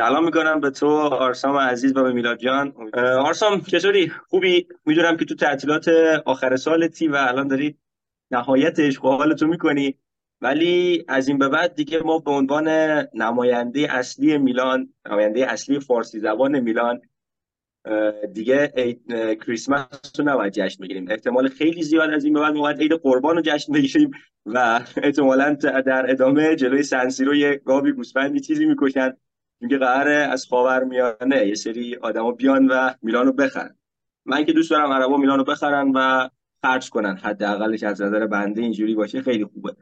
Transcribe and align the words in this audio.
سلام 0.00 0.24
می‌کنم 0.24 0.60
به 0.60 0.70
تو 0.70 0.88
آرسام 0.98 1.56
عزیز 1.56 1.96
و 1.96 2.02
به 2.02 2.12
میلاد 2.12 2.38
جان. 2.38 2.72
آرسام 2.94 3.60
چطوری؟ 3.60 4.08
خوبی؟ 4.08 4.66
می‌دونم 4.86 5.16
که 5.16 5.24
تو 5.24 5.34
تعطیلات 5.34 5.88
آخر 6.24 6.56
سالتی 6.56 7.08
و 7.08 7.16
الان 7.16 7.48
داری 7.48 7.78
نهایت 8.30 8.78
و 9.04 9.08
حالتو 9.08 9.46
می‌کنی. 9.46 9.98
ولی 10.40 11.04
از 11.08 11.28
این 11.28 11.38
به 11.38 11.48
بعد 11.48 11.74
دیگه 11.74 11.98
ما 11.98 12.18
به 12.18 12.30
عنوان 12.30 12.68
نماینده 13.14 13.94
اصلی 13.94 14.38
میلان 14.38 14.94
نماینده 15.10 15.52
اصلی 15.52 15.80
فارسی 15.80 16.20
زبان 16.20 16.60
میلان 16.60 17.00
دیگه 18.32 18.72
کریسمس 19.46 19.86
رو 20.18 20.24
نباید 20.24 20.52
جشن 20.52 20.82
بگیریم. 20.82 21.06
احتمال 21.10 21.48
خیلی 21.48 21.82
زیاد 21.82 22.10
از 22.10 22.24
این 22.24 22.34
به 22.34 22.40
بعد 22.40 22.54
ما 22.54 22.70
عید 22.70 22.92
قربان 22.92 23.36
رو 23.36 23.42
جشن 23.44 23.72
بگیریم 23.72 24.10
و 24.46 24.80
احتمالا 25.02 25.54
در 25.86 26.10
ادامه 26.10 26.56
جلوی 26.56 26.82
سنسیرو 26.82 27.34
یه 27.34 27.60
گاوی 27.64 27.92
گوسفندی 27.92 28.40
چیزی 28.40 28.66
می‌کشن. 28.66 29.12
میگه 29.60 29.78
قراره 29.78 30.12
از 30.12 30.48
میانه. 30.88 31.46
یه 31.46 31.54
سری 31.54 31.96
آدما 31.96 32.32
بیان 32.32 32.66
و 32.66 32.90
میلانو 33.02 33.32
بخرن. 33.32 33.76
من 34.26 34.44
که 34.44 34.52
دوست 34.52 34.70
دارم 34.70 34.92
عربا 34.92 35.16
میلانو 35.16 35.44
بخرن 35.44 35.92
و 35.94 36.28
خرج 36.62 36.90
کنن. 36.90 37.16
حداقلش 37.16 37.82
از 37.82 38.02
نظر 38.02 38.26
بنده 38.26 38.62
اینجوری 38.62 38.94
باشه 38.94 39.22
خیلی 39.22 39.44
خوبه. 39.44 39.76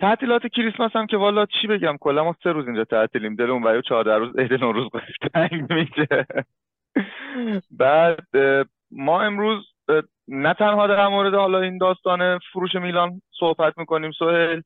تعطیلات 0.00 0.46
کریسمس 0.46 0.90
هم 0.94 1.06
که 1.06 1.16
والا 1.16 1.46
چی 1.46 1.66
بگم؟ 1.66 1.96
کلا 2.00 2.24
ما 2.24 2.36
سه 2.42 2.52
روز 2.52 2.66
اینجا 2.66 2.84
تعطیلیم. 2.84 3.36
دل 3.36 3.50
اون 3.50 3.62
و 3.62 3.80
14 3.80 4.14
روز 4.16 4.36
عید 4.38 4.52
نوروز 4.52 4.88
تنگ 5.34 5.72
میشه. 5.72 6.26
بعد 7.70 8.26
ما 8.90 9.22
امروز 9.22 9.66
نه 10.28 10.54
تنها 10.54 10.86
در 10.86 11.08
مورد 11.08 11.34
حالا 11.34 11.60
این 11.60 11.78
داستان 11.78 12.38
فروش 12.52 12.74
میلان 12.74 13.22
صحبت 13.40 13.78
می‌کنیم 13.78 14.10
سوهل 14.10 14.60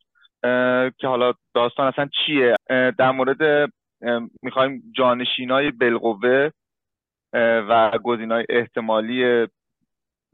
که 0.99 1.07
حالا 1.07 1.33
داستان 1.55 1.87
اصلا 1.87 2.09
چیه؟ 2.27 2.57
در 2.99 3.11
مورد 3.11 3.73
می‌خوایم 4.43 4.83
جانشینای 4.97 5.71
بالقوه 5.71 6.51
و 7.69 7.99
گزینای 8.05 8.47
احتمالی 8.49 9.47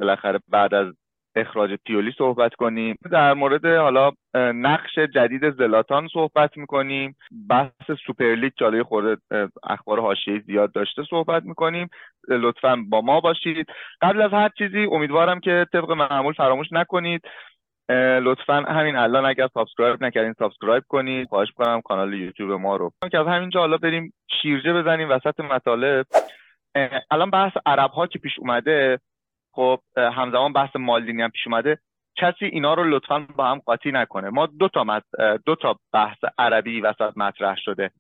بالاخره 0.01 0.41
بعد 0.49 0.75
از 0.75 0.95
اخراج 1.35 1.75
پیولی 1.87 2.13
صحبت 2.19 2.55
کنیم. 2.55 2.97
در 3.11 3.35
مورد 3.35 3.67
حالا 3.67 4.13
نقش 4.35 4.99
جدید 4.99 5.51
زلاتان 5.51 6.09
صحبت 6.13 6.57
می‌کنیم. 6.57 7.17
بحث 7.49 7.91
سوپرلیگ 8.07 8.53
جالوی 8.57 8.83
خورده 8.83 9.23
اخبار 9.63 10.01
حاشیه 10.01 10.41
زیاد 10.41 10.73
داشته 10.73 11.03
صحبت 11.11 11.43
می‌کنیم. 11.43 11.89
لطفا 12.29 12.77
با 12.89 13.01
ما 13.01 13.21
باشید. 13.21 13.67
قبل 14.03 14.23
از 14.23 14.33
هر 14.33 14.49
چیزی 14.59 14.85
امیدوارم 14.85 15.41
که 15.41 15.67
طبق 15.73 15.91
معمول 15.91 16.33
فراموش 16.33 16.73
نکنید. 16.73 17.23
لطفا 18.23 18.55
همین 18.55 18.97
الان 18.97 19.25
اگر 19.25 19.49
subscribe 19.55 20.05
نکردین 20.05 20.35
subscribe 20.39 20.85
کنید. 20.89 21.29
خواهش 21.29 21.49
کنم 21.51 21.81
کانال 21.81 22.15
یوتیوب 22.15 22.51
ما 22.61 22.77
رو. 22.77 22.93
که 23.11 23.19
از 23.19 23.27
همینجا 23.27 23.61
حالا 23.61 23.77
بریم 23.77 24.13
شیرجه 24.43 24.73
بزنیم 24.73 25.11
وسط 25.11 25.41
مطالب. 25.41 26.07
الان 27.11 27.31
بحث 27.31 27.53
عرب 27.67 27.91
ها 27.91 28.07
که 28.07 28.19
پیش 28.19 28.39
اومده. 28.39 28.99
خب 29.53 29.81
همزمان 29.97 30.53
بحث 30.53 30.77
مالدینی 30.77 31.23
هم 31.23 31.31
پیش 31.31 31.47
اومده. 31.47 31.79
کسی 32.17 32.45
اینا 32.45 32.75
رو 32.75 32.85
لطفا 32.85 33.27
با 33.37 33.47
هم 33.47 33.59
قاطی 33.59 33.93
نکنه. 33.93 34.31
ما 34.31 34.47
دو 34.47 34.69
تا 34.69 35.03
دو 35.47 35.55
تا 35.55 35.77
بحث 35.93 36.19
عربی 36.39 36.81
وسط 36.81 37.13
مطرح 37.17 37.57
شده. 37.57 37.91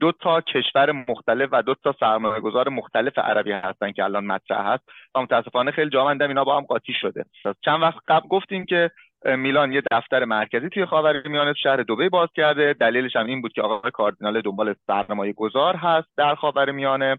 دو 0.00 0.12
تا 0.12 0.40
کشور 0.40 0.92
مختلف 0.92 1.48
و 1.52 1.62
دو 1.62 1.74
تا 1.74 1.94
سرمایه 2.00 2.40
گذار 2.40 2.68
مختلف 2.68 3.18
عربی 3.18 3.52
هستن 3.52 3.92
که 3.92 4.04
الان 4.04 4.24
مطرح 4.24 4.66
هست. 4.66 4.84
و 5.14 5.22
متاسفانه 5.22 5.70
خیلی 5.70 5.90
جامندم 5.90 6.28
اینا 6.28 6.44
با 6.44 6.56
هم 6.56 6.64
قاطی 6.64 6.92
شده. 6.92 7.24
چند 7.64 7.82
وقت 7.82 7.98
قبل 8.08 8.28
گفتیم 8.28 8.64
که 8.64 8.90
میلان 9.24 9.72
یه 9.72 9.82
دفتر 9.90 10.24
مرکزی 10.24 10.68
توی 10.68 10.86
خاورمیانه 10.86 11.52
شهر 11.52 11.76
دبی 11.76 12.08
باز 12.08 12.28
کرده. 12.34 12.72
دلیلش 12.72 13.16
هم 13.16 13.26
این 13.26 13.42
بود 13.42 13.52
که 13.52 13.62
آقای 13.62 13.90
کاردینال 13.90 14.40
دنبال 14.40 14.74
سرمایه 14.86 15.32
گذار 15.32 15.76
هست 15.76 16.08
در 16.16 16.34
خاورمیانه 16.34 17.18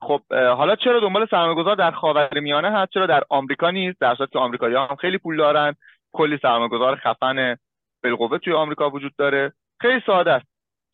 خب 0.00 0.20
حالا 0.32 0.76
چرا 0.76 1.00
دنبال 1.00 1.26
سرمایه 1.30 1.54
گذار 1.54 1.76
در 1.76 1.90
خاورمیانه 1.90 2.70
هست؟ 2.70 2.92
چرا 2.92 3.06
در 3.06 3.22
آمریکا 3.30 3.70
نیست؟ 3.70 4.00
در 4.00 4.14
صورتی 4.14 4.32
که 4.32 4.38
آمریکایی‌ها 4.38 4.86
هم 4.86 4.96
خیلی 4.96 5.18
پول 5.18 5.36
دارن. 5.36 5.74
کلی 6.12 6.38
سرمایه 6.42 6.68
گذار 6.68 6.96
خفن 6.96 7.56
بالقوه 8.02 8.38
توی 8.38 8.52
آمریکا 8.52 8.90
وجود 8.90 9.16
داره. 9.18 9.52
خیلی 9.80 10.02
ساده 10.06 10.32
است. 10.32 10.46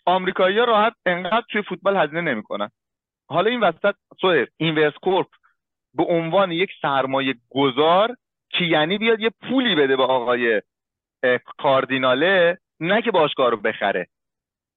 آمریکایی‌ها 0.06 0.64
راحت 0.64 0.92
انقدر 1.06 1.44
توی 1.50 1.62
فوتبال 1.62 1.97
هزینه 1.97 2.20
نمی‌کنن. 2.20 2.70
حالا 3.28 3.50
این 3.50 3.60
وسط 3.60 3.94
سوئر 4.20 4.47
اینورس 4.56 4.94
کورپ 5.02 5.26
به 5.94 6.04
عنوان 6.04 6.52
یک 6.52 6.70
سرمایه 6.82 7.34
گذار 7.50 8.16
که 8.52 8.64
یعنی 8.64 8.98
بیاد 8.98 9.20
یه 9.20 9.30
پولی 9.48 9.74
بده 9.74 9.96
به 9.96 10.02
آقای 10.02 10.62
کاردیناله 11.58 12.58
نه 12.80 13.02
که 13.02 13.10
باشگاه 13.10 13.50
رو 13.50 13.56
بخره. 13.56 14.06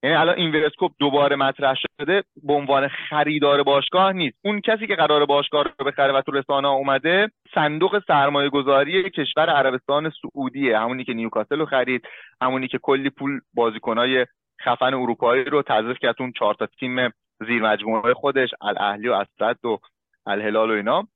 یعنی 0.03 0.15
الان 0.15 0.35
اینورسکوپ 0.35 0.91
دوباره 0.99 1.35
مطرح 1.35 1.75
شده 1.75 2.23
به 2.43 2.53
عنوان 2.53 2.87
خریدار 2.87 3.63
باشگاه 3.63 4.11
نیست. 4.11 4.37
اون 4.43 4.61
کسی 4.61 4.87
که 4.87 4.95
قرار 4.95 5.25
باشگاه 5.25 5.63
رو 5.63 5.85
بخره 5.85 6.13
و 6.13 6.21
تو 6.21 6.31
رسانه 6.31 6.67
اومده 6.67 7.31
صندوق 7.55 8.03
سرمایه 8.07 8.49
گذاری 8.49 9.09
کشور 9.09 9.49
عربستان 9.49 10.11
سعودیه. 10.21 10.79
همونی 10.79 11.03
که 11.03 11.13
نیوکاسل 11.13 11.59
رو 11.59 11.65
خرید 11.65 12.07
همونی 12.41 12.67
که 12.67 12.77
کلی 12.77 13.09
پول 13.09 13.39
بازیکنای 13.53 14.25
خفن 14.61 14.93
اروپایی 14.93 15.43
رو 15.43 15.61
تزریق 15.61 15.97
کرد 15.97 16.15
اون 16.19 16.31
چهار 16.39 16.53
تا 16.53 16.65
تیم 16.65 17.09
زیر 17.47 17.61
مجموعه 17.61 18.13
خودش 18.13 18.49
الاهلی 18.61 19.07
و 19.07 19.13
اسد 19.13 19.65
و 19.65 19.77
الهلال 20.25 20.71
و 20.71 20.73
اینا. 20.73 21.07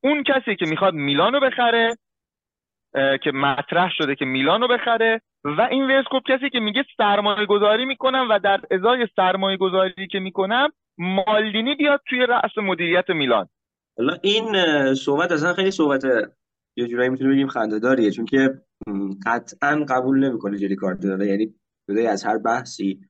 اون 0.00 0.22
کسی 0.22 0.56
که 0.56 0.66
می‌خواد 0.66 0.94
میلان 0.94 1.32
رو 1.32 1.40
بخره 1.40 1.96
که 3.22 3.32
مطرح 3.32 3.90
شده 3.98 4.14
که 4.14 4.24
میلان 4.24 4.60
رو 4.60 4.68
بخره 4.68 5.20
و 5.44 5.60
این 5.70 5.84
ورسکوپ 5.86 6.22
کسی 6.26 6.50
که 6.50 6.60
میگه 6.60 6.84
سرمایه 6.96 7.46
گذاری 7.46 7.84
می‌کنم 7.84 8.26
و 8.30 8.38
در 8.38 8.60
ازای 8.70 9.08
سرمایه 9.16 9.56
گذاری 9.56 10.06
که 10.06 10.18
می‌کنم 10.18 10.68
مالدینی 10.98 11.74
بیاد 11.74 12.00
توی 12.08 12.26
رأس 12.26 12.58
مدیریت 12.58 13.10
میلان. 13.10 13.48
حالا 13.98 14.16
این 14.22 14.44
صحبت 14.94 15.32
اصلا 15.32 15.54
خیلی 15.54 15.70
صحبت 15.70 16.04
یه 16.76 16.86
جورایی 16.86 17.10
می‌تونه 17.10 17.30
بگیم 17.30 17.48
خنده‌داریه 17.48 18.10
چون 18.10 18.24
که 18.24 18.54
قطعا 19.26 19.84
قبول 19.88 20.18
نمی‌کنه 20.18 20.58
جلی 20.58 20.76
کاردینال 20.76 21.22
یعنی 21.22 21.54
جدای 21.90 22.06
از 22.06 22.24
هر 22.24 22.38
بحثی. 22.38 23.00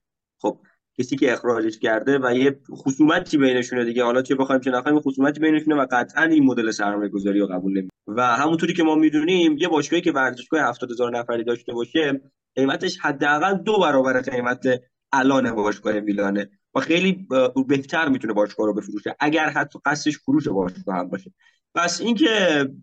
خب 0.40 0.58
کسی 1.00 1.16
که 1.16 1.32
اخراجش 1.32 1.78
کرده 1.78 2.18
و 2.18 2.36
یه 2.36 2.60
خصومتی 2.70 3.38
بینشونه 3.38 3.84
دیگه. 3.84 4.04
حالا 4.04 4.22
چه 4.22 4.34
بخوایم 4.34 4.60
چه 4.60 4.70
نخوایم 4.70 5.00
خصومتی 5.00 5.40
بینشونه 5.40 5.76
و 5.76 5.86
قطعا 5.90 6.24
این 6.24 6.44
مدل 6.44 6.70
سرمایه 6.70 7.08
گذاری 7.08 7.40
رو 7.40 7.46
قبول 7.46 7.78
نمی 7.78 7.88
و 8.06 8.22
همونطوری 8.22 8.74
که 8.74 8.82
ما 8.82 8.94
می‌دونیم 8.94 9.56
یه 9.58 9.68
باشگاهی 9.68 10.02
که 10.02 10.12
ورزشگاه 10.12 10.60
70000 10.60 11.18
نفری 11.18 11.44
داشته 11.44 11.72
باشه 11.72 12.20
قیمتش 12.54 12.98
حداقل 12.98 13.54
دو 13.54 13.78
برابر 13.78 14.20
قیمت 14.20 14.66
الان 15.12 15.54
باشگاه 15.54 16.00
میلانه 16.00 16.50
و 16.74 16.80
خیلی 16.80 17.26
بهتر 17.68 18.08
می‌تونه 18.08 18.32
باشگاه 18.32 18.66
رو 18.66 18.74
بفروشه 18.74 19.16
اگر 19.20 19.48
حتی 19.48 19.78
قصدش 19.84 20.18
فروش 20.18 20.48
باشگاه 20.48 20.96
هم 20.96 21.08
باشه. 21.08 21.32
پس 21.74 22.00
اینکه 22.00 22.28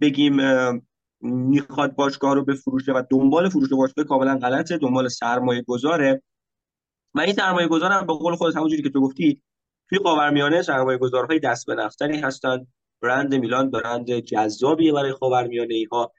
بگیم 0.01 0.37
می‌خواد 1.21 1.95
باشگاه 1.95 2.35
رو 2.35 2.45
بفروشه 2.45 2.93
و 2.93 3.03
دنبال 3.09 3.49
فروش 3.49 3.69
باشگاه 3.69 4.05
کاملا 4.05 4.37
غلطه 4.37 4.77
دنبال 4.77 5.07
سرمایه 5.07 5.61
گذاره 5.61 6.21
و 7.15 7.19
این 7.19 7.33
سرمایه 7.33 7.67
گذارم 7.67 8.07
به 8.07 8.13
قول 8.13 8.35
خودت 8.35 8.55
همونجوری 8.55 8.81
که 8.81 8.89
تو 8.89 9.01
گفتی 9.01 9.41
توی 9.89 9.99
خاورمیانه 10.03 10.61
سرمایه 10.61 10.97
گذارهای 10.97 11.39
دست 11.39 11.67
به 11.67 11.75
نفتنی 11.75 12.17
هستن. 12.17 12.67
برند 13.01 13.35
میلان 13.35 13.71
برند 13.71 14.19
جذابیه 14.19 14.93
برای 14.93 15.13
خاورمیانه 15.13 15.73
ای 15.73 15.87
ها 15.91 16.13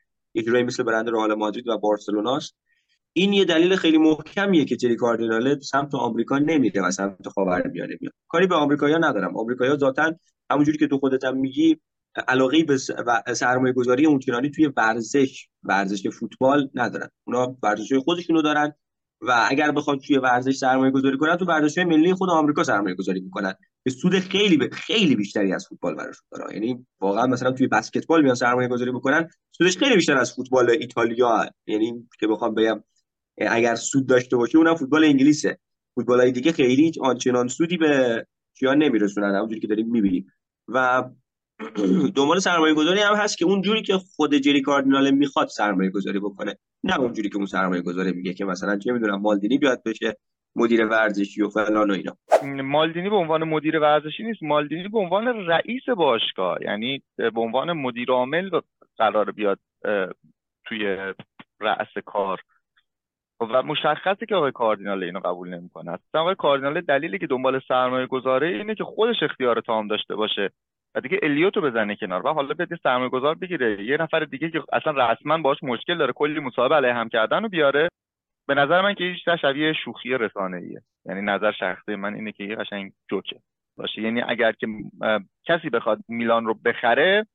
جورایی 0.46 0.64
مثل 0.64 0.82
برند 0.82 1.08
رئال 1.08 1.34
مادرید 1.34 1.68
و 1.68 1.78
بارسلوناست. 1.78 2.56
این 3.12 3.32
یه 3.32 3.44
دلیل 3.44 3.76
خیلی 3.76 3.98
محکمیه 3.98 4.64
که 4.64 4.76
جری 4.76 4.96
کاردیناله 4.96 5.60
سمت 5.60 5.94
آمریکا 5.94 6.38
نمیره 6.38 6.82
و 6.82 6.90
سمت 6.90 7.28
خاورمیانه 7.28 7.98
میاد 8.00 8.14
کاری 8.28 8.46
به 8.46 8.54
آمریکایی‌ها 8.54 8.98
ندارم. 8.98 9.36
آمریکایی‌ها 9.36 9.76
ذاتاً 9.76 10.14
همونجوری 10.50 10.78
که 10.78 10.86
تو 10.86 10.98
خودت 10.98 11.24
هم 11.24 11.36
میگی 11.36 11.80
علاقه 12.28 12.64
به 12.64 12.76
سرمایه 13.34 13.72
گذاری 13.72 14.06
اونچنانی 14.06 14.50
توی 14.50 14.66
ورزش 14.66 15.48
ورزش 15.62 16.08
فوتبال 16.08 16.70
ندارن. 16.74 17.08
اونا 17.24 17.56
ورزش 17.62 17.92
خودشونو 17.92 18.42
دارن. 18.42 18.72
و 19.26 19.46
اگر 19.48 19.70
بخواد 19.70 19.98
توی 19.98 20.18
ورزش 20.18 20.56
سرمایه 20.56 20.90
گذاری 20.90 21.16
کنن 21.16 21.36
تو 21.36 21.44
ورزش 21.44 21.78
ملی 21.78 22.14
خود 22.14 22.30
آمریکا 22.30 22.64
سرمایه 22.64 22.94
گذاری 22.94 23.20
می‌کنن. 23.20 23.54
به 23.82 23.90
سود 23.90 24.18
خیلی 24.18 24.68
خیلی 24.72 25.16
بیشتری 25.16 25.52
از 25.52 25.66
فوتبال 25.68 25.94
براشون 25.94 26.26
داره. 26.32 26.54
یعنی 26.54 26.86
واقعا 27.00 27.26
مثلا 27.26 27.50
توی 27.50 27.66
بسکتبال 27.66 28.22
میان 28.22 28.34
سرمایه 28.34 28.68
گذاری 28.68 28.90
بکنن 28.90 29.28
سودش 29.50 29.78
خیلی 29.78 29.94
بیشتر 29.94 30.16
از 30.16 30.34
فوتبال 30.34 30.70
ایتالیا 30.70 31.50
یعنی 31.66 32.08
که 32.20 32.26
بخوام 32.26 32.54
بگم 32.54 32.84
اگر 33.38 33.74
سود 33.74 34.06
داشته 34.06 34.36
باشه 34.36 34.58
اونم 34.58 34.74
فوتبال 34.74 35.04
انگلیسه. 35.04 35.58
فوتبال 35.94 36.20
های 36.20 36.32
دیگه 36.32 36.52
خیلی 36.52 36.92
آنچنان 37.00 37.48
سودی 37.48 37.76
به 37.76 38.26
کیان 38.58 38.78
نمیرسونن 38.78 39.34
همونجوری 39.34 39.60
که 39.60 39.66
داریم 39.66 39.90
می‌بینیم. 39.90 40.26
و 40.68 41.04
دنبال 42.16 42.38
سرمایه 42.38 42.74
گذاری 42.74 43.00
هم 43.00 43.14
هست 43.14 43.38
که 43.38 43.44
اونجوری 43.44 43.82
که 43.82 43.98
خود 44.16 44.34
جری 44.34 44.62
کاردینال 44.62 45.10
می‌خواد 45.10 45.46
سرمایه 45.46 45.90
گذاری 45.90 46.20
بکنه. 46.20 46.56
نه 46.84 47.00
اونجوری 47.00 47.28
که 47.28 47.36
اون 47.36 47.46
سرمایه 47.46 47.82
گذاری 47.82 48.12
میگه 48.12 48.34
که 48.34 48.44
مثلا 48.44 48.78
چه 48.78 48.92
می‌دونم 48.92 49.20
مالدینی 49.20 49.58
بیاد 49.58 49.82
بشه 49.86 50.16
مدیر 50.56 50.86
ورزشی 50.86 51.42
و 51.42 51.48
فلان 51.48 51.90
و 51.90 51.94
اینا. 51.94 52.16
مالدینی 52.62 53.10
به 53.10 53.16
عنوان 53.16 53.44
مدیر 53.44 53.78
ورزشی 53.78 54.22
نیست. 54.22 54.42
مالدینی 54.42 54.88
به 54.88 54.98
عنوان 54.98 55.26
رئیس 55.26 55.88
باشگاه 55.96 56.58
یعنی 56.62 57.02
به 57.16 57.40
عنوان 57.40 57.72
مدیر 57.72 58.10
عامل 58.10 58.50
قرار 58.98 59.30
بیاد 59.30 59.58
توی 60.64 60.96
رأس 61.60 61.98
کار. 62.06 62.40
و 63.40 63.62
مشخصه 63.62 64.26
که 64.26 64.34
آقای 64.34 64.52
کاردینال 64.52 65.04
اینو 65.04 65.20
قبول 65.20 65.48
نمی‌کنه. 65.48 65.92
اصلا 65.92 66.20
آقای 66.20 66.34
کاردینال 66.34 66.80
دلیلی 66.80 67.18
که 67.18 67.26
دنبال 67.26 67.60
سرمایه 67.68 68.06
گذاره 68.06 68.48
اینه 68.48 68.74
که 68.74 68.84
خودش 68.84 69.22
اختیار 69.22 69.60
تام 69.60 69.88
داشته 69.88 70.14
باشه. 70.14 70.50
و 70.94 71.00
دیگه 71.00 71.18
الیوتو 71.22 71.60
بزنه 71.60 71.96
کنار 71.96 72.26
و 72.26 72.32
حالا 72.32 72.54
بده 72.54 72.78
سرمایه 72.82 73.08
گذار 73.08 73.34
بگیره. 73.34 73.84
یه 73.84 73.96
نفر 73.96 74.20
دیگه 74.20 74.50
که 74.50 74.62
اصلا 74.72 75.12
رسما 75.12 75.38
باش 75.38 75.62
مشکل 75.62 75.98
داره 75.98 76.12
کلی 76.12 76.40
مصاحبه 76.40 76.74
علیه 76.74 76.94
هم 76.94 77.08
کردن 77.08 77.44
و 77.44 77.48
بیاره. 77.48 77.88
به 78.48 78.54
نظر 78.54 78.80
من 78.80 78.94
که 78.94 79.04
هیچ 79.04 79.28
شبیه 79.42 79.72
شوخی 79.72 80.18
رسانه 80.18 80.56
ایه 80.56 80.82
یعنی 81.06 81.22
نظر 81.22 81.52
شخصی 81.52 81.94
من 81.94 82.14
اینه 82.14 82.32
که 82.32 82.44
یه 82.44 82.56
قشنگ 82.56 82.92
جوکه 83.10 83.36
باشه. 83.76 84.02
یعنی 84.02 84.22
اگر 84.22 84.52
که 84.52 84.66
کسی 85.44 85.70
بخواد 85.70 85.98
میلان 86.08 86.46
رو 86.46 86.54
بخره 86.54 87.26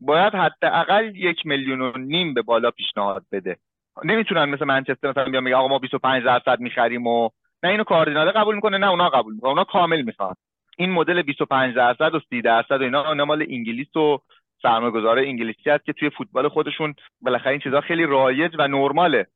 باید 0.00 0.34
حداقل 0.34 1.16
یک 1.16 1.46
میلیون 1.46 1.80
و 1.80 1.98
نیم 1.98 2.34
به 2.34 2.42
بالا 2.42 2.70
پیشنهاد 2.70 3.24
بده. 3.32 3.56
نمی‌تونن 4.04 4.44
مثل 4.44 4.64
منچستر 4.64 5.10
مثلا 5.10 5.24
بیان 5.24 5.44
میگه 5.44 5.56
آقا 5.56 5.68
ما 5.68 5.78
25 5.78 6.24
درصد 6.24 6.60
می‌خریم 6.60 7.06
و 7.06 7.30
نه 7.62 7.70
اینو 7.70 7.84
کاردیناله 7.84 8.30
قبول 8.30 8.54
می‌کنه 8.54 8.78
نه 8.78 8.90
اونا 8.90 9.08
قبول 9.08 9.34
می‌کنه 9.34 9.50
اونا 9.50 9.64
کامل 9.64 10.02
می‌خوان. 10.02 10.34
این 10.78 10.90
مدل 10.90 11.22
25 11.22 11.74
درصد 11.74 12.14
و 12.14 12.20
30 12.30 12.42
درصد 12.42 12.80
و 12.80 12.84
اینا 12.84 13.08
اونا 13.08 13.24
مال 13.24 13.46
انگلیس 13.48 13.96
و 13.96 14.18
سرمایه‌گذار 14.62 15.18
انگلیسی 15.18 15.70
هست 15.70 15.84
که 15.84 15.92
توی 15.92 16.10
فوتبال 16.10 16.48
خودشون 16.48 16.94
بالاخره 17.20 17.50
این 17.50 17.60
چیزا 17.60 17.80
خیلی 17.80 18.06
رایج 18.06 18.54
و 18.58 18.68
نرماله. 18.68 19.26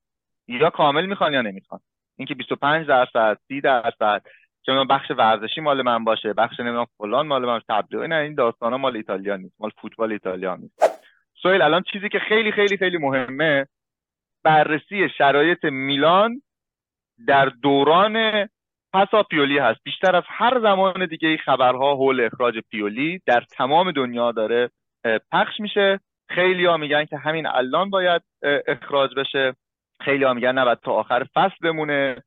یا 0.48 0.70
کامل 0.70 1.06
می‌خوان 1.06 1.32
یا 1.32 1.42
نمی‌خوان. 1.42 1.80
اینکه 2.16 2.34
25 2.34 2.86
درصد 2.86 3.38
30 3.48 3.60
درصد 3.60 4.22
چه 4.62 4.84
بخش 4.90 5.10
ورزشی 5.10 5.60
مال 5.60 5.82
من 5.82 6.04
باشه 6.04 6.32
بخش 6.32 6.60
نمی‌دونم 6.60 6.86
فلان 6.98 7.26
مال 7.26 7.46
من 7.46 7.60
تبلیغ 7.68 8.02
نه 8.02 8.14
این 8.14 8.34
داستانا 8.34 8.78
مال 8.78 8.96
ایتالیا 8.96 9.36
نیست 9.36 9.54
مال 9.60 9.70
فوتبال 9.80 10.12
ایتالیا 10.12 10.56
نیست. 10.56 11.00
سویل 11.42 11.62
الان 11.62 11.82
چیزی 11.92 12.08
که 12.08 12.18
خیلی 12.18 12.52
خیلی 12.52 12.76
خیلی 12.76 12.98
مهمه 12.98 13.66
بررسی 14.42 15.08
شرایط 15.08 15.64
میلان 15.64 16.42
در 17.26 17.46
دوران 17.46 18.48
پسا 18.92 19.22
پیولی 19.22 19.58
هست. 19.58 19.80
بیشتر 19.84 20.16
از 20.16 20.22
هر 20.26 20.60
زمان 20.60 21.06
دیگه 21.06 21.36
خبرها 21.36 21.94
حول 21.94 22.20
اخراج 22.20 22.58
پیولی 22.70 23.20
در 23.26 23.40
تمام 23.40 23.92
دنیا 23.92 24.32
داره 24.32 24.70
پخش 25.32 25.60
میشه. 25.60 26.00
خیلی 26.30 26.64
ها 26.64 26.76
میگن 26.76 27.04
که 27.04 27.16
همین 27.16 27.46
الان 27.46 27.90
باید 27.90 28.22
اخراج 28.68 29.10
بشه. 29.16 29.54
خیلی 30.00 30.24
ها 30.24 30.34
میگن 30.34 30.58
نباید 30.58 30.78
تا 30.78 30.92
آخر 30.92 31.26
فصل 31.34 31.56
بمونه. 31.62 32.22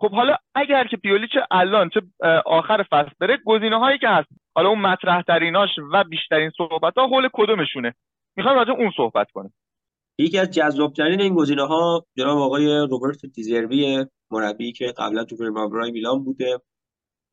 خب 0.00 0.10
حالا 0.10 0.36
اگر 0.54 0.86
که 0.86 0.96
پیولی 0.96 1.28
چه 1.28 1.40
الان 1.50 1.88
چه 1.88 2.00
آخر 2.46 2.82
فصل 2.90 3.10
بره 3.20 3.38
گزینه 3.46 3.78
هایی 3.78 3.98
که 3.98 4.08
هست. 4.08 4.28
حالا 4.54 4.68
اون 4.68 4.80
مطرح 4.80 5.22
تریناش 5.22 5.70
و 5.92 6.04
بیشترین 6.04 6.50
صحبت 6.56 6.98
ها 6.98 7.06
حول 7.06 7.28
کدومشونه؟ 7.32 7.94
می‌خوام 8.36 8.56
راجع 8.56 8.70
اون 8.70 8.92
صحبت 8.96 9.30
کنیم 9.30 9.54
یکی 10.18 10.38
از 10.38 10.50
جذابترین 10.50 11.20
این 11.20 11.34
گزینه 11.34 11.62
ها 11.62 12.04
جناب 12.18 12.38
آقای 12.38 12.86
روبرت 12.90 13.26
دیزربی 13.34 14.04
مربی 14.30 14.72
که 14.72 14.94
قبلا 14.96 15.24
تو 15.24 15.36
پریماورای 15.36 15.90
میلان 15.90 16.24
بوده. 16.24 16.60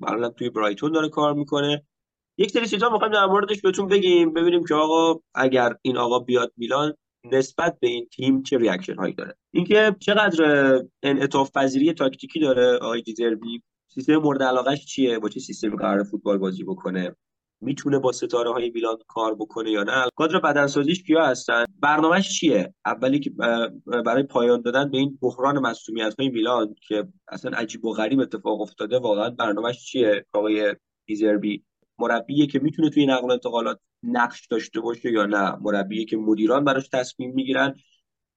الان 0.08 0.32
توی 0.32 0.50
برایتون 0.50 0.92
داره 0.92 1.10
کار 1.10 1.34
می‌کنه. 1.34 1.86
یک 2.38 2.52
سری 2.52 2.68
چیزا 2.68 2.90
می‌خوایم 2.90 3.14
در 3.14 3.26
موردش 3.26 3.62
بهتون 3.62 3.88
بگیم 3.88 4.34
ببینیم 4.34 4.66
که 4.66 4.74
آقا 4.74 5.20
اگر 5.36 5.76
این 5.82 5.98
آقا 5.98 6.20
بیاد 6.20 6.54
میلان 6.58 6.94
نسبت 7.32 7.80
به 7.80 7.88
این 7.88 8.06
تیم 8.06 8.44
چه 8.44 8.58
reaction 8.58 8.96
هایی 8.96 9.14
داره. 9.14 9.36
اینکه 9.54 9.96
چقدر 10.00 10.82
انعطاف 11.04 11.52
پذیری 11.52 11.94
تاکتیکی 11.94 12.40
داره 12.40 12.78
آقای 12.78 13.02
دیزربی 13.02 13.64
سیستم 13.88 14.16
مورد 14.18 14.44
علاقش 14.44 14.86
چیه؟ 14.86 15.20
با 15.20 15.30
چه 15.30 15.40
سیستمی 15.40 15.78
قرار 15.78 16.04
فوتبال 16.04 16.38
بازی 16.38 16.64
بکنه؟ 16.64 17.16
می‌تونه 17.62 18.00
با 18.00 18.12
ستاره 18.12 18.52
های 18.52 18.70
میلان 18.70 18.98
کار 19.08 19.36
بکنه 19.36 19.72
یا 19.72 19.84
نه؟ 19.84 20.10
کادر 20.16 20.40
بدنسازیش 20.40 21.04
کیا 21.04 21.26
هستن؟ 21.26 21.66
برنامهش 21.80 22.40
چیه؟ 22.40 22.74
اولی 22.86 23.20
که 23.20 23.32
برای 24.06 24.24
پایان 24.24 24.62
دادن 24.62 24.92
به 24.92 24.98
این 24.98 25.18
بحران 25.22 25.60
مسئولیت 25.60 26.16
های 26.20 26.30
میلان 26.30 26.76
که 26.88 27.08
اصلا 27.28 27.58
عجیب 27.58 27.86
و 27.86 27.94
غریب 27.94 28.20
اتفاق 28.20 28.62
افتاده 28.62 29.00
واقعا 29.00 29.30
برنامهش 29.30 29.86
چیه؟ 29.86 30.26
آقای 30.34 30.76
دیزربی 31.06 31.64
مربیه 32.00 32.48
که 32.48 32.60
می‌تونه 32.60 32.90
توی 32.90 33.06
نقل 33.06 33.28
و 33.28 33.32
انتقالات 33.32 33.80
نقش 34.04 34.48
داشته 34.48 34.80
باشه 34.80 35.12
یا 35.12 35.26
نه؟ 35.26 35.56
مربیه 35.62 36.06
که 36.06 36.18
مدیران 36.18 36.64
براش 36.64 36.88
تصمیم 36.88 37.34
می‌گیرن. 37.34 37.76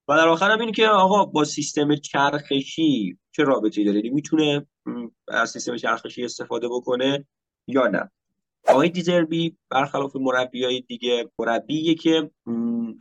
و 0.07 0.17
در 0.17 0.27
آخر 0.27 0.51
هم 0.51 0.59
این 0.59 0.71
که 0.71 0.87
آقا 0.87 1.25
با 1.25 1.43
سیستم 1.43 1.95
چرخشی 1.95 3.17
چه 3.31 3.43
رابطه‌ای 3.43 3.85
داره؟ 3.85 3.97
یعنی 3.97 4.09
می‌تونه 4.09 4.67
از 5.27 5.49
سیستم 5.49 5.75
چرخشی 5.75 6.25
استفاده 6.25 6.67
بکنه 6.67 7.25
یا 7.67 7.87
نه؟ 7.87 8.11
آقای 8.67 8.89
دیزربی 8.89 9.57
برخلاف 9.69 10.15
مربی 10.15 10.63
های 10.63 10.81
دیگه 10.81 11.31
مربیه 11.39 11.95
که 11.95 12.31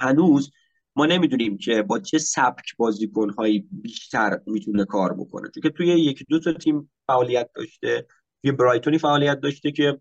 هنوز 0.00 0.50
ما 0.96 1.06
نمی‌دونیم 1.06 1.58
که 1.58 1.82
با 1.82 1.98
چه 1.98 2.18
سبک 2.18 2.76
بازیکن 2.76 3.30
هایی 3.30 3.68
بیشتر 3.72 4.40
می‌تونه 4.46 4.84
کار 4.84 5.12
بکنه. 5.12 5.50
چون 5.54 5.62
که 5.62 5.70
توی 5.70 5.86
یکی 5.86 6.24
دو 6.28 6.40
تا 6.40 6.52
تیم 6.52 6.90
فعالیت 7.06 7.50
داشته 7.54 8.06
توی 8.42 8.52
برایتونی 8.52 8.98
فعالیت 8.98 9.40
داشته 9.40 9.72
که 9.72 10.00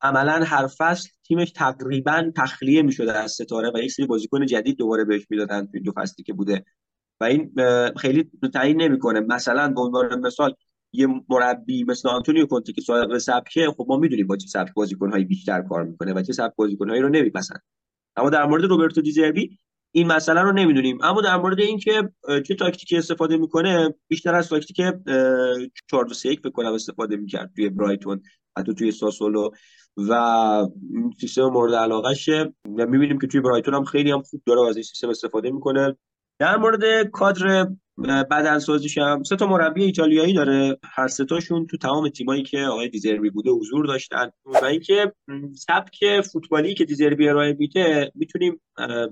عملا 0.00 0.44
هر 0.44 0.66
فصل 0.66 1.08
تیمش 1.24 1.52
تقریبا 1.52 2.32
تخلیه 2.36 2.82
می‌شده 2.82 3.12
از 3.18 3.32
ستاره 3.32 3.72
و 3.74 3.78
یک 3.78 3.92
سری 3.92 4.06
بازیکن 4.06 4.46
جدید 4.46 4.76
دوباره 4.76 5.04
بهش 5.04 5.26
می‌دادن 5.30 5.66
توی 5.66 5.80
دو 5.80 5.92
فصلی 5.96 6.24
که 6.24 6.32
بوده. 6.32 6.64
و 7.20 7.24
این 7.24 7.52
خیلی 7.96 8.30
تعیین 8.54 8.82
نمی‌کنه. 8.82 9.20
مثلا 9.20 9.68
به 9.68 9.80
عنوان 9.80 10.20
مثال 10.20 10.54
یه 10.92 11.06
مربی 11.28 11.84
مثل 11.84 12.08
آنتونیو 12.08 12.46
کونته 12.46 12.72
که 12.72 12.80
صاحب 12.80 13.18
سبکه 13.18 13.66
خب 13.76 13.86
ما 13.88 13.96
می‌دونیم 13.96 14.26
با 14.26 14.36
چه 14.36 14.46
سبک 14.46 14.74
بازیکن‌های 14.74 15.24
بیشتر 15.24 15.62
کار 15.62 15.84
می‌کنه 15.84 16.14
و 16.14 16.22
چه 16.22 16.32
سبک 16.32 16.54
بازیکن‌هایی 16.56 17.02
رو 17.02 17.08
نمیپسند 17.08 17.62
اما 18.16 18.30
در 18.30 18.46
مورد 18.46 18.64
روبرتو 18.64 19.00
دیزربی 19.00 19.58
این 19.94 20.06
مسئله 20.06 20.40
رو 20.42 20.52
نمی‌دونیم. 20.52 20.98
اما 21.02 21.20
در 21.20 21.36
مورد 21.36 21.60
اینکه 21.60 22.10
چه 22.46 22.54
تاکتیکی 22.54 22.96
استفاده 22.96 23.36
می‌کنه 23.36 23.94
بیشتر 24.08 24.34
از 24.34 24.48
تاکتیک 24.48 24.76
4 25.90 26.04
2 26.04 26.14
3 26.14 26.28
1 26.28 26.40
کنم 26.40 26.72
استفاده 26.72 27.16
می‌کرد 27.16 27.50
توی 27.56 27.68
برایتون 27.68 28.22
حتی 28.58 28.74
توی 28.74 28.90
ساسولو 28.90 29.50
و 30.08 30.66
سیستم 31.20 31.42
مورد 31.42 31.74
علاقهشه 31.74 32.54
و 32.78 32.86
می‌بینیم 32.86 33.18
که 33.18 33.26
توی 33.26 33.40
برایتون 33.40 33.74
هم 33.74 33.84
خیلی 33.84 34.10
هم 34.10 34.22
خوب 34.22 34.42
داره 34.46 34.68
از 34.68 34.76
این 34.76 34.82
سیستم 34.82 35.08
استفاده 35.08 35.50
می‌کنه. 35.50 35.96
در 36.38 36.56
مورد 36.56 37.10
کادر 37.10 37.66
بدنسازیش 38.30 38.98
هم 38.98 39.22
سه 39.22 39.36
تا 39.36 39.46
مربی 39.46 39.84
ایتالیایی 39.84 40.32
داره. 40.32 40.78
هر 40.84 41.08
سه 41.08 41.24
تاشون 41.24 41.66
تو 41.66 41.76
تمام 41.76 42.08
تیمایی 42.08 42.42
که 42.42 42.58
آقای 42.58 42.88
دیزربی 42.88 43.30
بوده 43.30 43.50
حضور 43.50 43.86
داشتن. 43.86 44.30
و 44.44 44.64
اینکه 44.64 45.12
سبک 45.54 46.20
فوتبالی 46.20 46.74
که 46.74 46.84
دیزربی 46.84 47.28
ارائه 47.28 47.56
میده 47.58 48.12
می‌تونیم 48.14 48.60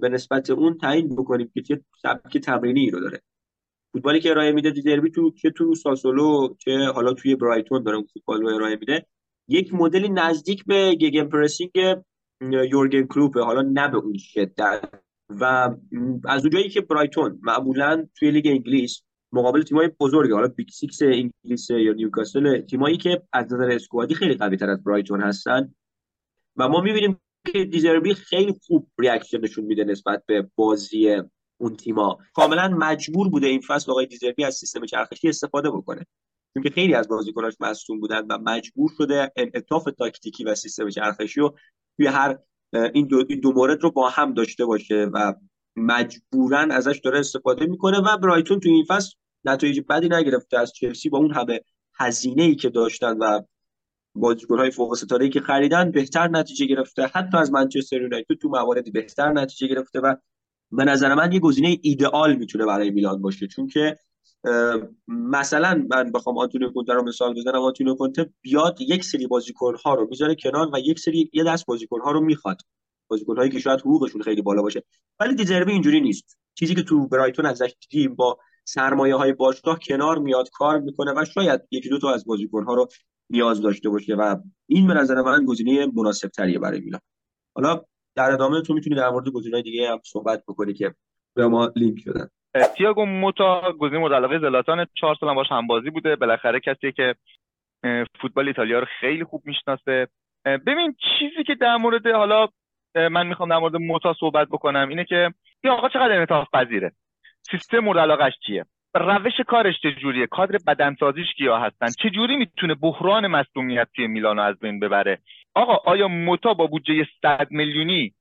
به 0.00 0.08
نسبت 0.08 0.50
اون 0.50 0.78
تعیین 0.78 1.16
بکنیم 1.16 1.50
که 1.54 1.62
چه 1.62 1.80
سبک 2.02 2.38
تمرینی 2.38 2.90
رو 2.90 3.00
داره. 3.00 3.22
فوتبالی 3.92 4.20
که 4.20 4.30
ارائه 4.30 4.52
میده 4.52 4.70
دیزربی 4.70 5.10
تو 5.10 5.30
که 5.30 5.50
تو 5.50 5.74
ساسولو 5.74 6.54
که 6.58 6.78
حالا 6.94 7.12
توی 7.12 7.36
برایتون 7.36 7.82
داره 7.82 8.02
فوتبال 8.12 8.42
رو 8.42 8.54
ارائه 8.54 8.76
میده. 8.76 9.06
یک 9.48 9.74
مدلی 9.74 10.08
نزدیک 10.08 10.64
به 10.64 10.94
گگن 10.94 11.24
پرسینگ 11.24 11.70
یورگن 12.70 13.06
کلوپه 13.06 13.40
حالا 13.40 13.62
نه 13.62 13.88
به 13.88 13.96
اون 13.96 14.16
شدت. 14.18 14.94
و 15.40 15.70
از 16.24 16.42
اونجایی 16.42 16.68
که 16.68 16.80
برایتون 16.80 17.38
معمولا 17.42 18.06
توی 18.14 18.30
لیگ 18.30 18.46
انگلیس 18.46 19.02
مقابل 19.32 19.62
تیمای 19.62 19.90
بزرگ 20.00 20.32
حالا 20.32 20.48
big 20.48 20.68
six 20.68 21.02
انگلیس 21.02 21.70
یا 21.70 21.92
نیوکاسل 21.92 22.60
تیمایی 22.60 22.96
که 22.96 23.22
از 23.32 23.52
نظر 23.52 23.70
squad 23.70 24.07
ی 24.07 24.14
خیلی 24.14 24.34
قوی 24.34 24.56
تر 24.56 24.70
از 24.70 24.84
برایتون 24.84 25.20
هستن 25.20 25.74
و 26.56 26.68
ما 26.68 26.80
می‌بینیم 26.80 27.20
که 27.52 27.64
دیزربی 27.64 28.14
خیلی 28.14 28.54
خوب 28.66 28.90
reaction 28.98 29.40
نشون 29.40 29.64
میده 29.64 29.84
نسبت 29.84 30.22
به 30.26 30.50
بازی 30.54 31.22
اون 31.60 31.76
تیما. 31.76 32.18
کاملا 32.34 32.68
مجبور 32.68 33.28
بوده 33.28 33.46
این 33.46 33.60
فصل 33.60 33.90
آقای 33.90 34.06
دیزربی 34.06 34.44
از 34.44 34.54
سیستم 34.54 34.86
چرخشی 34.86 35.28
استفاده 35.28 35.70
بکنه. 35.70 36.06
چون 36.54 36.62
که 36.62 36.70
خیلی 36.70 36.94
از 36.94 37.08
بازیکناش 37.08 37.54
مصدوم 37.60 38.00
بودن 38.00 38.26
و 38.26 38.38
مجبور 38.38 38.90
شده 38.98 39.32
انعطاف 39.36 39.88
تاکتیکی 39.98 40.44
و 40.44 40.54
سیستم 40.54 40.88
چرخشی 40.88 41.40
رو 41.40 41.56
توی 41.96 42.06
هر 42.06 42.38
این 42.72 43.06
دو, 43.06 43.24
این 43.28 43.40
دو 43.40 43.52
مورد 43.52 43.82
رو 43.82 43.90
با 43.90 44.08
هم 44.08 44.34
داشته 44.34 44.64
باشه 44.64 45.08
و 45.12 45.34
مجبورا 45.76 46.58
ازش 46.58 47.00
داره 47.04 47.18
استفاده 47.18 47.66
می‌کنه 47.66 47.98
و 47.98 48.16
برایتون 48.16 48.60
تو 48.60 48.68
این 48.68 48.84
فصل 48.88 49.14
نتایج 49.44 49.80
بدی 49.88 50.08
نگرفته 50.08 50.58
از 50.58 50.72
چلسی 50.72 51.08
با 51.08 51.18
اون 51.18 51.34
همه 51.34 51.60
هزینه 51.94 52.42
ای 52.42 52.54
که 52.54 52.68
داشتن 52.68 53.18
و 53.18 53.40
بازیکن‌های 54.14 54.70
فوق 54.70 54.94
ستاره 54.94 55.28
که 55.28 55.40
خریدن 55.40 55.90
بهتر 55.90 56.28
نتیجه 56.28 56.66
گرفته. 56.66 57.06
حتی 57.06 57.36
از 57.36 57.52
منچستر 57.52 58.02
یونایتد 58.02 58.34
تو 58.34 58.48
موارد 58.48 58.92
بهتر 58.92 59.32
نتیجه 59.32 59.74
گرفته 59.74 60.00
و 60.00 60.14
به 60.72 60.84
نظر 60.84 61.14
من 61.14 61.32
یه 61.32 61.40
گزینه 61.40 61.78
ایدئال 61.82 62.36
می‌تونه 62.36 62.66
برای 62.66 62.90
میلان 62.90 63.22
باشه. 63.22 63.46
چون 63.46 63.66
که 63.66 63.98
مثلا 65.08 65.86
من 65.90 66.12
بخوام 66.12 66.38
آنتونیو 66.38 66.70
کونته 66.70 66.92
رو 66.92 67.02
مثال 67.02 67.34
بزنم 67.34 67.60
آنتونیو 67.60 67.94
کونته 67.94 68.30
بیاد 68.42 68.80
یک 68.80 69.04
سری 69.04 69.26
بازیکن 69.26 69.74
ها 69.84 69.94
رو 69.94 70.06
می‌ذاره 70.10 70.34
کنار 70.34 70.70
و 70.72 70.78
یک 70.78 70.98
سری 70.98 71.30
یه 71.32 71.44
دست 71.44 71.66
بازیکن 71.66 72.00
ها 72.00 72.10
رو 72.10 72.20
می‌خواد. 72.20 72.60
بازیکن 73.08 73.36
هایی 73.36 73.50
که 73.50 73.58
شاید 73.58 73.80
حقوقشون 73.80 74.22
خیلی 74.22 74.42
بالا 74.42 74.62
باشه. 74.62 74.82
ولی 75.20 75.34
دیزربی 75.34 75.72
اینجوری 75.72 76.00
نیست. 76.00 76.38
چیزی 76.54 76.74
که 76.74 76.82
تو 76.82 77.08
برایتون 77.08 77.46
ازش 77.46 77.74
دیدیم 77.90 78.14
با 78.14 78.38
سرمایه 78.64 79.14
های 79.14 79.32
باشگاه 79.32 79.78
کنار 79.78 80.18
میاد 80.18 80.50
کار 80.50 80.80
می‌کنه 80.80 81.12
و 81.16 81.24
شاید 81.24 81.60
یکی 81.70 81.88
دو 81.88 81.98
تا 81.98 82.14
از 82.14 82.24
بازیکن 82.24 82.64
ها 82.64 82.74
رو 82.74 82.88
نیاز 83.30 83.62
داشته 83.62 83.88
باشه 83.88 84.14
و 84.14 84.36
این 84.66 84.86
به 84.86 84.94
نظر 84.94 85.22
من 85.22 85.44
گزینه 85.44 85.86
مناسب 85.86 86.28
تریه 86.28 86.58
برای 86.58 86.80
میلان. 86.80 87.00
حالا 87.54 87.84
در 88.14 88.32
ادامه 88.32 88.62
تو 88.62 88.74
می‌تونی 88.74 88.96
در 88.96 89.10
مورد 89.10 89.28
گزینه‌های 89.28 89.62
دیگه 89.62 89.88
هم 89.88 90.00
صحبت 90.04 90.44
بکنی 90.48 90.74
که 90.74 90.94
به 91.34 91.46
ما 91.46 91.72
لینک 91.76 91.98
شدن 91.98 92.28
تیاگو 92.76 93.04
موتا 93.04 93.72
گزینه 93.72 93.98
مورد 93.98 94.14
علاقه 94.14 94.38
زلاتان 94.38 94.86
چهار 94.94 95.14
سال 95.20 95.34
باش 95.34 95.52
همبازی 95.52 95.90
بوده. 95.90 96.16
بالاخره 96.16 96.60
کسی 96.60 96.92
که 96.92 97.14
فوتبال 98.20 98.48
ایتالیا 98.48 98.78
رو 98.78 98.86
خیلی 99.00 99.24
خوب 99.24 99.42
می‌شناسه. 99.44 100.08
ببین 100.44 100.94
چیزی 101.18 101.44
که 101.46 101.54
در 101.54 101.76
مورد 101.76 102.06
حالا 102.06 102.48
من 102.94 103.26
می‌خوام 103.26 103.48
در 103.48 103.58
مورد 103.58 103.76
موتا 103.76 104.14
صحبت 104.20 104.48
بکنم 104.48 104.88
اینه 104.88 105.04
که 105.04 105.30
این 105.64 105.72
آقا 105.72 105.88
چقدر 105.88 106.12
انعطاف 106.12 106.48
پذیره؟ 106.52 106.92
سیستم 107.50 107.78
مورد 107.78 107.98
علاقش 107.98 108.32
چیه؟ 108.46 108.64
روش 108.94 109.40
کارش 109.46 109.74
چجوریه 109.82 110.26
کادر 110.26 110.58
بدنسازیش 110.66 111.26
کیا 111.36 111.58
هستن؟ 111.58 111.86
چجوری 112.02 112.36
می‌تونه 112.36 112.74
بحران 112.74 113.26
مصدومیت 113.26 113.88
توی 113.96 114.06
میلان 114.06 114.38
از 114.38 114.58
بین 114.58 114.80
ببره؟ 114.80 115.18
آقا 115.54 115.90
آیا 115.90 116.08
موتا 116.08 116.54
با 116.54 116.66
بودجه 116.66 117.06
100 117.22 117.46
میلیونی 117.50 118.14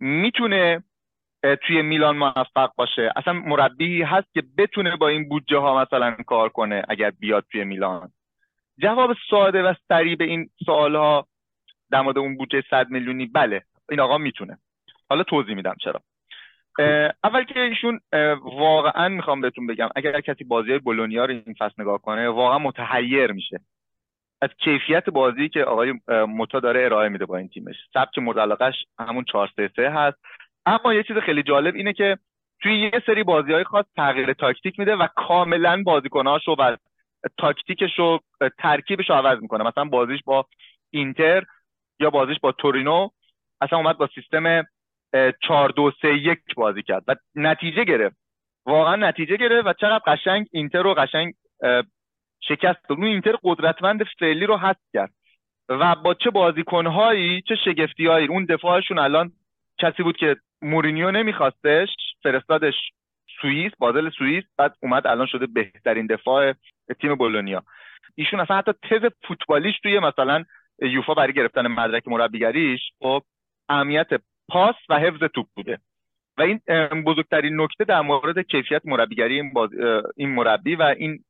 می‌تونه 0.00 0.84
توی 1.62 1.82
میلان 1.82 2.16
موفق 2.16 2.70
باشه. 2.76 3.12
اصلا 3.16 3.32
مربی 3.32 4.02
هست 4.02 4.34
که 4.34 4.42
بتونه 4.58 4.96
با 4.96 5.08
این 5.08 5.28
بودجه 5.28 5.58
ها 5.58 5.82
مثلا 5.82 6.16
کار 6.26 6.48
کنه 6.48 6.82
اگر 6.88 7.10
بیاد 7.10 7.44
توی 7.52 7.64
میلان. 7.64 8.12
جواب 8.78 9.16
ساده 9.30 9.62
و 9.62 9.74
سریع 9.88 10.16
به 10.16 10.24
این 10.24 10.50
سوال 10.66 10.96
ها 10.96 11.26
در 11.90 12.00
مورد 12.00 12.18
اون 12.18 12.36
بودجه 12.36 12.62
100 12.70 12.90
میلیونی 12.90 13.26
بله 13.26 13.62
این 13.90 14.00
آقا 14.00 14.18
می‌تونه. 14.18 14.58
حالا 15.08 15.22
توضیح 15.22 15.54
میدم 15.54 15.76
چرا. 15.80 16.00
اول 17.24 17.44
که 17.44 17.60
ایشون 17.60 18.00
واقعا 18.42 19.08
می‌خوام 19.08 19.40
بهتون 19.40 19.66
بگم 19.66 19.88
اگر 19.96 20.20
کسی 20.20 20.44
بازی 20.44 20.78
بولونیا 20.78 21.24
رو 21.24 21.30
این 21.30 21.54
فصل 21.58 21.82
نگاه 21.82 21.98
کنه 21.98 22.28
واقعا 22.28 22.58
متحیر 22.58 23.32
میشه. 23.32 23.60
از 24.42 24.50
کیفیت 24.58 25.10
بازی 25.10 25.48
که 25.48 25.64
آقای 25.64 25.94
موتا 26.08 26.60
داره 26.60 26.84
ارائه 26.84 27.08
میده 27.08 27.26
با 27.26 27.36
این 27.36 27.48
تیمش. 27.48 27.76
سبک 27.94 28.18
علاقش 28.18 28.74
همون 28.98 29.24
4 29.32 29.50
3 29.56 29.70
3 29.76 29.90
هست. 29.90 30.18
اما 30.66 30.94
یه 30.94 31.02
چیز 31.02 31.16
خیلی 31.16 31.42
جالب 31.42 31.74
اینه 31.74 31.92
که 31.92 32.18
توی 32.62 32.78
یه 32.80 33.02
سری 33.06 33.22
بازی 33.22 33.52
های 33.52 33.64
خاص 33.64 33.86
تغییر 33.96 34.32
تاکتیک 34.32 34.78
میده 34.78 34.96
و 34.96 35.06
کاملا 35.16 35.82
بازیکنهاش 35.82 36.48
و 36.48 36.76
تاکتیکش 37.38 37.98
رو 37.98 38.20
ترکیبش 38.58 39.10
رو 39.10 39.16
عوض 39.16 39.38
می‌کنه. 39.42 39.64
مثلا 39.64 39.84
بازیش 39.84 40.20
با 40.24 40.46
اینتر 40.90 41.44
یا 42.00 42.10
بازیش 42.10 42.40
با 42.40 42.52
تورینو 42.52 43.08
اصلا 43.60 43.78
اومد 43.78 43.98
با 43.98 44.08
سیستم 44.14 44.66
4 45.42 45.68
2 45.68 45.90
3 46.02 46.08
1 46.08 46.38
بازی 46.56 46.82
کرد 46.82 47.04
و 47.08 47.14
نتیجه 47.34 47.84
گرفت. 47.84 48.16
واقعا 48.66 48.96
نتیجه 48.96 49.36
گرفت 49.36 49.66
و 49.66 49.72
چقدر 49.72 50.02
قشنگ 50.06 50.46
اینتر 50.52 50.82
رو 50.82 50.94
قشنگ 50.94 51.34
شکست 52.40 52.90
اون 52.90 53.04
اینتر 53.04 53.36
قدرتمند 53.42 54.04
فعلی 54.18 54.46
رو 54.46 54.56
حذف 54.56 54.82
کرد. 54.92 55.12
و 55.68 55.94
با 55.94 56.14
چه 56.14 56.30
بازیکنهایی 56.30 57.42
چه 57.42 57.54
شگفتیهایی. 57.64 58.26
اون 58.26 58.44
دفاعشون 58.44 58.98
الان 58.98 59.32
کسی 59.78 60.02
بود 60.02 60.16
که 60.16 60.36
مورینیو 60.64 61.10
نمیخواستش 61.10 61.88
فرستادش 62.22 62.74
سوئیس 63.40 63.72
بازل 63.78 64.10
سوئیس 64.10 64.44
بعد 64.58 64.76
اومد 64.82 65.06
الان 65.06 65.26
شده 65.26 65.46
بهترین 65.46 66.06
دفاع 66.06 66.52
تیم 67.00 67.14
بولونیا. 67.14 67.62
ایشون 68.14 68.40
اصلا 68.40 68.56
حتی 68.56 68.72
تز 68.72 69.10
فوتبالیش 69.28 69.80
توی 69.82 69.98
مثلا 69.98 70.44
یوفا 70.82 71.14
برای 71.14 71.32
گرفتن 71.32 71.66
مدرک 71.66 72.08
مربیگریش 72.08 72.80
خب 72.98 73.22
اهمیت 73.68 74.08
پاس 74.48 74.74
و 74.88 74.98
حفظ 74.98 75.22
توپ 75.34 75.46
بوده. 75.56 75.78
و 76.38 76.42
این 76.42 76.60
بزرگترین 77.06 77.60
نکته 77.60 77.84
در 77.84 78.00
مورد 78.00 78.38
کیفیت 78.38 78.82
مربیگری 78.84 79.40
این, 79.40 79.52
این 80.16 80.34
مربی 80.34 80.76
و 80.76 80.82
این 80.82 81.24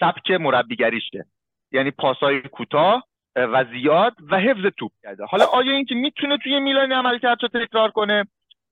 سبک 0.00 0.30
مربیگریشه. 0.30 1.24
یعنی 1.72 1.90
پاسای 1.90 2.40
کوتاه 2.40 3.04
و 3.36 3.64
زیاد 3.64 4.16
و 4.30 4.40
حفظ 4.40 4.66
توپ 4.76 4.92
کرده. 5.02 5.24
حالا 5.24 5.44
آیا 5.44 5.72
اینکه 5.72 5.94
می‌تونه 5.94 6.38
توی 6.38 6.60
میلان 6.60 6.92
عمل 6.92 7.18
کرد 7.18 7.38
تکرار 7.38 7.90
کنه؟ 7.90 8.24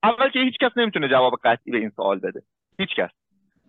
اول 0.07 0.29
که 0.29 0.39
هیچ 0.39 0.59
کس 0.61 0.71
نمی‌تونه 0.77 1.09
جواب 1.09 1.33
قطعی 1.45 1.73
به 1.73 1.79
این 1.79 1.91
سوال 1.91 2.19
بده. 2.19 2.43
هیچ 2.79 2.95
کس 2.95 3.11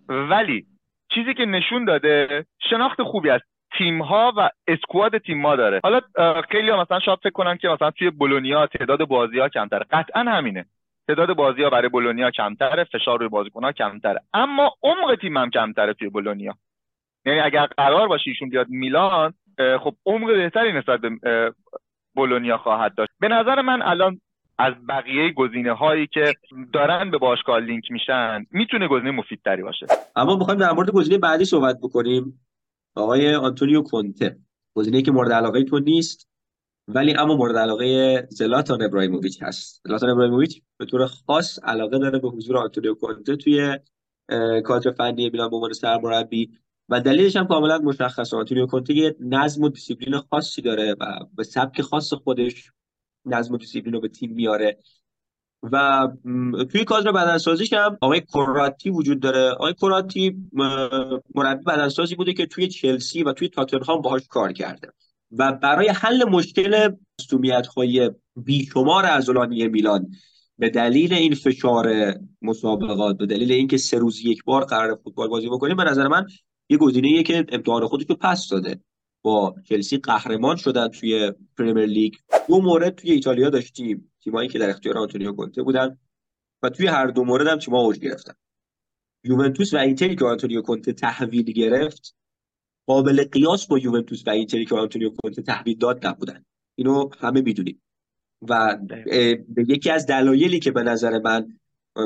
ولی 0.09 0.65
چیزی 1.09 1.33
که 1.33 1.45
نشون 1.45 1.85
داده 1.85 2.45
شناخت 2.69 3.03
خوبی 3.03 3.29
از 3.29 3.41
تیم 3.77 4.01
ها 4.01 4.33
و 4.37 4.49
اسکواد 4.67 5.17
تیم 5.17 5.45
ها 5.45 5.55
داره. 5.55 5.79
حالا 5.83 6.01
خیلی 6.51 6.69
ها 6.69 6.81
مثلا 6.81 6.99
شاید 6.99 7.19
فکر 7.19 7.29
کنن 7.29 7.57
که 7.57 7.69
مثلا 7.69 7.91
توی 7.91 8.09
بولونیا 8.09 8.67
تعداد 8.67 9.07
بازی 9.07 9.39
ها 9.39 9.49
کمتره. 9.49 9.85
قطعا 9.91 10.21
همینه. 10.21 10.65
تعداد 11.07 11.33
بازی 11.33 11.63
ها 11.63 11.69
برای 11.69 11.89
بولونیا 11.89 12.31
کمتره 12.31 12.83
فشار 12.83 13.19
روی 13.19 13.27
بازیکن 13.27 13.63
ها 13.63 13.71
کمتره. 13.71 14.21
اما 14.33 14.73
عمق 14.83 15.15
تیم 15.15 15.37
هم 15.37 15.49
کمتره 15.49 15.93
توی 15.93 16.09
بولونیا. 16.09 16.53
یعنی 17.25 17.39
اگر 17.39 17.65
قرار 17.65 18.07
باشه 18.07 18.31
ایشون 18.31 18.49
بیاد 18.49 18.67
میلان 18.69 19.33
خب 19.79 19.95
عمق 20.05 20.27
بهتری 20.27 20.73
نسبت 20.73 20.99
به 21.01 21.53
بولونیا 22.15 22.57
خواهد 22.57 22.95
داشت. 22.95 23.11
به 23.19 23.27
نظر 23.27 23.61
من 23.61 23.81
الان 23.81 24.19
از 24.59 24.73
بقیه 24.89 25.33
گزینه 25.33 25.73
هایی 25.73 26.07
که 26.07 26.33
دارن 26.73 27.11
به 27.11 27.17
باشگاه 27.17 27.59
لینک 27.59 27.91
میشن 27.91 28.45
می‌تونه 28.51 28.87
گزینه 28.87 29.11
مفیدتری 29.11 29.63
باشه. 29.63 29.85
اما 30.15 30.35
می‌خوایم 30.35 30.59
در 30.59 30.71
مورد 30.71 30.91
گزینه 30.91 31.17
بعدی 31.17 31.45
صحبت 31.45 31.77
بکنیم. 31.83 32.39
آقای 32.95 33.35
آنتونیو 33.35 33.81
کونته. 33.81 34.39
گزینه 34.73 35.01
که 35.01 35.11
مورد 35.11 35.31
علاقه 35.31 35.63
تو 35.63 35.79
نیست 35.79 36.29
ولی 36.87 37.13
اما 37.13 37.35
مورد 37.35 37.57
علاقه 37.57 38.21
زلاتان 38.29 38.81
ابراهیموویچ 38.81 39.43
هست. 39.43 39.81
زلاتان 39.85 40.09
ابراهیموویچ 40.09 40.61
به 40.77 40.85
طور 40.85 41.05
خاص 41.05 41.59
علاقه 41.63 41.99
داره 41.99 42.19
به 42.19 42.29
حضور 42.29 42.57
آنتونیو 42.57 42.93
کونته 42.93 43.35
توی 43.35 43.79
کادر 44.65 44.91
فنی 44.91 45.29
میلان 45.29 45.49
به 45.49 45.55
عنوان 45.55 45.73
سرمربی 45.73 46.51
و 46.89 47.01
دلیلش 47.01 47.35
هم 47.35 47.47
کاملا 47.47 47.77
مشخصه. 47.77 48.37
آنتونیو 48.37 48.65
کونته 48.65 48.93
یه 48.93 49.15
نظم 49.19 49.63
و 49.63 49.69
دیسیپلین 49.69 50.19
خاصی 50.19 50.61
داره 50.61 50.95
و 50.99 51.19
به 51.35 51.43
سبک 51.43 51.81
خاص 51.81 52.13
خودش 52.13 52.71
نظم 53.27 53.53
و 53.53 53.57
دیسیپلین 53.57 53.93
رو 53.93 54.01
به 54.01 54.07
تیم 54.07 54.31
میاره. 54.31 54.77
و 55.63 56.07
توی 56.71 56.83
کادر 56.83 57.11
بدنسازیش 57.11 57.73
هم 57.73 57.97
آقای 58.01 58.21
کوراتی 58.21 58.89
وجود 58.89 59.19
داره. 59.19 59.49
آقای 59.49 59.73
کوراتی 59.73 60.35
مربی 61.35 61.63
بدنسازی 61.63 62.15
بوده 62.15 62.33
که 62.33 62.45
توی 62.45 62.67
چلسی 62.67 63.23
و 63.23 63.33
توی 63.33 63.49
تاتنهام 63.49 64.01
باهاش 64.01 64.27
کار 64.27 64.53
کرده. 64.53 64.91
و 65.31 65.51
برای 65.51 65.87
حل 65.87 66.23
مشکل 66.29 66.89
مصونیت 67.19 67.67
های 67.67 68.11
بیشمار 68.35 69.05
عضلانی 69.05 69.67
میلان 69.67 70.07
به 70.57 70.69
دلیل 70.69 71.13
این 71.13 71.35
فشار 71.35 72.13
مسابقات 72.41 73.17
به 73.17 73.25
دلیل 73.25 73.51
اینکه 73.51 73.77
سه 73.77 73.97
روز 73.97 74.25
یک 74.25 74.43
بار 74.43 74.65
قرار 74.65 74.99
فوتبال 75.03 75.27
بازی 75.27 75.47
بکنیم 75.47 75.77
به 75.77 75.83
نظر 75.83 76.07
من 76.07 76.25
یه 76.69 76.77
گزینه 76.77 77.23
که 77.23 77.45
امتحان 77.49 77.87
خودش 77.87 78.05
رو 78.09 78.15
پس 78.15 78.49
داده. 78.49 78.79
با 79.21 79.55
چلسی 79.65 79.97
قهرمان 79.97 80.55
شدن 80.55 80.87
توی 80.87 81.31
پرمیر 81.57 81.85
لیگ. 81.85 82.13
دو 82.47 82.61
مورد 82.61 82.95
توی 82.95 83.11
ایتالیا 83.11 83.49
داشتیم. 83.49 84.11
تیمایی 84.23 84.49
که 84.49 84.59
در 84.59 84.69
اختیار 84.69 84.97
آنتونیو 84.97 85.31
کونته 85.31 85.63
بودن 85.63 85.97
و 86.63 86.69
توی 86.69 86.87
هر 86.87 87.07
دو 87.07 87.23
مورد 87.23 87.47
هم 87.47 87.59
تیم‌ها 87.59 87.81
اوج 87.81 87.99
گرفتن. 87.99 88.33
یوونتوس 89.23 89.73
و 89.73 89.77
اینتری 89.77 90.15
که 90.15 90.25
آنتونیو 90.25 90.61
کونته 90.61 90.93
تحویل 90.93 91.51
گرفت 91.51 92.15
قابل 92.85 93.23
قیاس 93.23 93.67
با 93.67 93.79
یوونتوس 93.79 94.23
و 94.27 94.29
اینتری 94.29 94.65
که 94.65 94.75
آنتونیو 94.75 95.09
کونته 95.09 95.41
تحویل 95.41 95.77
داد 95.77 96.07
نبودن. 96.07 96.45
اینو 96.75 97.09
همه 97.19 97.41
می‌دونیم. 97.41 97.81
و 98.41 98.77
به 99.49 99.65
یکی 99.67 99.89
از 99.89 100.05
دلایلی 100.05 100.59
که 100.59 100.71
به 100.71 100.83
نظر 100.83 101.19
من 101.19 101.59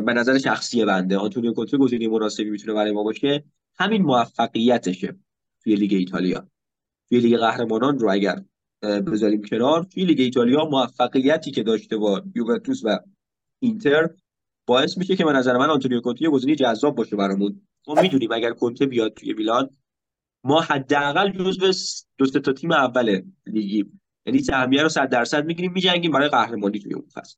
به 0.05 0.13
نظر 0.13 0.37
شخصی 0.37 0.85
بنده 0.85 1.17
آنتونیو 1.17 1.53
کونته 1.53 1.77
گزینه 1.77 2.07
مناسبی 2.07 2.49
می‌تونه 2.49 2.73
برای 2.73 2.91
ما 2.91 3.03
باشه 3.03 3.43
همین 3.79 4.01
موفقیتشه 4.01 5.15
توی 5.63 5.75
لیگ 5.75 5.93
ایتالیا. 5.93 6.50
توی 7.11 7.19
لیگ 7.19 7.37
قهرمانان 7.37 7.99
رو 7.99 8.11
اگر 8.11 8.41
بذاریم 8.81 9.41
کنار 9.41 9.83
توی 9.83 10.05
لیگ 10.05 10.19
ایتالیا 10.19 10.65
موفقیتی 10.65 11.51
که 11.51 11.63
داشته 11.63 11.97
با 11.97 12.23
یوونتوس 12.35 12.81
و 12.83 12.99
اینتر 13.59 14.09
باعث 14.67 14.97
میشه 14.97 15.15
که 15.15 15.25
به 15.25 15.31
نظر 15.31 15.57
من 15.57 15.69
آنتونیو 15.69 16.01
کونته 16.01 16.29
گزینه 16.29 16.55
جذاب 16.55 16.95
باشه 16.95 17.15
برامون. 17.15 17.61
ما 17.87 18.01
می‌دونیم 18.01 18.31
اگر 18.31 18.51
کونته 18.51 18.85
بیاد 18.85 19.13
توی 19.13 19.33
میلان 19.33 19.69
ما 20.43 20.61
حداقل 20.61 21.31
جزو 21.31 21.71
دو 22.17 22.25
تا 22.25 22.53
تیم 22.53 22.71
اول 22.71 23.21
لیگیم. 23.47 24.01
یعنی 24.25 24.39
سهمیه 24.39 24.83
رو 24.83 24.89
100 24.89 25.09
درصد 25.09 25.45
می‌گیریم 25.45 25.71
میجنگیم 25.71 26.11
برای 26.11 26.29
قهرمانی 26.29 26.79
توی 26.79 26.93
اون 26.93 27.05
فصل. 27.13 27.35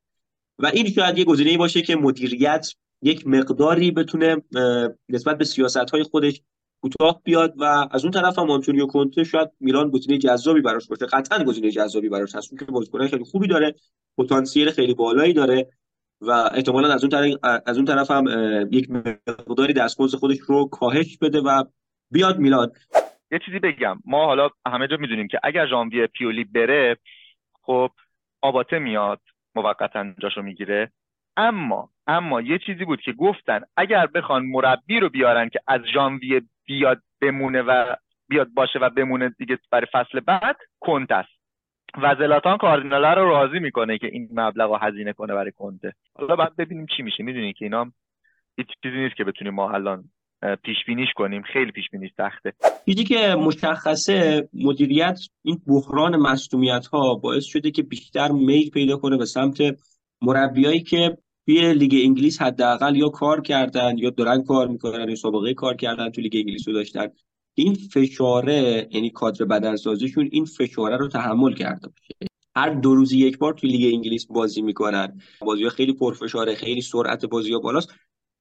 و 0.60 0.66
این 0.66 0.90
شاید 0.90 1.18
یه 1.18 1.26
گزینه 1.26 1.58
باشه 1.58 1.82
که 1.82 1.96
مدیریت 1.96 2.68
یک 3.02 3.28
مقداری 3.28 3.92
بتونه 3.92 4.42
نسبت 5.10 5.38
به 5.38 5.46
سیاست 5.46 5.90
های 5.90 6.04
خودش 6.04 6.42
کوتاه 6.84 7.22
بیاد 7.24 7.54
و 7.58 7.88
از 7.92 8.06
اون 8.06 8.12
طرف 8.12 8.40
هم 8.40 8.52
آنتونیو 8.52 8.86
کونته 8.88 9.24
شاید 9.24 9.50
میلان 9.60 9.90
گزینه 9.90 10.18
جذابی 10.18 10.62
براش 10.62 10.88
باشه. 10.88 11.06
قطعا 11.06 11.44
گزینه 11.44 11.72
جذابی 11.72 12.10
براش 12.10 12.36
هست. 12.36 12.60
که 12.60 12.66
بازیکن 12.66 13.08
خیلی 13.08 13.24
خوبی 13.24 13.48
داره 13.48 13.76
پتانسیل 14.18 14.72
خیلی 14.72 14.94
بالایی 14.94 15.34
داره 15.34 15.68
و 16.22 16.32
احتمالا 16.32 16.94
از 16.94 17.04
اون 17.04 17.10
طرف 17.10 17.62
از 17.66 17.78
اون 17.78 17.86
طرف 17.86 18.12
هم 18.12 18.26
یک 18.72 18.92
مقداری 18.92 19.74
دستمزد 19.74 20.18
خودش 20.18 20.38
رو 20.40 20.66
کاهش 20.66 21.18
بده 21.18 21.42
و 21.42 21.64
بیاد 22.12 22.40
میلان. 22.40 22.72
یه 23.32 23.40
چیزی 23.46 23.60
بگم. 23.60 24.00
ما 24.06 24.26
حالا 24.26 24.50
همه 24.68 24.88
جا 24.88 24.98
می‌دونیم 24.98 25.28
که 25.28 25.40
اگر 25.44 25.68
ژانویه 25.68 26.08
پیولی 26.08 26.44
بره 26.44 26.98
خب 27.62 27.90
آباته 28.42 28.80
میاد 28.80 29.22
موقتا 29.56 30.06
جاشو 30.22 30.42
می‌گیره. 30.42 30.92
اما 31.38 31.90
اما 32.08 32.42
یه 32.42 32.60
چیزی 32.66 32.86
بود 32.86 33.02
که 33.02 33.12
گفتن 33.12 33.62
اگر 33.78 34.08
بخوان 34.08 34.46
مربی 34.46 35.00
رو 35.00 35.10
بیارن 35.10 35.50
که 35.50 35.60
از 35.68 35.82
ژانویه 35.94 36.42
بیاد 36.66 37.02
بمونه 37.22 37.62
و 37.62 37.96
بیاد 38.30 38.48
باشه 38.54 38.80
و 38.80 38.90
بمونه 38.90 39.36
دیگه 39.38 39.60
برای 39.72 39.88
فصل 39.94 40.20
بعد 40.20 40.56
کنت 40.80 41.12
است. 41.12 41.30
و 42.02 42.16
زلاتان 42.20 42.58
کاردیناله 42.58 43.14
رو 43.14 43.30
راضی 43.30 43.60
می‌کنه 43.60 43.98
که 43.98 44.08
این 44.08 44.30
مبلغ 44.32 44.70
رو 44.70 44.78
هزینه 44.78 45.14
کنه 45.14 45.34
برای 45.34 45.52
کنته 45.52 45.94
حالا 46.16 46.36
بعد 46.36 46.56
ببینیم 46.56 46.86
چی 46.98 47.04
میشه. 47.04 47.24
می‌دونی 47.24 47.54
که 47.54 47.66
اینا 47.66 47.92
هیچ 48.58 48.68
چیزی 48.84 48.98
نیست 48.98 49.16
که 49.16 49.24
بتونیم 49.24 49.54
ما 49.54 49.72
الان 49.72 50.04
پیش 50.64 50.78
بینیش 50.88 51.10
کنیم. 51.16 51.42
خیلی 51.42 51.72
پیش 51.72 51.90
بینیش 51.92 52.12
سخته. 52.18 52.54
چیزی 52.86 53.04
که 53.04 53.36
مشخصه 53.36 54.48
مدیریت 54.54 55.20
این 55.44 55.62
بحران 55.68 56.16
مصونیت 56.16 56.86
ها 56.86 57.16
باعث 57.16 57.46
شده 57.46 57.72
که 57.72 57.84
بیشتر 57.84 58.28
میل 58.32 58.70
پیدا 58.70 58.98
کنه 58.98 59.18
به 59.18 59.26
سمت 59.26 59.58
مربیایی 60.22 60.84
که 60.84 61.18
توی 61.46 61.74
لیگ 61.74 61.94
انگلیس 62.04 62.42
حداقل 62.42 62.96
یا 62.96 63.10
کار 63.10 63.42
کردن 63.42 63.98
یا 63.98 64.10
دارن 64.10 64.44
کار 64.44 64.68
می‌کنن 64.68 65.10
یا 65.10 65.16
سابقه 65.16 65.54
کار 65.54 65.76
کردن 65.76 66.10
تو 66.10 66.22
لیگ 66.22 66.36
انگلیس 66.36 66.68
رو 66.68 66.74
داشتن. 66.74 67.08
این 67.56 67.74
فشاره 67.74 68.88
یعنی 68.92 69.10
کادر 69.10 69.46
بدنسازیشون 69.46 70.30
این 70.32 70.46
فشاره 70.46 70.98
رو 70.98 71.08
تحمل 71.08 71.54
کرده 71.54 71.88
باشه. 71.88 72.32
هر 72.56 72.70
دو 72.70 72.96
روزی 72.96 73.18
یک 73.18 73.38
بار 73.38 73.54
توی 73.54 73.70
لیگ 73.70 73.94
انگلیس 73.94 74.26
بازی 74.26 74.62
می‌کنن. 74.62 75.22
بازی 75.42 75.70
خیلی 75.70 75.94
پرفشاره 75.94 76.56
خیلی 76.56 76.82
سرعت 76.82 77.26
بازی 77.26 77.54
ها 77.54 77.60
بالاست. 77.60 77.90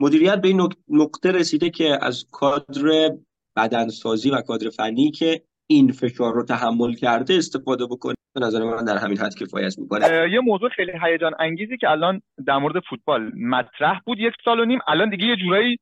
مدیریت 0.00 0.40
به 0.40 0.48
این 0.48 0.68
نقطه 0.88 1.30
رسیده 1.32 1.70
که 1.70 2.04
از 2.04 2.26
کادر 2.30 3.10
بدنسازی 3.56 4.30
و 4.30 4.40
کادر 4.40 4.70
فنی 4.70 5.10
که 5.10 5.42
این 5.66 5.92
فشار 5.92 6.34
رو 6.34 6.44
تحمل 6.44 6.94
کرده 6.94 7.34
استفاده 7.34 7.86
بکنه. 7.86 8.14
به 8.34 8.40
نظر 8.40 8.64
من 8.64 8.84
در 8.84 8.96
همین 8.98 9.18
حد 9.18 9.34
کفایت 9.34 9.78
می‌کنه. 9.78 10.30
یه 10.32 10.40
موضوع 10.40 10.68
خیلی 10.68 10.92
هیجان 11.02 11.32
انگیزی 11.38 11.76
که 11.76 11.90
الان 11.90 12.22
در 12.46 12.56
مورد 12.58 12.82
فوتبال 12.90 13.32
مطرح 13.36 14.00
بود. 14.06 14.18
یک 14.18 14.34
سال 14.44 14.60
و 14.60 14.64
نیم 14.64 14.78
الان 14.86 15.10
دیگه 15.10 15.26
یه 15.26 15.36
جورایی 15.36 15.78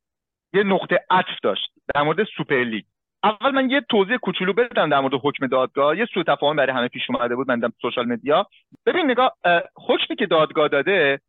یه 0.54 0.62
نقطه 0.62 1.00
عطف 1.10 1.40
داشت 1.42 1.70
در 1.94 2.02
مورد 2.02 2.24
سوپر 2.36 2.64
لیگ. 2.64 2.84
اول 3.22 3.50
من 3.50 3.70
یه 3.70 3.80
توضیح 3.90 4.16
کوچولو 4.16 4.52
بدم 4.52 4.90
در 4.90 5.00
مورد 5.00 5.14
حکم 5.22 5.46
دادگاه. 5.46 5.98
یه 5.98 6.06
سوء 6.14 6.22
تفاهم 6.22 6.56
برای 6.56 6.76
همه 6.76 6.88
پیش 6.88 7.02
اومده 7.10 7.36
بود. 7.36 7.48
من 7.50 7.72
social 7.82 8.06
media. 8.06 8.46
ببین 8.86 9.10
نگاه 9.10 9.36
حکمی 9.88 10.16
که 10.16 10.26
دادگاه 10.26 10.68
داده 10.68 11.20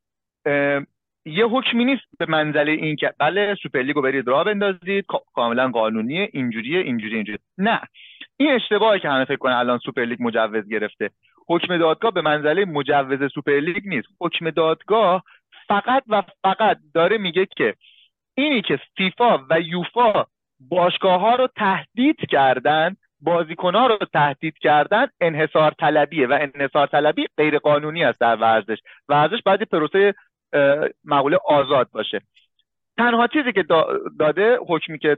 یه 1.25 1.45
حکمی 1.45 1.85
نیست 1.85 2.03
به 2.19 2.25
منزله 2.25 2.71
این 2.71 2.95
که 2.95 3.13
بله 3.19 3.55
سوپرلیگ 3.63 3.95
رو 3.95 4.01
برید 4.01 4.27
راه 4.27 4.43
بندازید 4.43 5.05
کاملا 5.33 5.69
قانونیه 5.69 6.29
اینجوریه 6.33 6.79
اینجوری 6.79 7.15
اینجوری 7.15 7.37
نه. 7.57 7.81
این 8.41 8.51
اشتباهی 8.51 8.99
که 8.99 9.09
همه 9.09 9.25
فکر 9.25 9.37
کنن 9.37 9.53
الان 9.53 9.77
سوپرلیگ 9.77 10.17
مجوز 10.23 10.69
گرفته. 10.69 11.09
حکم 11.47 11.77
دادگاه 11.77 12.11
به 12.11 12.21
منزله 12.21 12.65
مجوز 12.65 13.31
سوپرلیگ 13.33 13.87
نیست. 13.87 14.07
حکم 14.21 14.49
دادگاه 14.49 15.23
فقط 15.67 16.03
و 16.07 16.23
فقط 16.43 16.77
داره 16.93 17.17
میگه 17.17 17.45
که 17.45 17.75
اینی 18.35 18.61
که 18.61 18.79
فیفا 18.97 19.37
و 19.49 19.59
یوفا 19.59 20.25
باشگاه 20.59 21.21
ها 21.21 21.35
رو 21.35 21.47
تهدید 21.55 22.17
کردن 22.29 22.95
بازیکن 23.19 23.75
ها 23.75 23.87
رو 23.87 23.97
تهدید 24.13 24.57
کردن 24.57 25.07
انحصار 25.21 25.71
طلبیه 25.71 26.27
و 26.27 26.37
انحصار 26.41 26.87
طلبی 26.87 27.27
غیر 27.37 27.57
قانونی 27.57 28.03
است 28.03 28.19
در 28.19 28.35
ورزش 28.35 28.77
ورزش 29.09 29.41
باید 29.45 29.61
پروسه 29.63 30.13
مقوله 31.05 31.37
آزاد 31.45 31.89
باشه. 31.91 32.21
تنها 32.97 33.27
چیزی 33.27 33.51
که 33.51 33.63
داده 34.19 34.57
حکمی 34.67 34.99
که 34.99 35.17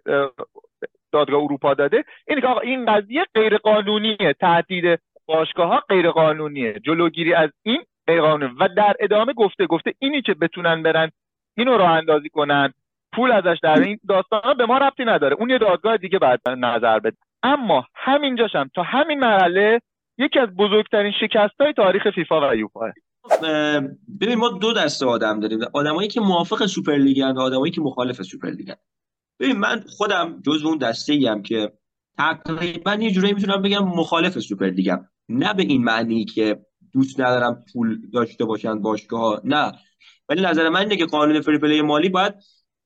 دادگاه 1.14 1.44
اروپا 1.44 1.74
داده. 1.74 2.04
اینه 2.28 2.42
که 2.42 2.48
آقا 2.48 2.60
این 2.60 2.86
قضیه 2.86 3.26
غیر 3.36 3.58
قانونیه 3.58 4.36
تهدید 4.40 5.00
باشگاه 5.26 5.68
ها 5.68 5.84
غیر 5.90 6.12
قانونیه 6.12 6.80
جلوگیری 6.86 7.34
از 7.34 7.50
این 7.64 7.84
غیر 8.08 8.22
قانونی 8.22 8.56
و 8.60 8.70
در 8.78 8.96
ادامه 9.00 9.34
گفته 9.34 9.66
گفته 9.66 9.94
اینی 10.00 10.22
که 10.22 10.34
بتونن 10.34 10.84
برن 10.84 11.12
اینو 11.58 11.78
راه 11.78 11.92
اندازی 11.92 12.30
کنن 12.30 12.74
پول 13.16 13.32
ازش 13.32 13.58
در 13.64 13.80
این 13.80 14.00
داستان 14.10 14.58
به 14.58 14.66
ما 14.66 14.78
ربطی 14.78 15.06
نداره. 15.06 15.36
اون 15.40 15.50
یه 15.50 15.58
دادگاه 15.58 15.98
دیگه 15.98 16.20
بعد 16.20 16.50
نظر 16.50 17.00
بده. 17.00 17.18
اما 17.44 17.86
همینجاشم 17.96 18.70
تا 18.76 18.84
همین 18.84 19.20
مرحله 19.20 19.82
یکی 20.18 20.40
از 20.40 20.50
بزرگترین 20.50 21.12
شکست 21.20 21.62
های 21.62 21.74
تاریخ 21.74 22.10
فیفا 22.16 22.50
و 22.50 22.56
یوفا 22.56 22.92
ببین 24.22 24.36
ما 24.38 24.50
دو 24.50 24.74
دسته 24.74 25.06
آدم 25.06 25.40
داریم. 25.40 25.60
آدمایی 25.74 26.08
که 26.08 26.22
موافق 26.22 26.66
سوپرلیگ 26.66 27.24
و 27.36 27.40
آدمایی 27.40 27.72
که 27.72 27.82
مخالف 27.82 28.22
سوپرلیگ 28.22 28.72
ببین 29.40 29.58
من 29.58 29.84
خودم 29.88 30.42
جزو 30.46 30.68
اون 30.68 30.78
دسته 30.78 31.14
ایم 31.14 31.42
که 31.42 31.74
تقریبا 32.18 32.94
یه 32.94 33.12
جورایی 33.12 33.34
می‌تونم 33.34 33.62
بگم 33.62 33.86
مخالف 33.86 34.40
سوپرلیگم 34.40 35.08
نه 35.30 35.54
به 35.54 35.64
این 35.64 35.84
معنی 35.84 36.26
که 36.26 36.60
دوست 36.94 37.20
ندارم 37.20 37.66
پول 37.74 38.02
داشته 38.14 38.46
باشن 38.46 38.82
باشگاه 38.82 39.42
نه. 39.44 39.72
ولی 40.30 40.42
نظر 40.42 40.70
من 40.70 40.80
اینه 40.80 40.98
که 40.98 41.06
قانون 41.06 41.42
fair 41.42 41.62
play 41.62 41.82
مالی 41.82 42.10
باید 42.10 42.34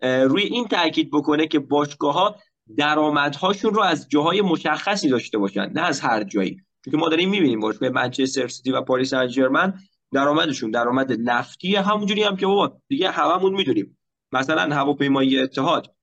روی 0.01 0.43
این 0.43 0.67
تاکید 0.67 1.11
بکنه 1.11 1.47
که 1.47 1.59
باشگاه 1.59 2.13
ها 2.13 2.35
درآمدهاشون 2.77 3.73
رو 3.73 3.81
از 3.81 4.09
جاهای 4.09 4.41
مشخصی 4.41 5.09
داشته 5.09 5.37
باشن 5.37 5.69
نه 5.73 5.81
از 5.81 6.01
هر 6.01 6.23
جایی. 6.23 6.57
چون 6.91 6.99
ما 6.99 7.09
داریم 7.09 7.29
می‌بینیم 7.29 7.59
باشگاه 7.59 7.89
منچستر 7.89 8.47
سیتی 8.47 8.71
و 8.71 8.81
پاریس 8.81 9.09
سن 9.09 9.73
درآمدشون 10.13 10.71
درآمد 10.71 11.11
نفتی 11.19 11.75
همونجوری 11.75 12.23
هم 12.23 12.35
که 12.35 12.45
بابا 12.45 12.81
دیگه 12.87 13.11
هممون 13.11 13.53
می‌دونیم. 13.53 13.97
مثلا 14.31 14.75
هواپیمایی 14.75 15.39
اتحاد. 15.39 15.96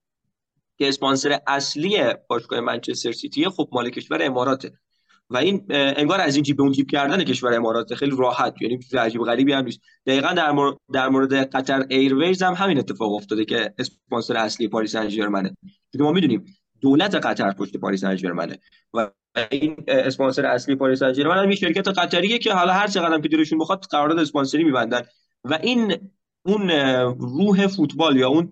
که 0.78 0.88
اسپانسر 0.88 1.38
اصلی 1.46 1.98
باشگاه 2.28 2.60
منچستر 2.60 3.12
سیتی 3.12 3.48
خب 3.48 3.68
مال 3.72 3.90
کشور 3.90 4.22
اماراته. 4.22 4.72
و 5.30 5.36
این 5.36 5.66
انگار 5.70 6.20
از 6.20 6.34
این 6.34 6.42
جیب 6.42 6.60
اون 6.60 6.72
جیب 6.72 6.90
کردن 6.90 7.24
کشور 7.24 7.54
امارات 7.54 7.94
خیلی 7.94 8.16
راحت 8.18 8.62
یعنی 8.62 8.78
چیز 8.78 8.94
عجیب 8.94 9.22
غریبی 9.22 9.52
هم 9.52 9.64
نیست. 9.64 9.80
دقیقا 10.06 10.32
در 10.32 10.52
مورد 10.52 10.76
در 10.92 11.08
مورد 11.08 11.34
قطر 11.34 11.86
ایرویز 11.88 12.42
هم 12.42 12.52
همین 12.52 12.78
اتفاق 12.78 13.12
افتاده 13.12 13.44
که 13.44 13.74
اسپانسر 13.78 14.36
اصلی 14.36 14.68
پاریس 14.68 14.92
سن 14.92 15.08
ژرمنه 15.08 15.56
ما 15.98 16.12
می‌دونیم 16.12 16.44
دولت 16.80 17.14
قطر 17.14 17.52
پشت 17.52 17.76
پاریس 17.76 18.00
سن 18.00 18.16
ژرمنه 18.16 18.58
و 18.94 19.10
این 19.50 19.76
اسپانسر 19.88 20.46
اصلی 20.46 20.76
پاریس 20.76 20.98
سن 20.98 21.12
ژرمن 21.12 21.38
هم 21.38 21.54
شرکت 21.54 21.88
قطریه 21.88 22.38
که 22.38 22.52
حالا 22.52 22.72
هر 22.72 22.86
چقدر 22.86 23.20
که 23.20 23.28
دلشون 23.28 23.58
بخواد 23.58 23.84
قرارداد 23.90 24.18
اسپانسری 24.18 24.64
میبندن. 24.64 25.02
و 25.44 25.58
این 25.62 26.10
اون 26.46 26.70
روح 27.18 27.66
فوتبال 27.66 28.16
یا 28.16 28.28
اون 28.28 28.50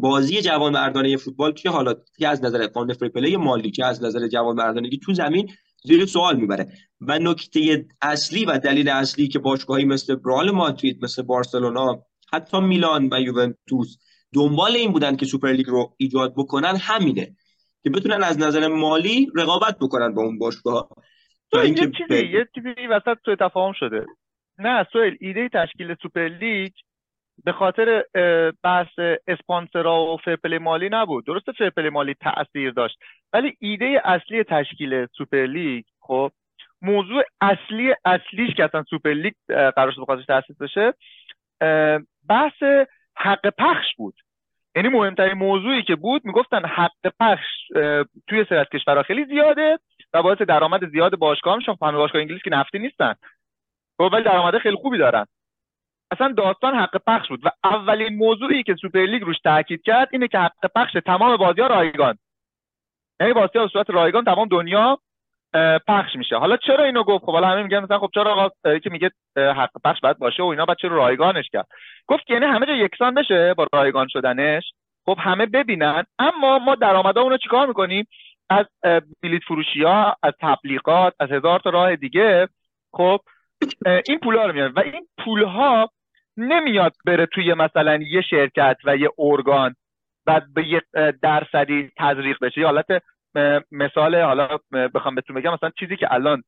بازی 0.00 0.42
جوان 0.42 0.72
مردانه 0.72 1.16
فوتبال 1.16 1.52
که 1.52 1.70
حالا 1.70 1.94
که 2.18 2.28
از 2.28 2.44
نظر 2.44 2.66
قانون 2.66 2.94
فری 2.94 3.36
مالی 3.36 3.70
که 3.70 3.84
از 3.84 4.04
نظر 4.04 4.28
جوان 4.28 4.56
مردانگی 4.56 4.98
تو 4.98 5.14
زمین 5.14 5.50
زیر 5.82 6.06
سوال 6.06 6.36
می‌بره. 6.36 6.68
و 7.00 7.18
نکته 7.18 7.86
اصلی 8.02 8.44
و 8.44 8.58
دلیل 8.58 8.88
اصلی 8.88 9.28
که 9.28 9.38
باشگاهی 9.38 9.84
مثل 9.84 10.14
برال 10.14 10.50
مادرید 10.50 11.04
مثل 11.04 11.22
بارسلونا 11.22 12.02
حتی 12.32 12.60
میلان 12.60 13.08
و 13.12 13.20
یوونتوس 13.20 13.96
دنبال 14.34 14.76
این 14.76 14.92
بودن 14.92 15.16
که 15.16 15.26
سوپرلیگ 15.26 15.66
رو 15.68 15.94
ایجاد 15.96 16.34
بکنن 16.36 16.76
همینه 16.80 17.36
که 17.82 17.90
بتونن 17.90 18.22
از 18.22 18.38
نظر 18.38 18.68
مالی 18.68 19.28
رقابت 19.36 19.78
بکنن 19.78 20.14
با 20.14 20.22
اون 20.22 20.38
باشگاه. 20.38 20.88
تا 21.52 21.60
اینکه 21.60 21.82
یه 21.82 21.90
چیزی 21.98 22.26
یه 22.26 22.48
چیزی 22.54 22.86
وسط 22.86 23.18
سوء 23.24 23.34
تفاهم 23.40 23.72
شده. 23.78 24.06
نه 24.58 24.86
سهیل 24.92 25.14
ایده 25.20 25.48
تشکیل 25.54 25.94
سوپرلیگ 26.02 26.72
به 27.44 27.52
خاطر 27.52 28.04
بحث 28.62 28.98
اسپانسرا 29.26 30.02
و 30.02 30.16
fair 30.16 30.37
play 30.37 30.58
مالی 30.58 30.88
نبود. 30.88 31.26
درسته 31.26 31.52
fair 31.52 31.70
play 31.70 31.88
مالی 31.88 32.14
تاثیر 32.14 32.70
داشت 32.70 32.98
ولی 33.32 33.56
ایده 33.60 34.00
اصلی 34.04 34.44
تشکیل 34.44 35.06
سوپرلیگ 35.06 35.84
خب 36.00 36.32
موضوع 36.82 37.22
اصلی 37.40 37.94
اصلیش 38.04 38.54
که 38.54 38.64
اصلا 38.64 38.82
سوپرلیگ 38.82 39.32
قرار 39.48 39.92
شد 39.92 40.00
بخاطرش 40.00 40.26
تاسیس 40.26 40.56
بشه 40.60 40.94
بحث 42.28 42.62
حق 43.16 43.46
پخش 43.58 43.94
بود. 43.96 44.14
یعنی 44.76 44.88
مهمترین 44.88 45.38
موضوعی 45.38 45.82
که 45.82 45.96
بود 45.96 46.24
می‌گفتن 46.24 46.64
حق 46.64 47.12
پخش 47.20 47.46
توی 48.28 48.44
سر 48.48 48.64
کشورها 48.64 49.02
خیلی 49.02 49.24
زیاده 49.24 49.78
و 50.14 50.22
باعث 50.22 50.38
درآمد 50.38 50.90
زیاد 50.90 51.16
باشگاه 51.16 51.56
میشن 51.56 51.74
همه 51.82 51.98
باشگاه 51.98 52.22
انگلیس 52.22 52.42
که 52.42 52.50
نفتی 52.50 52.78
نیستن. 52.78 53.14
خب 53.98 54.10
ولی 54.12 54.24
درآمد 54.24 54.58
خیلی 54.58 54.76
خوبی 54.76 54.98
دارن. 54.98 55.26
اصلا 56.10 56.32
داستان 56.36 56.74
حق 56.74 57.02
پخش 57.06 57.28
بود 57.28 57.46
و 57.46 57.50
اولین 57.64 58.16
موضوعی 58.16 58.62
که 58.62 58.74
سوپرلیگ 58.74 59.22
روش 59.22 59.36
تاکید 59.44 59.82
کرد 59.82 60.08
اینه 60.12 60.28
که 60.28 60.38
حق 60.38 60.72
پخش 60.74 60.92
تمام 61.06 61.36
بازی 61.36 61.60
ها 61.60 61.66
رایگان. 61.66 62.18
یعنی 63.20 63.32
بازی 63.32 63.58
ها 63.58 63.68
صورت 63.68 63.90
رایگان 63.90 64.24
تمام 64.24 64.48
دنیا 64.48 64.98
پخش 65.88 66.16
میشه. 66.16 66.36
حالا 66.36 66.56
چرا 66.56 66.84
اینو 66.84 67.02
گفت؟ 67.02 67.24
خب 67.24 67.32
حالا 67.32 67.48
همه 67.48 67.62
میگن 67.62 67.78
مثلا 67.78 67.98
خب 67.98 68.10
چرا 68.14 68.52
که 68.64 68.90
میگه 68.90 69.10
حق 69.36 69.70
پخش 69.84 70.00
باید 70.00 70.18
باشه 70.18 70.42
و 70.42 70.46
اینا 70.46 70.64
بعد 70.64 70.76
چرا 70.76 70.96
رایگانش 70.96 71.48
کرد؟ 71.52 71.66
گفت 72.06 72.30
یعنی 72.30 72.46
همه 72.46 72.66
جا 72.66 72.72
یکسان 72.72 73.14
بشه 73.14 73.54
با 73.54 73.66
رایگان 73.72 74.06
شدنش. 74.08 74.64
خب 75.04 75.16
همه 75.20 75.46
ببینن. 75.46 76.04
اما 76.18 76.58
ما 76.58 76.74
درآمدا 76.74 77.22
اونو 77.22 77.36
چیکار 77.36 77.66
می‌کنیم؟ 77.66 78.06
از 78.50 78.66
بلیت 79.22 79.42
فروشی 79.42 79.82
ها 79.82 80.16
از 80.22 80.32
تبلیغات 80.40 81.14
از 81.20 81.32
هزار 81.32 81.60
تا 81.60 81.70
راه 81.70 81.96
دیگه. 81.96 82.48
خب 82.92 83.20
این 84.08 84.18
پولها 84.18 84.46
رو 84.46 84.52
میارن 84.52 84.72
و 84.72 84.80
این 84.80 85.06
پولها 85.24 85.90
نمیاد 86.36 86.96
بره 87.04 87.26
توی 87.26 87.54
مثلا 87.54 87.96
یه 87.96 88.20
شرکت 88.20 88.76
و 88.84 88.96
یه 88.96 89.10
ارگان 89.18 89.76
و 90.26 90.40
به 90.54 90.68
یه 90.68 90.82
درصدی 91.22 91.90
تزریق 91.96 92.38
بشه. 92.42 92.60
یه 92.60 92.66
حالت 92.66 93.02
مثال 93.70 94.14
حالا 94.14 94.58
بخوام 94.94 95.14
بهتون 95.14 95.36
بگم 95.36 95.52
مثلا 95.52 95.70
چیزی 95.78 95.96
که 95.96 96.12
الان 96.14 96.42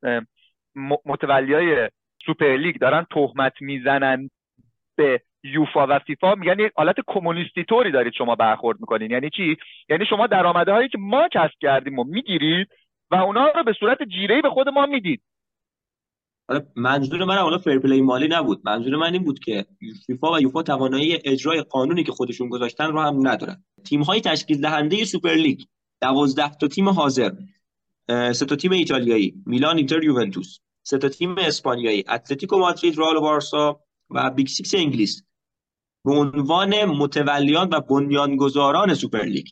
متولی 1.05 1.55
های 1.55 1.90
سوپرلیگ 2.27 2.79
دارن 2.79 3.07
تهمت 3.11 3.53
می‌زنن 3.61 4.31
به 4.96 5.22
یوفا 5.42 5.87
و 5.87 5.98
فیفا 5.98 6.35
میگن 6.35 6.59
یک 6.59 6.72
حالت 6.77 6.96
کمونیستی 7.07 7.64
طوری 7.64 7.90
دارید 7.90 8.12
شما 8.12 8.35
برخورد 8.35 8.81
می‌کنین. 8.81 9.11
یعنی 9.11 9.31
چی؟ 9.31 9.57
یعنی 9.88 10.07
شما 10.07 10.27
درآمدهایی 10.26 10.88
که 10.88 10.98
ما 10.98 11.29
کسب 11.29 11.59
کردیم 11.61 11.98
و 11.98 12.05
می‌گیرید 12.05 12.68
و 13.11 13.14
اونا 13.14 13.48
رو 13.48 13.62
به 13.62 13.72
صورت 13.72 14.03
جیره 14.03 14.42
به 14.42 14.51
خود 14.51 14.68
ما 14.68 14.87
می‌دید. 14.87 15.22
منظور 16.76 17.24
من 17.24 17.37
حالا 17.37 17.58
fair 17.59 17.79
play 17.79 18.00
مالی 18.00 18.28
نبود. 18.28 18.61
منظور 18.64 18.96
من 18.96 19.12
این 19.12 19.24
بود 19.24 19.38
که 19.38 19.66
فیفا 20.06 20.32
و 20.32 20.40
یوفا 20.40 20.62
توانایی 20.62 21.18
اجرای 21.24 21.62
قانونی 21.62 22.04
که 22.04 22.12
خودشون 22.12 22.48
گذاشتن 22.48 22.87
رو 22.87 23.00
هم 23.00 23.28
ندارن. 23.28 23.64
تیم 23.84 24.02
های 24.02 24.20
تشکیل 24.20 24.61
دهنده 24.61 25.04
سوپر 25.04 25.34
لیگ 25.34 25.61
12 26.00 26.54
تا 26.54 26.68
تیم 26.68 26.88
حاضر 26.88 27.32
سه 28.08 28.46
تا 28.46 28.56
تیم 28.56 28.72
ایتالیایی 28.72 29.42
میلان 29.46 29.76
اینتر 29.76 30.04
یوونتوس 30.04 30.58
سه 30.82 30.98
تا 30.98 31.08
تیم 31.08 31.34
اسپانیایی 31.38 32.04
اتلتیکو 32.08 32.58
مادرید 32.58 32.98
رئال 32.98 33.20
بارسا 33.20 33.80
و 34.11 34.30
Big 34.31 34.46
Six 34.46 34.74
انگلیس. 34.74 35.22
به 36.04 36.12
عنوان 36.12 36.84
متولیان 36.84 37.68
و 37.72 37.80
بنیانگذاران 37.80 38.94
سوپر 38.94 39.22
لیگ 39.22 39.46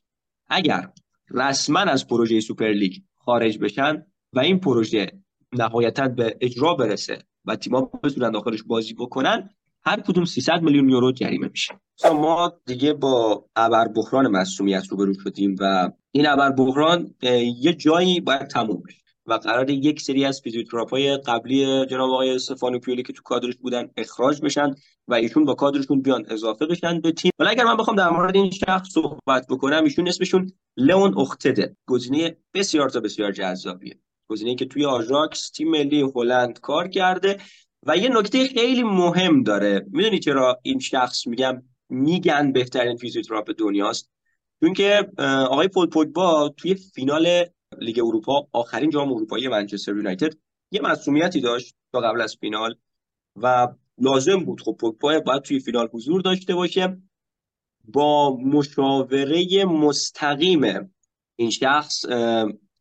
اگر 0.48 0.92
رسما 1.30 1.80
از 1.80 2.06
پروژه 2.06 2.40
سوپر 2.40 2.68
لیگ 2.68 2.92
خارج 3.14 3.58
بشن 3.58 4.06
و 4.32 4.40
این 4.40 4.60
پروژه 4.60 5.12
نهایتا 5.58 6.08
به 6.08 6.36
اجرا 6.40 6.74
برسه 6.74 7.18
و 7.44 7.56
تیم‌ها 7.56 7.90
بتونن 8.02 8.30
داخلش 8.30 8.62
بازی 8.62 8.94
بکنن 8.94 9.50
هر 9.82 10.00
کدوم 10.00 10.24
300 10.24 10.62
میلیون 10.62 10.88
یورو 10.88 11.12
جریمه 11.12 11.48
میشه. 11.48 11.80
ما 12.04 12.52
دیگه 12.66 12.92
با 12.92 13.44
ابر 13.56 13.88
بحران 13.88 14.26
مصدومیت 14.26 14.86
روبرو 14.88 15.14
شدیم 15.14 15.56
و 15.60 15.90
این 16.12 16.26
ابر 16.26 16.50
بحران 16.50 17.14
یه 17.60 17.72
جایی 17.72 18.20
باید 18.20 18.46
تموم 18.46 18.82
بشه 18.86 19.02
و 19.26 19.34
قرار 19.34 19.70
یک 19.70 20.00
سری 20.00 20.24
از 20.24 20.42
های 20.90 21.16
قبلی 21.16 21.86
جناب 21.86 22.10
آقای 22.10 22.38
پیولی 22.82 23.02
که 23.02 23.12
تو 23.12 23.22
کادرش 23.22 23.56
بودن 23.56 23.88
اخراج 23.96 24.40
بشن 24.40 24.74
و 25.08 25.14
ایشون 25.14 25.44
با 25.44 25.54
کادرشون 25.54 26.02
بیان 26.02 26.26
اضافه 26.28 26.66
بشن 26.66 27.00
به 27.00 27.12
تیم. 27.12 27.32
ولی 27.38 27.50
اگر 27.50 27.64
من 27.64 27.76
بخوام 27.76 27.96
در 27.96 28.10
مورد 28.10 28.36
این 28.36 28.50
شخص 28.50 28.88
صحبت 28.88 29.46
بکنم 29.50 29.84
ایشون 29.84 30.08
اسمشون 30.08 30.52
لئون 30.76 31.18
اختده. 31.18 31.76
گزینه 31.86 32.36
بسیار 32.54 32.90
تا 32.90 33.00
بسیار 33.00 33.32
جذابیه. 33.32 33.98
گزینه 34.28 34.54
که 34.54 34.64
توی 34.64 34.84
آژاکس 34.84 35.50
تیم 35.50 35.70
ملی 35.70 36.00
هلند 36.14 36.60
کار 36.60 36.88
کرده 36.88 37.36
و 37.86 37.96
یه 37.96 38.08
نکته 38.08 38.48
خیلی 38.48 38.82
مهم 38.82 39.42
داره. 39.42 39.86
می‌دونی 39.90 40.18
چرا 40.18 40.60
این 40.62 40.78
شخص 40.78 41.26
میگم 41.26 41.62
میگن 41.88 42.52
بهترین 42.52 42.96
فیزیوتراپ 42.96 43.50
دنیاست؟ 43.58 44.10
چون 44.60 44.72
که 44.72 45.10
آقای 45.50 45.68
پول 45.68 45.86
پوگبا 45.86 46.54
توی 46.56 46.74
فینال 46.74 47.44
لیگ 47.78 47.98
اروپا 47.98 48.48
آخرین 48.52 48.90
جام 48.90 49.12
اروپایی 49.12 49.48
منچستر 49.48 49.96
یونایتد 49.96 50.34
یه 50.70 50.80
مسئولیتی 50.80 51.40
داشت 51.40 51.74
تا 51.92 52.00
قبل 52.00 52.20
از 52.20 52.36
فینال 52.40 52.74
و 53.36 53.68
لازم 53.98 54.44
بود. 54.44 54.60
خب 54.60 54.76
پوگبا 54.80 55.20
باید 55.20 55.42
توی 55.42 55.60
فینال 55.60 55.88
حضور 55.92 56.20
داشته 56.20 56.54
باشه. 56.54 57.02
با 57.84 58.36
مشاوره 58.36 59.64
مستقیم 59.64 60.94
این 61.36 61.50
شخص 61.50 62.04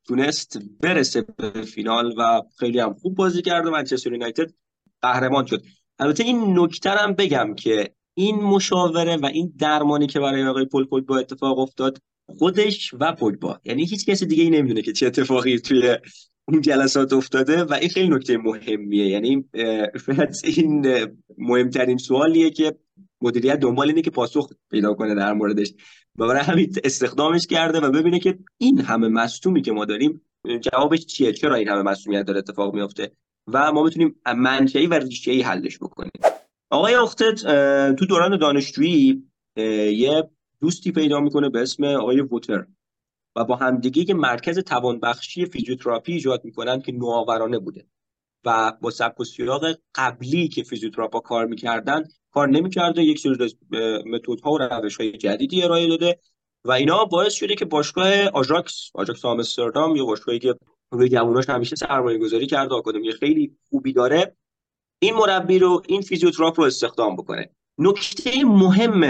تونست 0.07 0.57
برسه 0.81 1.25
به 1.37 1.49
فینال 1.49 2.13
و 2.17 2.41
خیلی 2.59 2.79
هم 2.79 2.93
خوب 2.93 3.15
بازی 3.15 3.41
کرد 3.41 3.65
و 3.65 3.71
منچستر 3.71 4.11
یونایتد 4.11 4.51
قهرمان 5.01 5.45
شد. 5.45 5.63
البته 5.99 6.23
این 6.23 6.59
نکته 6.59 6.89
هم 6.89 7.13
بگم 7.13 7.55
که 7.55 7.89
این 8.13 8.35
مشاوره 8.35 9.17
و 9.17 9.25
این 9.25 9.53
درمانی 9.57 10.07
که 10.07 10.19
برای 10.19 10.43
آقای 10.43 10.65
پول 10.65 10.85
با 10.85 11.17
اتفاق 11.17 11.59
افتاد 11.59 12.01
خودش 12.37 12.93
و 12.99 13.13
پوگبا. 13.13 13.59
یعنی 13.63 13.85
هیچ 13.85 14.05
کسی 14.05 14.25
دیگه 14.25 14.43
ای 14.43 14.49
نمی‌دونه 14.49 14.81
که 14.81 14.93
چه 14.93 15.07
اتفاقی 15.07 15.59
توی 15.59 15.97
اون 16.47 16.61
جلسات 16.61 17.13
افتاده 17.13 17.63
و 17.63 17.73
این 17.73 17.89
خیلی 17.89 18.09
نکته 18.09 18.37
مهمیه. 18.37 19.07
یعنی 19.07 19.45
این 20.43 20.87
مهمترین 21.37 21.97
سوالیه 21.97 22.49
که 22.49 22.75
مدیریت 23.21 23.59
دنبال 23.59 23.87
اینه 23.87 24.01
که 24.01 24.11
پاسخ 24.11 24.49
پیدا 24.71 24.93
کنه 24.93 25.15
در 25.15 25.33
موردش. 25.33 25.73
و 26.17 26.27
برای 26.27 26.43
همین 26.43 26.75
استخدامش 26.83 27.47
کرده 27.47 27.79
و 27.79 27.91
ببینه 27.91 28.19
که 28.19 28.39
این 28.57 28.81
همه 28.81 29.07
مصومی 29.07 29.61
که 29.61 29.71
ما 29.71 29.85
داریم 29.85 30.21
جوابش 30.61 31.05
چیه؟ 31.05 31.33
چرا 31.33 31.55
این 31.55 31.67
همه 31.67 31.81
مصومیت 31.81 32.25
داره 32.25 32.39
اتفاق 32.39 32.75
میفته 32.75 33.11
و 33.47 33.71
ما 33.71 33.83
بتونیم 33.83 34.15
منشئی 34.37 34.87
و 34.87 34.93
ریشه‌ای 34.93 35.41
حلش 35.41 35.77
بکنیم. 35.77 36.11
آقای 36.69 36.95
اختت 36.95 37.35
تو 37.95 38.05
دوران 38.05 38.37
دانشجویی 38.37 39.23
یه 39.57 40.29
دوستی 40.61 40.91
پیدا 40.91 41.19
می‌کنه 41.19 41.49
به 41.49 41.61
اسم 41.61 41.83
آقای 41.83 42.21
ووتر 42.21 42.65
و 43.35 43.43
با 43.43 43.55
همدیگه 43.55 44.05
یه 44.05 44.13
مرکز 44.13 44.59
توانبخشی 44.59 45.45
فیزیوتراپی 45.45 46.13
ایجاد 46.13 46.45
می‌کنن 46.45 46.81
که 46.81 46.91
نوآورانه 46.91 47.59
بوده 47.59 47.85
و 48.45 48.73
با 48.81 48.89
سبک 48.89 49.19
و 49.19 49.23
سیاق 49.23 49.65
قبلی 49.95 50.47
که 50.47 50.63
فیزیوتراپا 50.63 51.19
کار 51.19 51.45
می‌کردن 51.45 52.03
کار 52.35 52.49
نمی‌کرده 52.49 53.03
یک 53.03 53.19
سری 53.19 53.55
متدها 54.05 54.51
و 54.51 54.57
روش 54.57 54.97
های 54.97 55.11
جدیدی 55.11 55.63
ارائه 55.63 55.87
داده 55.87 56.19
و 56.65 56.71
اینا 56.71 57.05
باعث 57.05 57.33
شده 57.33 57.55
که 57.55 57.65
باشگاه 57.65 58.13
آژاکس 58.27 58.89
آژاکس 58.93 59.25
آمستردام 59.25 59.95
یا 59.95 60.05
باشگاهی 60.05 60.39
که 60.39 60.55
روی 60.91 61.09
جووناش 61.09 61.49
همیشه 61.49 61.75
سرمایه 61.75 62.17
گذاری 62.17 62.47
کرده 62.47 62.75
آکادمی 62.75 63.11
خیلی 63.11 63.57
خوبی 63.69 63.93
داره 63.93 64.35
این 64.99 65.13
مربی 65.13 65.59
رو 65.59 65.81
این 65.87 66.01
فیزیوتراپ 66.01 66.59
رو 66.59 66.65
استخدام 66.65 67.15
بکنه. 67.15 67.49
نکته 67.77 68.45
مهم 68.45 69.03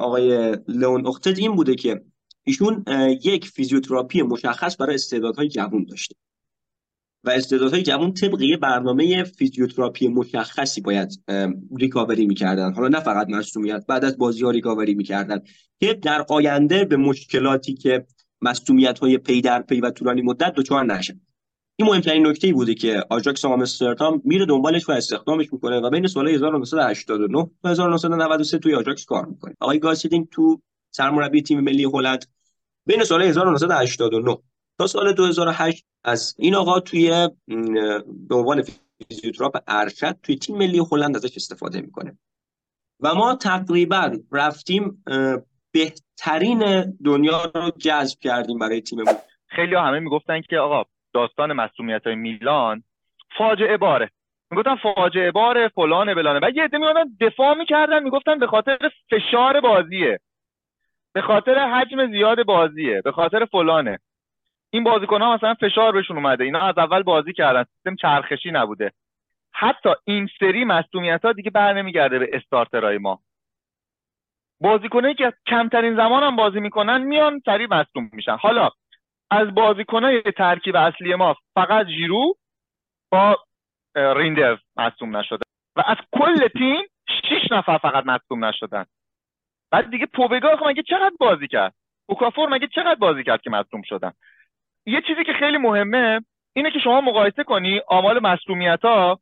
آقای 0.00 0.56
لئون 0.68 1.06
اختد 1.06 1.38
این 1.38 1.56
بوده 1.56 1.74
که 1.74 2.04
ایشون 2.44 2.84
یک 3.22 3.48
فیزیوتراپی 3.48 4.22
مشخص 4.22 4.80
برای 4.80 4.94
استعدادهای 4.94 5.48
جوان 5.48 5.84
داشته. 5.84 6.14
و 7.24 7.30
استعدادهای 7.30 7.82
جوان 7.82 8.12
طبق 8.12 8.42
یه 8.42 8.56
برنامه 8.56 9.24
فیزیوتراپی 9.24 10.08
مشخصی 10.08 10.80
باید 10.80 11.22
ریکاوری 11.78 12.26
می‌کردن. 12.26 12.72
حالا 12.72 12.88
نه 12.88 13.00
فقط 13.00 13.28
مصدومیت 13.28 13.84
بعد 13.88 14.04
از 14.04 14.18
بازی 14.18 14.44
ها 14.44 14.50
ریکاوری 14.50 14.94
می‌کردن 14.94 15.40
که 15.80 15.94
در 15.94 16.24
آینده 16.28 16.84
به 16.84 16.96
مشکلاتی 16.96 17.74
که 17.74 18.06
مصدومیت 18.42 18.98
های 18.98 19.18
پی 19.18 19.40
در 19.40 19.62
پی 19.62 19.80
و 19.80 19.90
طولانی 19.90 20.22
مدت 20.22 20.52
دچار 20.56 20.84
نشن 20.84 21.20
این 21.76 21.88
مهمترین 21.88 22.26
نکته 22.26 22.46
ای 22.46 22.52
بوده 22.52 22.74
که 22.74 23.04
آژاکس 23.10 23.44
آمستردام 23.44 24.22
میره 24.24 24.46
دنبالش 24.46 24.88
و 24.88 24.92
استخدامش 24.92 25.52
می‌کنه 25.52 25.80
و 25.80 25.90
بین 25.90 26.06
سال 26.06 26.28
1989 26.28 27.50
و 27.64 27.68
1993 27.68 28.58
توی 28.58 28.74
آژاکس 28.74 29.04
کار 29.04 29.26
می‌کنه. 29.26 29.54
آقای 29.60 29.78
گاس 29.78 29.89
هیدینک 29.89 30.28
تو 30.30 30.60
سرمربی 30.90 31.42
تیم 31.42 31.60
ملی 31.60 31.84
هلند 31.84 32.24
بین 32.86 33.04
سال 33.04 33.22
1989 33.22 34.36
تا 34.78 34.86
سال 34.86 35.12
2008 35.12 35.86
از 36.04 36.34
این 36.38 36.54
آقا 36.54 36.80
توی 36.80 37.28
به 38.28 38.34
عنوان 38.34 38.62
فیزیوتراپ 39.08 39.56
ارشد 39.68 40.16
توی 40.22 40.36
تیم 40.36 40.56
ملی 40.58 40.78
هلند 40.92 41.16
ازش 41.16 41.36
استفاده 41.36 41.80
می‌کنه. 41.80 42.18
و 43.00 43.14
ما 43.14 43.34
تقریبا 43.34 44.18
رفتیم 44.32 45.04
بهترین 45.72 46.92
دنیا 47.04 47.50
رو 47.54 47.70
جذب 47.78 48.18
کردیم 48.20 48.58
برای 48.58 48.80
تیممون. 48.80 49.14
خیلی 49.46 49.74
همه 49.74 49.98
می‌گفتن 49.98 50.40
که 50.40 50.58
آقا 50.58 50.84
داستان 51.14 51.52
مسئولیت 51.52 52.06
های 52.06 52.14
میلان 52.14 52.82
فاجعه 53.38 53.76
باره. 53.76 54.10
می‌گفتن 54.50 54.76
فاجعه 54.76 55.30
باره 55.30 55.68
فلانه 55.68 56.14
بلانه. 56.14 56.46
و 56.46 56.50
یه 56.54 56.64
عده 56.64 56.78
می‌گفتن 56.78 57.16
دفاع 57.20 57.54
می‌کردن 57.54 58.02
می‌گفتن 58.02 58.38
به 58.38 58.46
خاطر 58.46 58.78
فشار 59.10 59.60
بازیه. 59.60 60.20
به 61.12 61.22
خاطر 61.22 61.58
حجم 61.58 62.10
زیاد 62.10 62.42
بازیه. 62.42 63.02
به 63.04 63.12
خاطر 63.12 63.44
فلانه. 63.44 63.98
این 64.70 64.84
بازیکن 64.84 65.22
ها 65.22 65.34
مثلا 65.34 65.54
فشار 65.54 65.92
بهشون 65.92 66.16
اومده. 66.16 66.44
اینا 66.44 66.60
از 66.60 66.78
اول 66.78 67.02
بازی 67.02 67.32
کردن. 67.32 67.64
سیستم 67.64 67.96
چرخشی 67.96 68.50
نبوده. 68.50 68.92
حتی 69.52 69.88
این 70.04 70.28
سری 70.40 70.64
مصومیت 70.64 71.24
ها 71.24 71.32
دیگه 71.32 71.50
بر 71.50 71.72
نمیگرده 71.72 72.18
به 72.18 72.30
استارترهای 72.32 72.98
ما. 72.98 73.20
بازیکنایی 74.60 75.14
که 75.14 75.32
کمترین 75.46 75.96
زمان 75.96 76.22
هم 76.22 76.36
بازی 76.36 76.60
می‌کنن 76.60 77.02
میان 77.02 77.42
سریع 77.44 77.66
مصدوم 77.70 78.10
میشن. 78.12 78.36
حالا 78.36 78.70
از 79.30 79.54
بازیکنای 79.54 80.22
ترکیب 80.22 80.76
اصلی 80.76 81.14
ما 81.14 81.36
فقط 81.54 81.86
جیرو 81.86 82.34
با 83.10 83.38
ریندر 83.96 84.58
مصدوم 84.76 85.16
نشده. 85.16 85.42
و 85.76 85.82
از 85.86 85.96
کل 86.12 86.48
تیم 86.48 86.82
شش 87.08 87.52
نفر 87.52 87.78
فقط 87.78 88.06
مصدوم 88.06 88.44
نشدن. 88.44 88.86
بعد 89.70 89.90
دیگه 89.90 90.06
پوبگاه 90.06 90.68
مگه 90.68 90.82
چقدر 90.82 91.14
بازی 91.20 91.48
کرد؟ 91.48 91.74
اوکافور 92.06 92.48
مگه 92.48 92.66
چقدر 92.66 92.94
بازی 92.94 93.24
کرد 93.24 93.42
که 93.42 93.50
مصدوم 93.50 93.82
شدن؟ 93.82 94.12
یه 94.88 95.00
چیزی 95.06 95.24
که 95.24 95.32
خیلی 95.32 95.58
مهمه 95.58 96.20
اینه 96.52 96.70
که 96.70 96.78
شما 96.78 97.00
مقایسه 97.00 97.44
کنی 97.44 97.80
آمال 97.88 98.18
مصدومیت 98.18 98.80
ها 98.82 99.20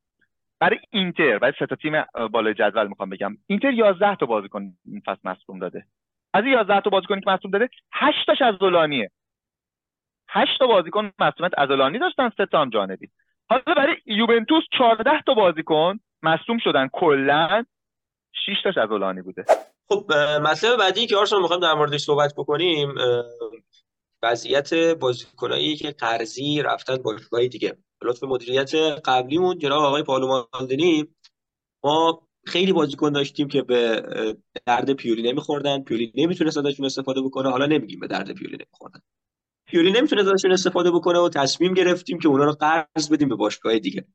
برای 0.60 0.78
اینتر 0.90 1.38
برای 1.38 1.54
سه 1.58 1.66
تا 1.66 1.76
تیم 1.76 2.04
بالای 2.30 2.54
جدول 2.54 2.86
می‌خوام 2.86 3.10
بگم. 3.10 3.36
اینتر 3.46 3.72
11 3.72 4.16
تا 4.16 4.26
بازیکن 4.26 4.72
این 4.86 5.02
فصل 5.06 5.20
مصدوم 5.24 5.58
داده. 5.58 5.84
از 6.34 6.44
این 6.44 6.52
11 6.52 6.80
تا 6.80 6.90
بازیکن 6.90 7.20
که 7.20 7.30
مصدوم 7.30 7.50
داده 7.50 7.68
8 7.92 8.26
تاش 8.26 8.42
عضلانیه 8.42 9.10
8 10.28 10.58
تا 10.58 10.66
بازیکن 10.66 11.12
مصدومیت 11.18 11.58
عضلانی 11.58 11.98
داشتن 11.98 12.30
سه 12.36 12.46
تا 12.46 12.60
هم 12.60 12.70
جانبی. 12.70 13.08
حالا 13.48 13.62
برای 13.76 13.96
یوونتوس 14.06 14.64
14 14.78 15.22
تا 15.26 15.34
بازیکن 15.34 15.98
مصدوم 16.22 16.58
شدن. 16.58 16.88
کلا 16.92 17.64
6 18.46 18.62
تاش 18.64 18.78
عضلانی 18.78 19.22
بوده. 19.22 19.44
خب 19.88 20.12
مطلب 20.42 20.78
بعدی 20.78 21.06
که 21.06 21.16
آرسنال 21.16 21.42
می‌خوایم 21.42 21.62
در 21.62 21.74
موردش 21.74 22.00
صحبت 22.00 22.34
بکنیم 22.38 22.94
وضعیت 24.30 24.74
بازیکنایی 24.74 25.76
که 25.76 25.90
قرضی 25.90 26.62
رفتن 26.62 26.96
باشگاه 26.96 27.46
دیگه. 27.46 27.76
لطف 28.02 28.24
مدیریت 28.24 28.74
قبلیمون 29.04 29.58
جناب 29.58 29.82
آقای 29.82 30.02
پالو 30.02 30.46
مالدینی 30.54 31.08
ما 31.84 32.28
خیلی 32.46 32.72
بازیکن 32.72 33.12
داشتیم 33.12 33.48
که 33.48 33.62
به 33.62 34.02
درد 34.66 34.92
پیولی 34.92 35.22
نمیخوردن. 35.22 35.82
پیولی 35.82 36.12
نمی‌تونست 36.14 36.58
ازشون 36.58 36.86
استفاده 36.86 37.20
بکنه. 37.22 37.50
حالا 37.50 37.66
نمیگیم 37.66 38.00
به 38.00 38.06
درد 38.06 38.32
پیولی 38.32 38.56
نمیخوردن. 38.56 39.00
پیولی 39.66 39.92
نمی‌تونه 39.92 40.30
ازشون 40.30 40.52
استفاده 40.52 40.90
بکنه 40.90 41.18
و 41.18 41.28
تصمیم 41.28 41.74
گرفتیم 41.74 42.18
که 42.18 42.28
اونا 42.28 42.44
رو 42.44 42.52
قرض 42.52 43.08
بدیم 43.10 43.28
به 43.28 43.34
باشگاه 43.34 43.78
دیگه. 43.78 44.06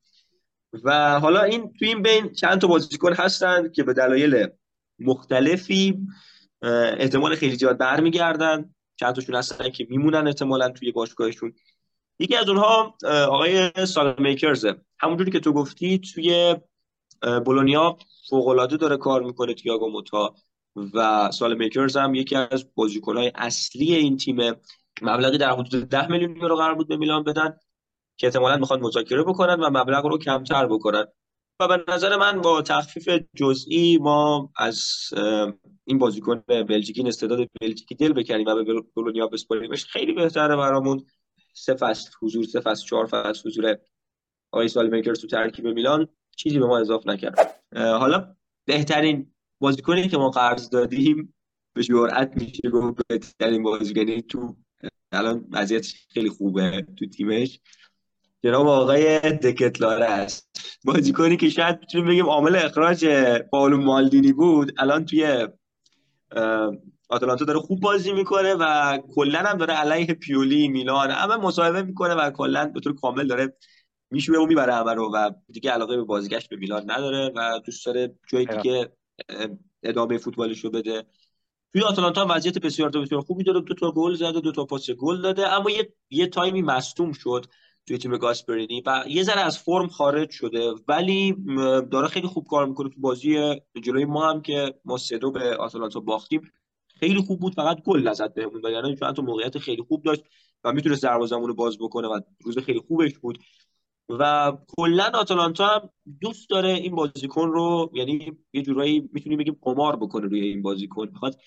و 0.84 1.20
حالا 1.20 1.42
این 1.42 1.74
توی 1.80 1.88
این 1.88 2.02
بین 2.02 2.34
چند 2.34 2.62
تا 2.62 2.68
بازیکن 2.68 3.14
هستن 3.14 3.72
که 3.72 3.84
به 3.84 3.94
دلایل 3.94 4.48
مختلفی 5.00 6.00
احتمال 6.98 7.36
خیلی 7.36 7.56
زیاد 7.56 7.78
برمیگردن. 7.78 8.76
چند 9.02 9.16
تاشون 9.16 9.36
هستن 9.36 9.70
که 9.70 9.88
میمونن 9.90 10.28
احتمالا 10.28 10.70
توی 10.70 10.92
باشگاهشون. 10.92 11.54
یکی 12.20 12.36
از 12.36 12.50
اونها 12.50 12.98
آقای 13.30 13.72
میکرزه 14.18 14.76
همونجوری 15.00 15.32
که 15.32 15.40
تو 15.40 15.54
گفتی 15.54 16.00
توی 16.00 16.56
بولونیا 17.46 17.98
فوقالعاده 18.30 18.78
داره 18.78 18.98
کار 18.98 19.24
می‌کنه 19.24 19.54
تییاگو 19.54 19.90
موتا 19.90 20.36
و 20.94 21.30
میکرز 21.58 21.98
هم 21.98 22.16
یکی 22.16 22.36
از 22.36 22.66
بازیکنهای 22.76 23.32
اصلی 23.36 23.96
این 23.96 24.18
تیم. 24.18 24.54
مبلغی 25.02 25.38
در 25.38 25.52
حدود 25.52 25.90
10 25.90 26.12
میلیون 26.12 26.36
یورو 26.36 26.56
قرار 26.56 26.76
بود 26.76 26.88
به 26.88 26.98
میلان 26.98 27.24
بدن 27.24 27.58
که 28.18 28.28
احتمالا 28.28 28.58
می‌خوان 28.58 28.80
مذاکره 28.80 29.24
بکنن 29.24 29.60
و 29.60 29.70
مبلغ 29.70 30.06
رو 30.06 30.18
کمتر 30.18 30.68
بکنن. 30.68 31.06
و 31.62 31.68
به 31.68 31.84
نظر 31.88 32.16
من 32.16 32.42
با 32.42 32.62
تخفیف 32.62 33.10
جزئی 33.36 33.98
ما 33.98 34.52
از 34.58 34.86
این 35.86 35.98
بازیکن 35.98 36.44
بلژیکی 36.48 37.08
استعداد 37.08 37.48
بلژیکی 37.62 37.96
دل 37.96 38.14
بکنیم 38.14 38.48
و 38.48 38.64
به 38.64 38.82
بولونیا 38.94 39.28
بسپاریمش. 39.28 39.86
خیلی 39.86 40.14
بهتره 40.14 40.56
برامون 40.56 41.06
سه 41.54 41.74
فصل 41.74 42.10
حضور 42.22 42.44
سه 42.44 42.60
فصل 42.60 42.86
چهار 42.86 43.06
فصل 43.06 43.50
حضور 43.50 43.78
آقای 44.52 44.90
میکرز 44.90 45.22
تو 45.22 45.28
ترکیب 45.28 45.68
میلان. 45.68 46.08
چیزی 46.38 46.60
به 46.60 46.66
ما 46.66 46.80
اضافه 46.80 47.10
نکرد. 47.10 47.64
حالا 47.76 48.36
بهترین 48.66 49.32
بازیکنی 49.60 50.08
که 50.10 50.18
ما 50.18 50.30
قرض 50.30 50.70
دادیم 50.70 51.34
به 51.74 51.84
جرأت 51.84 52.34
میشه 52.36 52.70
گفت 52.70 53.02
بهترین 53.08 53.64
بازیکنی 53.64 54.22
تو 54.22 54.56
الان 55.12 55.46
وضعیت 55.52 55.88
خیلی 56.10 56.30
خوبه 56.30 56.88
تو 57.00 57.06
تیمش. 57.06 57.60
جناب 58.44 58.68
آقای 58.68 59.20
دکتلاره 59.20 60.06
است. 60.06 60.50
بازیکنی 60.86 61.38
که 61.38 61.50
شاید 61.50 61.80
می‌تونیم 61.80 62.08
بگیم 62.08 62.26
عامل 62.26 62.56
اخراج 62.56 63.06
پاولو 63.52 63.78
مالدینی 63.78 64.34
بود 64.34 64.74
الان 64.78 65.06
توی 65.06 65.48
آتلانتا 67.10 67.46
داره 67.46 67.60
خوب 67.60 67.80
بازی 67.80 68.14
می‌کنه 68.14 68.54
و 68.54 68.98
کلا 69.16 69.40
هم 69.40 69.58
داره 69.58 69.74
علیه 69.74 70.14
پیولی 70.14 70.68
میلان 70.68 71.12
همه 71.12 71.36
مصاحبه 71.36 71.82
می‌کنه 71.82 72.14
و 72.14 72.32
کلا 72.32 72.66
به 72.66 72.80
طور 72.80 72.96
کامل 72.96 73.28
داره 73.28 73.54
میشوره 74.12 74.40
و 74.40 74.46
می‌بره 74.46 74.74
همه 74.74 74.94
رو 74.94 75.12
و 75.14 75.32
دیگه 75.52 75.72
علاقه 75.72 75.96
به 75.96 76.04
بازیگشت 76.04 76.50
به 76.50 76.56
میلان 76.56 76.92
نداره 76.92 77.32
و 77.36 77.60
دوست 77.66 77.86
داره 77.86 78.16
جایی 78.28 78.46
دیگه 78.46 78.92
ادامه 79.84 80.18
فوتبالش 80.18 80.64
رو 80.64 80.70
بده. 80.70 81.06
توی 81.74 81.82
آتلانتا 81.82 82.28
وضعیت 82.30 82.60
بسیار 82.60 82.90
بسیار 82.90 83.22
خوبی 83.22 83.44
داره 83.44 83.62
دو 83.62 83.74
تا 83.74 83.92
گل 83.92 84.14
زده 84.14 84.40
دو 84.40 84.52
تا 84.52 84.66
پاس 84.66 84.92
گل 84.92 85.22
داده 85.22 85.48
اما 85.48 85.72
یه 85.72 85.94
یه 86.10 86.28
تایمی 86.28 86.62
مصدوم 86.62 87.12
شد. 87.12 87.46
توی 87.88 87.98
تیم 87.98 88.18
گاسپرینی 88.18 88.84
و 88.86 89.04
یه 89.08 89.24
ذره 89.24 89.42
از 89.42 89.58
فرم 89.58 89.88
خارج 89.88 90.30
شده. 90.30 90.74
ولی 90.88 91.36
داره 91.92 92.08
خیلی 92.08 92.28
خوب 92.28 92.48
کار 92.48 92.66
می‌کنه 92.66 92.90
تو 92.90 93.02
بازی 93.02 93.56
جلوی 93.84 94.06
ما 94.06 94.30
هم 94.30 94.42
که 94.42 94.74
ما 94.86 94.98
سه 94.98 95.18
دو 95.18 95.32
به 95.32 95.56
آتلانتا 95.56 96.00
باختیم. 96.00 96.42
خیلی 96.88 97.22
خوب 97.22 97.40
بود 97.40 97.54
فقط 97.54 97.82
گل 97.82 98.08
نزد 98.08 98.34
بهمون 98.34 98.62
وگرنه 98.64 98.96
چون 98.96 99.14
تو 99.14 99.22
موقعیت 99.22 99.58
خیلی 99.58 99.82
خوب 99.82 100.04
داشت 100.04 100.24
و 100.64 100.72
می‌تونست 100.72 101.04
دروازه‌مون 101.04 101.48
رو 101.48 101.54
باز 101.54 101.78
بکنه 101.78 102.08
و 102.08 102.20
روز 102.44 102.58
خیلی 102.58 102.80
خوبش 102.80 103.18
بود. 103.18 103.40
و 104.10 104.54
کلا 104.78 105.12
آتالانتا 105.14 105.68
هم 105.68 105.90
دوست 106.22 106.50
داره 106.50 106.70
این 106.70 106.96
بازیکن 106.96 107.48
رو 107.48 107.92
یعنی 107.94 108.38
یه 108.54 108.62
جورایی 108.62 109.10
می‌تونیم 109.14 109.40
بگیم 109.40 109.58
قمار 109.62 109.96
بکنه 109.96 110.28
روی 110.28 110.42
این 110.42 110.62
بازیکن. 110.62 111.08
می‌خواد 111.08 111.40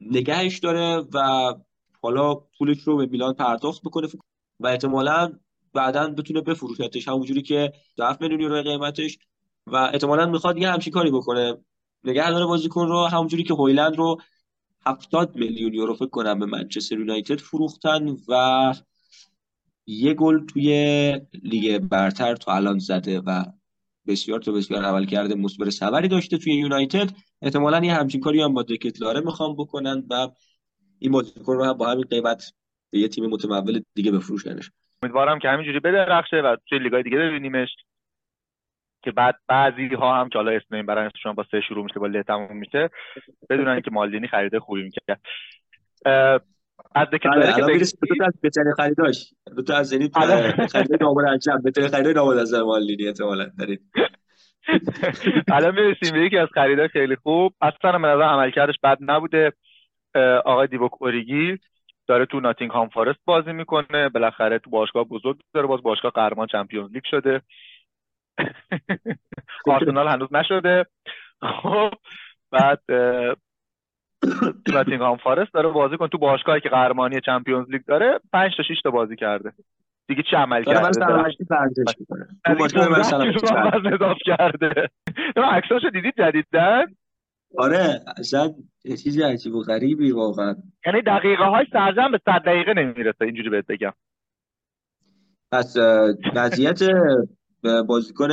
نگهش 0.00 0.58
داره 0.58 1.06
و 1.14 1.54
حالا 2.02 2.34
پولش 2.34 2.78
رو 2.78 2.96
به 2.96 3.06
میلان 3.06 3.34
پرداخت 3.34 3.82
بکنه. 3.82 4.08
و 4.62 4.66
احتمالا 4.66 5.32
بعدا 5.74 6.08
بتونه 6.08 6.40
بفروشتش 6.40 7.08
همونجوری 7.08 7.42
که 7.42 7.72
7 7.98 8.22
میلیون 8.22 8.40
یورو 8.40 8.62
قیمتش 8.62 9.18
و 9.66 9.76
احتمالا 9.76 10.26
می‌خواد 10.26 10.58
یه 10.58 10.70
همچین 10.70 10.92
کاری 10.92 11.10
بکنه. 11.10 11.56
نگه 12.04 12.30
داره 12.30 12.46
بازیکن 12.46 12.88
رو 12.88 13.06
همونجوری 13.06 13.42
که 13.42 13.54
هویلند 13.54 13.96
رو 13.96 14.20
70 14.86 15.36
میلیون 15.36 15.74
یورو 15.74 15.94
فکر 15.94 16.08
کنم 16.08 16.38
به 16.38 16.46
منچستر 16.46 16.98
یونایتد 16.98 17.40
فروختن 17.40 18.16
و 18.28 18.74
یه 19.86 20.14
گل 20.14 20.46
توی 20.46 21.20
لیگ 21.42 21.78
برتر 21.78 22.36
تا 22.36 22.52
الان 22.52 22.78
زده 22.78 23.20
و 23.20 23.44
بسیار 24.06 24.40
تا 24.40 24.52
بسیار 24.52 24.84
عمل 24.84 25.04
کرده 25.04 25.34
مثبت 25.34 25.70
سوری 25.70 26.08
داشته 26.08 26.38
توی 26.38 26.54
یونایتد. 26.54 27.10
احتمالا 27.42 27.84
یه 27.84 27.94
همچین 27.94 28.20
کاری 28.20 28.42
هم 28.42 28.54
با 28.54 28.62
دکتلاره 28.62 29.20
می‌خوام 29.20 29.56
بکنن 29.56 30.04
و 30.10 30.28
این 30.98 31.12
بازیکن 31.12 31.52
رو 31.52 31.64
هم 31.64 31.72
با 31.72 31.90
همین 31.90 32.04
قیمت 32.04 32.52
به 32.92 32.98
یه 32.98 33.08
تیم 33.08 33.26
متمول 33.26 33.82
دیگه 33.94 34.12
بفروشنش. 34.12 34.70
امیدوارم 35.02 35.38
که 35.38 35.48
همینجوری 35.48 35.80
بدرخشه 35.80 36.36
و 36.36 36.56
توی 36.68 36.78
لیگای 36.78 37.02
دیگه 37.02 37.18
ببینیمش 37.18 37.68
که 39.02 39.10
بعد 39.10 39.34
بعضی 39.48 39.86
ها 39.86 40.20
هم 40.20 40.28
که 40.28 40.38
حالا 40.38 40.50
اسم 40.50 40.74
این 40.74 40.86
برای 40.86 41.10
با 41.36 41.44
سه 41.50 41.60
شروع 41.60 41.84
میشه 41.84 42.00
با 42.00 42.06
ل 42.06 42.22
تموم 42.22 42.56
میشه 42.56 42.90
بدونن 43.50 43.80
که 43.80 43.90
مالدینی 43.90 44.28
خریده 44.28 44.60
خوبی 44.60 44.82
می‌کرد. 44.82 45.20
از 46.94 47.08
که 47.10 47.18
که 47.18 47.28
دو 48.08 48.14
تا 48.18 48.26
از 48.26 48.32
بهترین 48.40 48.72
خریداش. 48.76 49.34
دو 49.56 49.62
تا 49.62 49.76
از 49.76 49.88
زنیت 49.88 50.18
خرید 50.66 51.02
نامور 51.02 51.26
انجام 51.26 51.62
بهترین 51.62 51.88
خرید 51.88 52.16
نامور 52.16 52.38
از 52.38 52.54
مالدینی 52.54 53.06
احتمالاً. 53.06 53.50
دارید. 53.58 53.80
الان 55.54 55.74
می‌رسیم 55.74 56.12
به 56.12 56.26
یکی 56.26 56.38
از 56.38 56.48
خریدای 56.54 56.88
خیلی 56.88 57.16
خوب. 57.16 57.54
اصلا 57.60 57.98
من 57.98 58.08
نظر 58.08 58.22
عملکردش 58.22 58.74
بد 58.82 58.98
نبوده 59.00 59.52
آقای 60.44 60.66
دیوک 60.66 61.02
اوریگی. 61.02 61.58
داره 62.06 62.26
تو 62.26 62.40
ناتینگهام 62.40 62.88
فارست 62.88 63.20
بازی 63.24 63.52
می‌کنه. 63.52 64.08
بالاخره 64.08 64.58
تو 64.58 64.70
باشگاه 64.70 65.04
بزرگ 65.04 65.40
داره. 65.54 65.66
باز 65.66 65.82
باشگاه 65.82 66.10
قهرمان 66.10 66.46
چمپیونز 66.46 66.92
لیگ 66.92 67.04
شده. 67.04 67.42
آرسنال 69.66 70.08
هنوز 70.08 70.28
نشده. 70.32 70.86
خب 71.62 71.90
بعد 72.50 72.82
ناتینگهام 74.72 75.16
فارست 75.16 75.54
داره 75.54 75.68
بازی 75.68 75.96
کن. 75.96 76.08
تو 76.08 76.18
باشگاهی 76.18 76.60
که 76.60 76.68
قهرمانی 76.68 77.20
چمپیونز 77.20 77.70
لیگ 77.70 77.84
داره 77.84 78.20
5 78.32 78.56
تا 78.56 78.62
6 78.62 78.80
تا 78.84 78.90
بازی 78.90 79.16
کرده. 79.16 79.52
دیگه 80.08 80.22
چه 80.22 80.36
عمل 80.36 80.64
کرده؟ 80.64 80.80
باشگاه 82.58 82.88
مثلا 83.00 83.32
کرده. 84.26 84.90
عکساشو 85.36 85.90
دیدید 85.90 86.14
جدیدن 86.18 86.86
آره 87.58 88.04
اصلا 88.16 88.54
چیزی 89.02 89.22
عجیب 89.22 89.54
و 89.54 89.62
غریبی 89.62 90.10
واقعا. 90.10 90.56
یعنی 90.86 91.02
دقیقه 91.02 91.44
های 91.44 91.66
سرزن 91.72 92.10
به 92.12 92.20
100 92.24 92.42
دقیقه 92.46 92.74
نمی‌رسه 92.74 93.24
اینجوری 93.24 93.50
بهت 93.50 93.66
بگم. 93.66 93.92
پس 95.52 95.76
وضعیت 96.34 96.80
بازیکن 97.88 98.28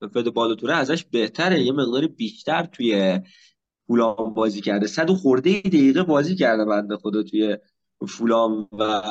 فد 0.00 0.30
بالوتوره 0.34 0.74
ازش 0.74 1.04
بهتره. 1.04 1.60
یه 1.60 1.72
مقداری 1.72 2.08
بیشتر 2.08 2.64
توی 2.64 3.20
فولام 3.86 4.34
بازی 4.34 4.60
کرده. 4.60 4.86
صد 4.86 5.10
و 5.10 5.14
خورده 5.14 5.60
دقیقه 5.60 6.02
بازی 6.02 6.36
کرده 6.36 6.64
بنده 6.64 6.96
خدا 6.96 7.22
توی 7.22 7.58
فولام 8.08 8.68
و 8.78 9.02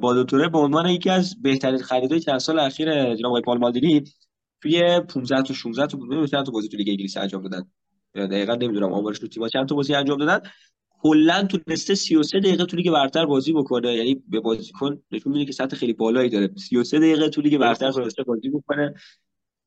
بالوتوره 0.00 0.48
به 0.48 0.58
عنوان 0.58 0.86
یکی 0.86 1.10
از 1.10 1.42
بهترین 1.42 1.78
خریدهای 1.78 2.20
چند 2.20 2.38
سال 2.38 2.58
اخیر 2.58 3.14
جناب 3.14 3.30
آقای 3.30 3.42
پالمالدینی 3.42 4.04
توی 4.62 5.00
15 5.00 5.42
تا 5.42 5.54
16 5.54 5.86
تا 5.86 6.26
چند 6.26 6.46
تا 6.46 6.52
بازی 6.52 6.68
تو 6.68 6.76
لیگ 6.76 6.88
انگلیس 6.88 7.16
انجام 7.16 7.42
دادن؟ 7.48 7.70
دقیقا 8.14 8.54
نمی‌دونم 8.54 8.92
آمارش 8.92 9.18
تو 9.18 9.28
تیم‌ها 9.28 9.48
چند 9.48 9.68
تا 9.68 9.74
بازی 9.74 9.94
انجام 9.94 10.18
دادن؟ 10.18 10.40
کلا 10.90 11.42
تونسته 11.42 11.94
33 11.94 12.40
دقیقه 12.40 12.64
تو 12.64 12.76
لیگ 12.76 12.90
برتر 12.90 13.26
بازی 13.26 13.52
بکنه. 13.52 13.94
یعنی 13.94 14.22
به 14.28 14.40
بازیکن 14.40 15.02
نشون 15.10 15.32
میده 15.32 15.44
که 15.44 15.52
سطح 15.52 15.76
خیلی 15.76 15.92
بالایی 15.92 16.30
داره. 16.30 16.50
33 16.56 16.98
دقیقه 16.98 17.28
تو 17.28 17.40
لیگ 17.40 17.58
برتر 17.58 17.92
تونسته 17.92 18.22
بازی 18.22 18.50
بکنه. 18.50 18.94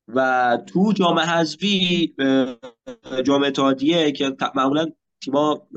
و 0.08 0.58
تو 0.68 0.94
جام 0.94 1.20
حذفی 1.20 2.16
جام 3.24 3.44
اتحادیه 3.44 4.12
که 4.12 4.36
معمولا 4.56 4.86
تیما 5.22 5.68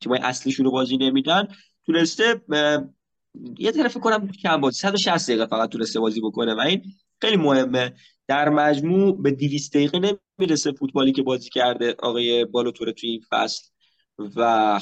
تیمای 0.00 0.18
اصلیشون 0.22 0.66
رو 0.66 0.72
بازی 0.72 0.96
نمیدن 0.96 1.48
تونسته 1.86 2.40
یه 3.58 3.72
طرف 3.72 3.96
کنم 3.96 4.28
کم 4.28 4.60
بازی 4.60 4.78
160 4.78 5.30
دقیقه 5.30 5.46
فقط 5.46 5.68
تونسته 5.68 6.00
بازی 6.00 6.20
بکنه 6.20 6.54
و 6.54 6.60
این 6.60 6.82
خیلی 7.20 7.36
مهمه. 7.36 7.94
در 8.28 8.48
مجموع 8.48 9.22
به 9.22 9.30
200 9.30 9.74
دقیقه 9.74 10.18
نمی‌رسه 10.38 10.72
فوتبالی 10.72 11.12
که 11.12 11.22
بازی 11.22 11.50
کرده 11.50 11.94
آقای 11.98 12.44
بالوتوره 12.44 12.92
توی 12.92 13.10
این 13.10 13.22
فصل. 13.30 13.64
و 14.36 14.80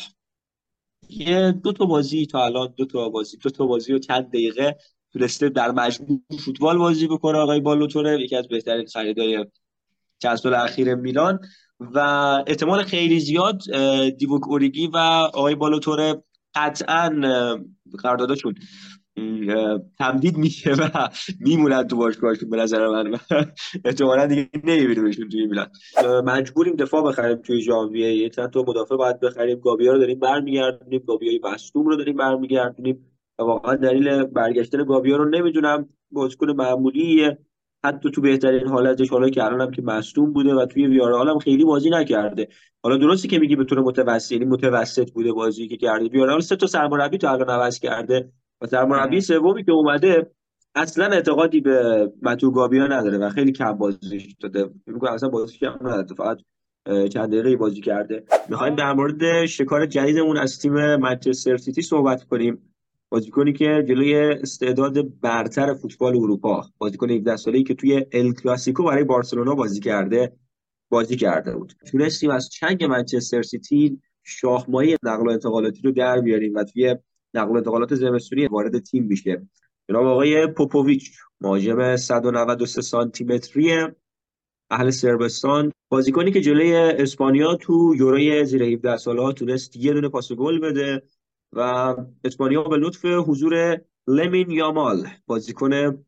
یه 1.08 1.52
دو 1.52 1.72
تا 1.72 1.84
بازی 1.84 2.26
تا 2.26 2.44
الان 2.44 2.74
دو 2.76 2.84
تا 2.84 3.08
بازی 3.08 3.36
دو 3.36 3.50
تا 3.50 3.66
بازی 3.66 3.92
و 3.92 3.98
چند 3.98 4.28
دقیقه 4.28 4.76
تونسته 5.12 5.48
در 5.48 5.70
مجموع 5.70 6.20
فوتبال 6.44 6.78
بازی 6.78 7.06
بکنه 7.06 7.38
آقای 7.38 7.60
بالوتوره 7.60 8.20
یکی 8.20 8.36
از 8.36 8.48
بهترین 8.48 8.86
خریدای 8.86 9.46
چند 10.18 10.36
سال 10.36 10.54
اخیر 10.54 10.94
میلان. 10.94 11.40
و 11.80 11.98
احتمال 12.46 12.82
خیلی 12.82 13.20
زیاد 13.20 13.62
دیوک 14.18 14.48
اوریگی 14.48 14.86
و 14.86 14.96
آقای 14.96 15.54
بالوتوره 15.54 16.22
قطعا 16.58 17.08
قراردادشون 18.02 18.54
تمدید 19.98 20.36
میشه 20.36 20.72
و 20.72 21.08
میمونن 21.40 21.86
تو 21.88 21.96
باشگاهشون 21.96 22.50
به 22.50 22.56
نظر 22.56 22.88
من 22.88 23.18
احتمالا 23.84 24.26
دیگه 24.26 24.48
نمیبینیمشون 24.64 25.28
توی 25.28 25.46
میلان 25.46 25.66
مجبوریم 26.24 26.76
دفاع 26.76 27.02
بخریم 27.02 27.36
توی 27.36 27.62
ژانویه. 27.62 28.16
یه 28.16 28.28
چند 28.28 28.50
تا 28.50 28.64
مدافع 28.68 28.96
باید 28.96 29.20
بخریم. 29.20 29.58
گابیا 29.58 29.92
رو 29.92 29.98
داریم 29.98 30.18
برمیگردونیم. 30.18 31.02
گابیای 31.06 31.40
مصدوم 31.44 31.86
رو 31.86 31.96
داریم 31.96 32.16
برمیگردونیم. 32.16 33.06
واقعا 33.38 33.74
دلیل 33.74 34.24
برگشتن 34.24 34.84
گابیا 34.84 35.16
رو 35.16 35.28
نمی‌دونم. 35.28 35.88
بازیکن 36.10 36.50
معمولیه. 36.50 37.38
حتی 37.84 38.10
تو 38.10 38.20
بهترین 38.20 38.66
حالتش 38.66 39.10
حالا 39.10 39.28
که 39.28 39.44
الانم 39.44 39.70
که 39.70 39.82
مصدوم 39.82 40.32
بوده 40.32 40.54
و 40.54 40.66
توی 40.66 40.86
ویارال 40.86 41.28
هم 41.28 41.38
خیلی 41.38 41.64
بازی 41.64 41.90
نکرده. 41.90 42.48
حالا 42.82 42.96
درستی 42.96 43.28
که 43.28 43.38
میگی 43.38 43.56
به 43.56 43.64
طور 43.64 43.80
متوسط 43.80 44.32
یعنی 44.32 44.44
متوسط 44.44 45.10
بوده 45.10 45.32
بازی 45.32 45.68
که 45.68 45.76
کرده. 45.76 46.08
ویارال 46.08 46.40
سه 46.40 46.56
تا 46.56 46.66
سرمربی 46.66 47.18
تو 47.18 47.26
الان 47.26 47.50
عوض 47.50 47.78
کرده 47.78 48.32
و 48.60 48.66
سرمربی 48.66 49.20
سومی 49.20 49.64
که 49.64 49.72
اومده 49.72 50.30
اصلا 50.74 51.06
اعتقادی 51.06 51.60
به 51.60 52.12
متو 52.22 52.50
گابیا 52.50 52.86
نداره 52.86 53.18
و 53.18 53.30
خیلی 53.30 53.52
کم 53.52 53.72
بازی 53.72 54.36
داده. 54.40 54.70
میگم 54.86 55.08
اصلا 55.08 55.28
بازی 55.28 55.58
کم 55.58 55.78
نداره 55.80 56.14
فقط 56.16 56.38
چند 57.08 57.28
دقیقه 57.28 57.56
بازی 57.56 57.80
کرده. 57.80 58.24
می‌خوایم 58.48 58.74
در 58.74 58.92
مورد 58.92 59.46
شکار 59.46 59.86
جدیدمون 59.86 60.36
از 60.36 60.58
تیم 60.58 60.96
منچستر 60.96 61.56
سیتی 61.56 61.82
صحبت 61.82 62.24
کنیم. 62.24 62.67
بازیکنی 63.10 63.52
که 63.52 63.84
جلوی 63.88 64.14
استعداد 64.16 65.20
برتر 65.20 65.74
فوتبال 65.74 66.16
اروپا 66.16 66.64
بازیکن 66.78 67.10
17 67.10 67.36
ساله‌ای 67.36 67.64
که 67.64 67.74
توی 67.74 68.06
ال 68.12 68.32
کلاسیکو 68.32 68.84
برای 68.84 69.04
بارسلونا 69.04 69.54
بازی 69.54 69.80
کرده 69.80 70.32
بازی 70.88 71.16
کرده 71.16 71.56
بود. 71.56 71.72
تونستیم 71.90 72.30
از 72.30 72.48
چنگ 72.48 72.84
منچستر 72.84 73.42
سیتی 73.42 74.00
شاهمایی 74.22 74.96
نقل 75.02 75.26
و 75.26 75.30
انتقالاتی 75.30 75.82
رو 75.82 75.92
در 75.92 76.20
بیاریم 76.20 76.54
و 76.54 76.64
توی 76.64 76.96
نقل 77.34 77.52
و 77.52 77.56
انتقالات 77.56 77.94
زمستونی 77.94 78.46
وارد 78.46 78.78
تیم 78.78 79.04
میشه 79.04 79.48
جناب 79.88 80.06
آقای 80.06 80.46
پوپوویچ 80.46 81.10
مهاجم 81.40 81.96
193 81.96 82.82
سانتی 82.82 83.24
متری 83.24 83.86
اهل 84.70 84.90
سربستان 84.90 85.72
بازیکنی 85.88 86.32
که 86.32 86.40
جلوی 86.40 86.74
اسپانیا 86.76 87.54
تو 87.54 87.94
یوروی 87.96 88.44
زیر 88.44 88.62
17 88.62 88.96
سالها 88.96 89.32
تونست 89.32 89.76
یه 89.76 89.92
دونه 89.92 90.08
پاس 90.08 90.32
گل 90.32 90.58
بده. 90.58 91.02
و 91.52 91.60
اسپانیا 92.24 92.62
به 92.62 92.76
لطف 92.76 93.04
حضور 93.04 93.80
لمین 94.06 94.50
یامال 94.50 95.08
بازیکن 95.26 96.04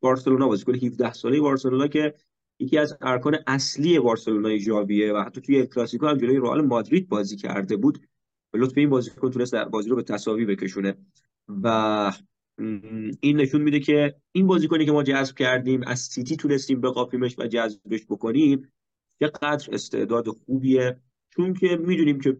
بارسلونا 0.00 0.48
بازیکن 0.48 0.74
17 0.74 1.12
ساله 1.12 1.40
بارسلونا 1.40 1.86
که 1.86 2.14
یکی 2.58 2.78
از 2.78 2.98
ارکان 3.00 3.36
اصلی 3.46 3.98
بارسلونای 3.98 4.60
ژاویه 4.60 5.12
و 5.12 5.22
حتی 5.26 5.40
توی 5.40 5.66
کلاسیکو 5.66 6.06
هم 6.06 6.18
جلوی 6.18 6.36
رئال 6.36 6.60
مادرید 6.60 7.08
بازی 7.08 7.36
کرده 7.36 7.76
بود. 7.76 8.06
به 8.50 8.58
لطف 8.58 8.78
این 8.78 8.90
بازیکن 8.90 9.30
تونست 9.30 9.54
بازی 9.54 9.90
رو 9.90 9.96
به 9.96 10.02
تساوی 10.02 10.44
بکشونه. 10.44 10.96
و 11.48 12.12
این 13.20 13.36
نشون 13.36 13.62
میده 13.62 13.80
که 13.80 14.16
این 14.32 14.46
بازیکنی 14.46 14.86
که 14.86 14.92
ما 14.92 15.02
جذب 15.02 15.36
کردیم 15.36 15.82
از 15.86 16.00
سیتی 16.00 16.36
تونستیم 16.36 16.80
بقاپیمش 16.80 17.38
و 17.38 17.46
جذبش 17.46 18.06
بکنیم 18.10 18.72
چقدر 19.20 19.74
استعداد 19.74 20.28
خوبیه. 20.28 21.00
چون 21.36 21.54
که 21.54 21.76
می‌دونیم 21.76 22.20
که 22.20 22.36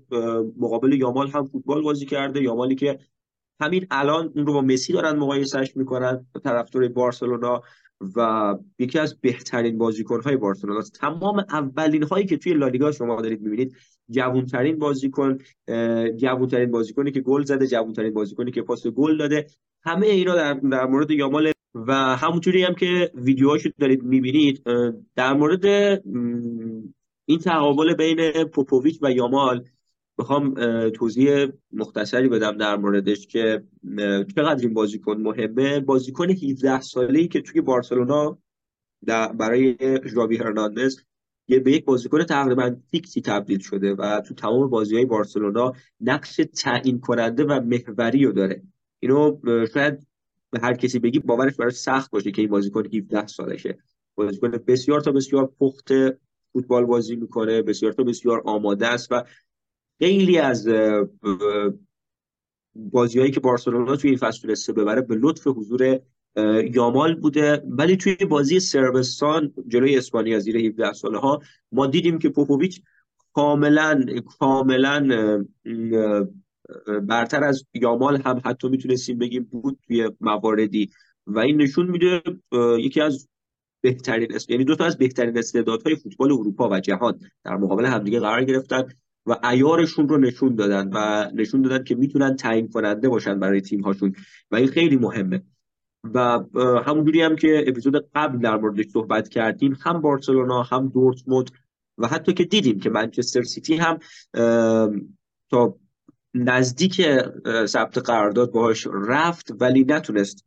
مقابل 0.59 0.93
یامال 0.93 1.29
هم 1.29 1.45
فوتبال 1.45 1.83
بازی 1.83 2.07
کرده. 2.07 2.43
یامالی 2.43 2.75
که 2.75 2.99
همین 3.61 3.87
الان 3.91 4.33
اون 4.37 4.47
رو 4.47 4.53
با 4.53 4.63
مسی 4.63 4.93
دارن 4.93 5.17
مقایسش 5.17 5.77
می‌کنن 5.77 6.27
طرفدار 6.45 6.89
بارسلونا 6.89 7.63
و 8.17 8.55
یکی 8.79 8.99
از 8.99 9.21
بهترین 9.21 9.79
بازیکن‌های 9.79 10.37
بارسلونا. 10.37 10.81
تمام 11.01 11.39
اولین 11.39 12.03
هایی 12.03 12.27
که 12.27 12.37
توی 12.37 12.55
لالیگا 12.55 12.93
شما 12.93 13.23
دارید 13.23 13.43
می‌بینید 13.43 13.77
جوونترین 14.11 14.79
بازیکن 14.79 15.39
جوونترین 16.17 16.71
بازیکنی 16.71 17.11
که 17.11 17.21
گل 17.21 17.45
زده 17.45 17.67
جوونترین 17.67 18.15
بازیکنی 18.15 18.51
که 18.51 18.63
پاس 18.63 18.87
گل 18.87 19.17
داده. 19.17 19.47
همه 19.85 20.07
اینا 20.07 20.35
در, 20.35 20.55
در 20.55 20.87
مورد 20.87 21.11
یامال 21.11 21.53
و 21.75 21.95
همونطوری 21.95 22.63
هم 22.63 22.75
که 22.75 23.11
ویدیوهاشو 23.15 23.71
دارید 23.79 24.03
می‌بینید 24.03 24.63
در 25.17 25.33
مورد 25.33 26.03
این 27.27 27.39
تقابل 27.39 27.95
بین 27.95 28.45
پوپوویچ 28.45 28.99
و 29.03 29.13
یامال 29.13 29.65
بخوام 30.19 30.55
توضیح 30.91 31.47
مختصری 31.73 32.29
بدم 32.29 32.57
در 32.57 32.77
موردش 32.77 33.27
که 33.27 33.65
چقدر 34.37 34.61
این 34.61 34.75
بازیکن 34.75 35.17
مهمه. 35.17 35.81
بازیکن 35.81 36.31
17 36.31 36.81
ساله‌ای 36.81 37.29
که 37.29 37.41
توی 37.41 37.61
بارسلونا 37.61 38.39
برای 39.39 39.77
ژاوی 40.05 40.37
هرناندز 40.37 40.97
یه 41.49 41.59
به 41.59 41.73
یک 41.73 41.85
بازیکن 41.85 42.25
تقریبا 42.25 42.77
فیکسی 42.91 43.21
تبدیل 43.21 43.59
شده 43.59 43.95
و 43.95 44.21
تو 44.21 44.35
تمام 44.35 44.71
بازی 44.71 44.97
های 44.97 45.05
بارسلونا 45.05 45.73
نقش 46.01 46.41
تعیین 46.63 47.01
کننده 47.01 47.45
و 47.45 47.61
محوری 47.61 48.25
رو 48.25 48.33
داره. 48.33 48.63
اینو 49.01 49.39
شاید 49.75 50.07
به 50.51 50.61
هر 50.61 50.75
کسی 50.75 50.99
بگی 50.99 51.19
باورش 51.19 51.57
براش 51.57 51.75
سخت 51.75 52.11
باشه 52.11 52.31
که 52.31 52.43
این 52.43 52.51
بازیکن 52.51 52.87
17 52.87 53.27
سالشه. 53.27 53.79
بازیکن 54.15 54.51
بسیار 54.67 55.01
تا 55.01 55.13
بسیار 55.13 55.53
پخته. 55.61 56.19
فوتبال 56.55 56.85
بازی 56.85 57.17
می‌کنه. 57.17 57.63
بسیار 57.63 57.93
تا 57.93 58.03
بسیار 58.03 58.43
آماده 58.45 58.87
است 58.87 59.13
و 59.13 59.23
خیلی 59.99 60.39
از 60.39 60.69
بازیهایی 62.75 63.31
که 63.31 63.41
بارسلونا 63.41 63.97
توی 63.97 64.11
این 64.11 64.19
فصل 64.19 64.41
تونسته 64.41 64.73
ببره 64.73 65.01
به 65.01 65.15
لطف 65.15 65.47
حضور 65.47 66.01
یامال 66.75 67.15
بوده. 67.15 67.63
ولی 67.69 67.97
توی 67.97 68.15
بازی 68.15 68.61
سربستان 68.61 69.53
جلوی 69.69 69.99
اسپانیا 69.99 70.39
زیر 70.39 70.57
17 70.57 70.93
ساله 70.93 71.19
ها 71.19 71.41
ما 71.73 71.87
دیدیم 71.87 72.19
که 72.19 72.29
پوپوویچ 72.29 72.83
کاملا 73.33 74.05
کاملا 74.39 75.45
برتر 77.03 77.45
از 77.45 77.65
یامال 77.75 78.23
هم 78.25 78.41
حتی 78.45 78.69
می‌تونستیم 78.69 79.19
بگیم 79.19 79.45
بود 79.45 79.79
توی 79.87 80.11
مواردی. 80.21 80.91
و 81.27 81.39
این 81.39 81.63
نشون 81.63 81.91
میده 81.91 82.23
یکی 82.79 83.01
از 83.01 83.29
بهترین 83.85 84.39
یعنی 84.49 84.65
دو 84.65 84.77
تا 84.77 84.85
از 84.85 84.99
بهترین 84.99 85.39
استعدادهای 85.39 85.97
فوتبال 85.97 86.33
اروپا 86.33 86.69
و 86.69 86.81
جهان 86.81 87.21
در 87.45 87.57
مقابل 87.57 87.87
همدیگه 87.87 88.21
قرار 88.21 88.45
گرفتن 88.45 88.85
و 89.27 89.37
ایارشون 89.51 90.09
رو 90.09 90.19
نشون 90.19 90.55
دادن 90.55 90.91
و 90.93 91.31
نشون 91.35 91.63
دادن 91.63 91.85
که 91.85 91.95
می‌تونن 91.95 92.37
تعیین 92.37 92.69
کننده 92.69 93.09
باشن 93.09 93.41
برای 93.41 93.61
تیم 93.61 93.81
هاشون 93.81 94.15
و 94.51 94.57
این 94.57 94.67
خیلی 94.67 94.97
مهمه. 94.97 95.43
و 96.15 96.41
همونجوری 96.87 97.23
هم 97.23 97.37
که 97.37 97.65
اپیزود 97.67 98.11
قبل 98.15 98.39
در 98.39 98.57
موردش 98.57 98.87
صحبت 98.87 99.29
کردیم 99.29 99.77
هم 99.81 100.01
بارسلونا 100.01 100.63
هم 100.63 100.89
دورتموند 100.89 101.51
و 101.99 102.07
حتی 102.07 102.33
که 102.33 102.45
دیدیم 102.45 102.81
که 102.81 102.91
منچستر 102.91 103.43
سیتی 103.43 103.77
هم 103.77 103.99
تا 105.51 105.79
نزدیک 106.35 107.07
ثبت 107.67 107.99
قرارداد 107.99 108.51
باهاش 108.51 108.87
رفت 108.87 109.53
ولی 109.61 109.85
نتونست 109.89 110.45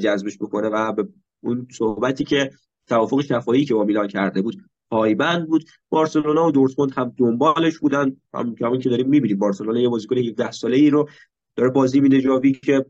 جذبش 0.00 0.38
بکنه 0.38 0.68
و 0.68 0.92
به 0.92 1.08
اون 1.40 1.68
صحبتی 1.70 2.24
که 2.24 2.50
توافق 2.90 3.20
شفاهی 3.20 3.64
که 3.64 3.74
با 3.74 3.84
میلان 3.84 4.08
کرده 4.08 4.42
بود 4.42 4.64
پایبند 4.90 5.46
بود. 5.46 5.64
بارسلونا 5.88 6.46
و 6.46 6.50
دورتموند 6.50 6.92
هم 6.96 7.14
دنبالش 7.16 7.78
بودن. 7.78 8.16
هم 8.34 8.78
که 8.78 8.88
داریم 8.88 9.08
می‌بینیم. 9.08 9.38
بارسلونا 9.38 9.80
یه 9.80 9.88
بازیکن 9.88 10.18
17 10.18 10.50
ساله 10.50 10.76
ای 10.76 10.90
رو 10.90 11.08
داره 11.56 11.70
بازی 11.70 12.00
میده 12.00 12.20
جاوی 12.20 12.52
که 12.52 12.86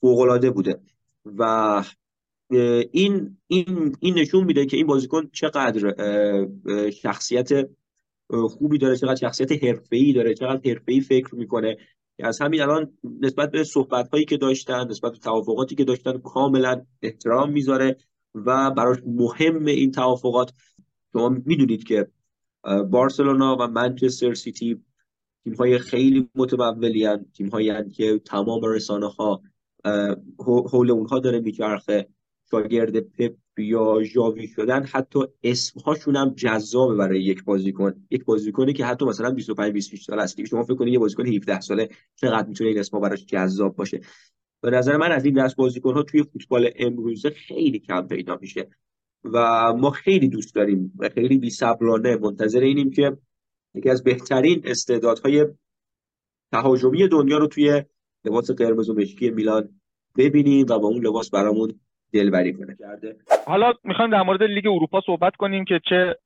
فوق 0.00 0.18
العاده 0.18 0.50
بوده. 0.50 0.80
و 1.24 1.84
این 2.90 3.38
این 3.46 3.96
این 4.00 4.14
نشون 4.14 4.44
میده 4.44 4.66
که 4.66 4.76
این 4.76 4.86
بازیکن 4.86 5.30
چقدر 5.32 5.94
شخصیت 6.90 7.68
خوبی 8.30 8.78
داره 8.78 8.96
چقدر 8.96 9.14
شخصیت 9.14 9.64
حرفه‌ای 9.64 10.12
داره 10.12 10.34
چقدر 10.34 10.70
حرفه‌ای 10.70 11.00
فکر 11.00 11.34
می‌کنه. 11.34 11.76
از 12.18 12.40
همین 12.40 12.60
الان 12.60 12.92
نسبت 13.20 13.50
به 13.50 13.64
صحبت 13.64 14.08
هایی 14.08 14.24
که 14.24 14.36
داشتن 14.36 14.88
نسبت 14.88 15.12
به 15.12 15.18
توافقاتی 15.18 15.74
که 15.74 15.84
داشتن 15.84 16.18
کاملا 16.18 16.82
احترام 17.02 17.52
می‌ذاره. 17.52 17.96
و 18.36 18.70
براش 18.70 18.96
مهم 19.06 19.64
این 19.64 19.92
توافقات. 19.92 20.52
شما 21.12 21.28
می‌دونید 21.28 21.84
که 21.84 22.08
بارسلونا 22.90 23.56
و 23.60 23.66
منچستر 23.66 24.34
سیتی 24.34 24.82
تیم 25.44 25.54
های 25.54 25.78
خیلی 25.78 26.28
متمولی 26.34 27.16
تیم 27.16 27.48
هایی 27.48 27.90
که 27.90 28.18
تمام 28.18 28.60
رسانه 28.64 29.06
ها 29.06 29.42
حول 30.46 30.90
اونها 30.90 31.18
داره 31.18 31.40
میچرخه. 31.40 32.08
شاگرد 32.50 33.00
پپ 33.00 33.34
یا 33.58 34.02
ژاوی 34.02 34.48
شدن 34.48 34.84
حتی 34.84 35.20
اسمهاشون 35.42 36.16
هم 36.16 36.34
جذابه 36.34 36.94
برای 36.94 37.22
یک 37.22 37.44
بازیکن. 37.44 38.06
یک 38.10 38.24
بازیکنی 38.24 38.72
که 38.72 38.84
حتی 38.84 39.04
مثلا 39.04 39.30
25 39.30 39.72
26 39.72 40.04
سال 40.04 40.18
است. 40.20 40.44
شما 40.44 40.62
فکر 40.62 40.74
کنید 40.74 40.92
یه 40.92 40.98
بازیکن 40.98 41.26
17 41.26 41.60
ساله 41.60 41.88
چقدر 42.16 42.48
می‌تونه 42.48 42.70
این 42.70 42.78
اسمها 42.78 43.00
براش 43.00 43.24
جذاب 43.24 43.76
باشه. 43.76 44.00
به 44.60 44.70
نظر 44.70 44.96
من 44.96 45.12
از 45.12 45.24
این 45.24 45.34
دست 45.44 45.56
بازیکن 45.56 45.94
ها 45.94 46.02
توی 46.02 46.22
فوتبال 46.22 46.70
امروزه 46.76 47.30
خیلی 47.30 47.78
کم 47.78 48.06
پیدا 48.06 48.38
میشه 48.40 48.68
و 49.24 49.72
ما 49.72 49.90
خیلی 49.90 50.28
دوست 50.28 50.54
داریم 50.54 50.92
و 50.98 51.08
خیلی 51.08 51.38
بی 51.38 51.50
صبرانه 51.50 52.16
منتظر 52.16 52.60
اینیم 52.60 52.90
که 52.90 53.16
یکی 53.74 53.90
از 53.90 54.04
بهترین 54.04 54.62
استعدادهای 54.64 55.46
تهاجمی 56.52 57.08
دنیا 57.08 57.38
رو 57.38 57.46
توی 57.46 57.82
لباس 58.24 58.50
قرمز 58.50 58.90
و 58.90 58.94
مشکی 58.94 59.30
میلان 59.30 59.68
ببینیم 60.18 60.66
و 60.70 60.78
با 60.78 60.88
اون 60.88 61.06
لباس 61.06 61.30
برامون 61.30 61.72
دلبری 62.12 62.52
کنه. 62.52 62.76
حالا 63.46 63.72
می‌خوایم 63.84 64.10
در 64.10 64.22
مورد 64.22 64.42
لیگ 64.42 64.66
اروپا 64.66 65.00
صحبت 65.06 65.36
کنیم 65.36 65.64
که 65.64 65.80
چه 65.88 66.16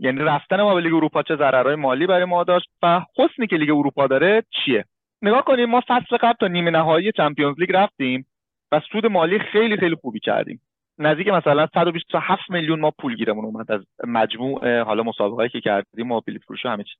یعنی 0.00 0.18
رفتن 0.18 0.62
ما 0.62 0.74
به 0.74 0.80
لیگ 0.80 0.94
اروپا 0.94 1.22
چه 1.22 1.36
ضررهای 1.36 1.74
مالی 1.74 2.06
برای 2.06 2.24
ما 2.24 2.44
داشت 2.44 2.68
و 2.82 3.00
حسنی 3.16 3.46
که 3.46 3.56
لیگ 3.56 3.70
اروپا 3.70 4.06
داره 4.06 4.42
چیه؟ 4.64 4.84
نگاه 5.22 5.44
کنیم 5.44 5.70
ما 5.70 5.82
فصل 5.88 6.16
قبل 6.16 6.36
تا 6.40 6.46
نیمه 6.46 6.70
نهایی 6.70 7.12
Champions 7.12 7.60
League 7.60 7.72
رفتیم 7.72 8.26
و 8.72 8.80
سود 8.92 9.06
مالی 9.06 9.38
خیلی 9.38 9.76
خیلی 9.76 9.94
خوبی 9.94 10.20
کردیم. 10.20 10.60
نزدیک 10.98 11.28
مثلا 11.28 11.66
127 11.74 12.50
میلیون 12.50 12.80
ما 12.80 12.90
پول 12.90 13.14
گیرمون 13.14 13.44
اومد 13.44 13.72
از 13.72 13.80
مجموع 14.06 14.80
حالا 14.80 15.02
مسابقه 15.02 15.48
که 15.48 15.60
کردیم 15.60 16.12
و 16.12 16.20
بلیط 16.20 16.42
فروشی 16.42 16.66
همه 16.66 16.84
چیز 16.84 16.96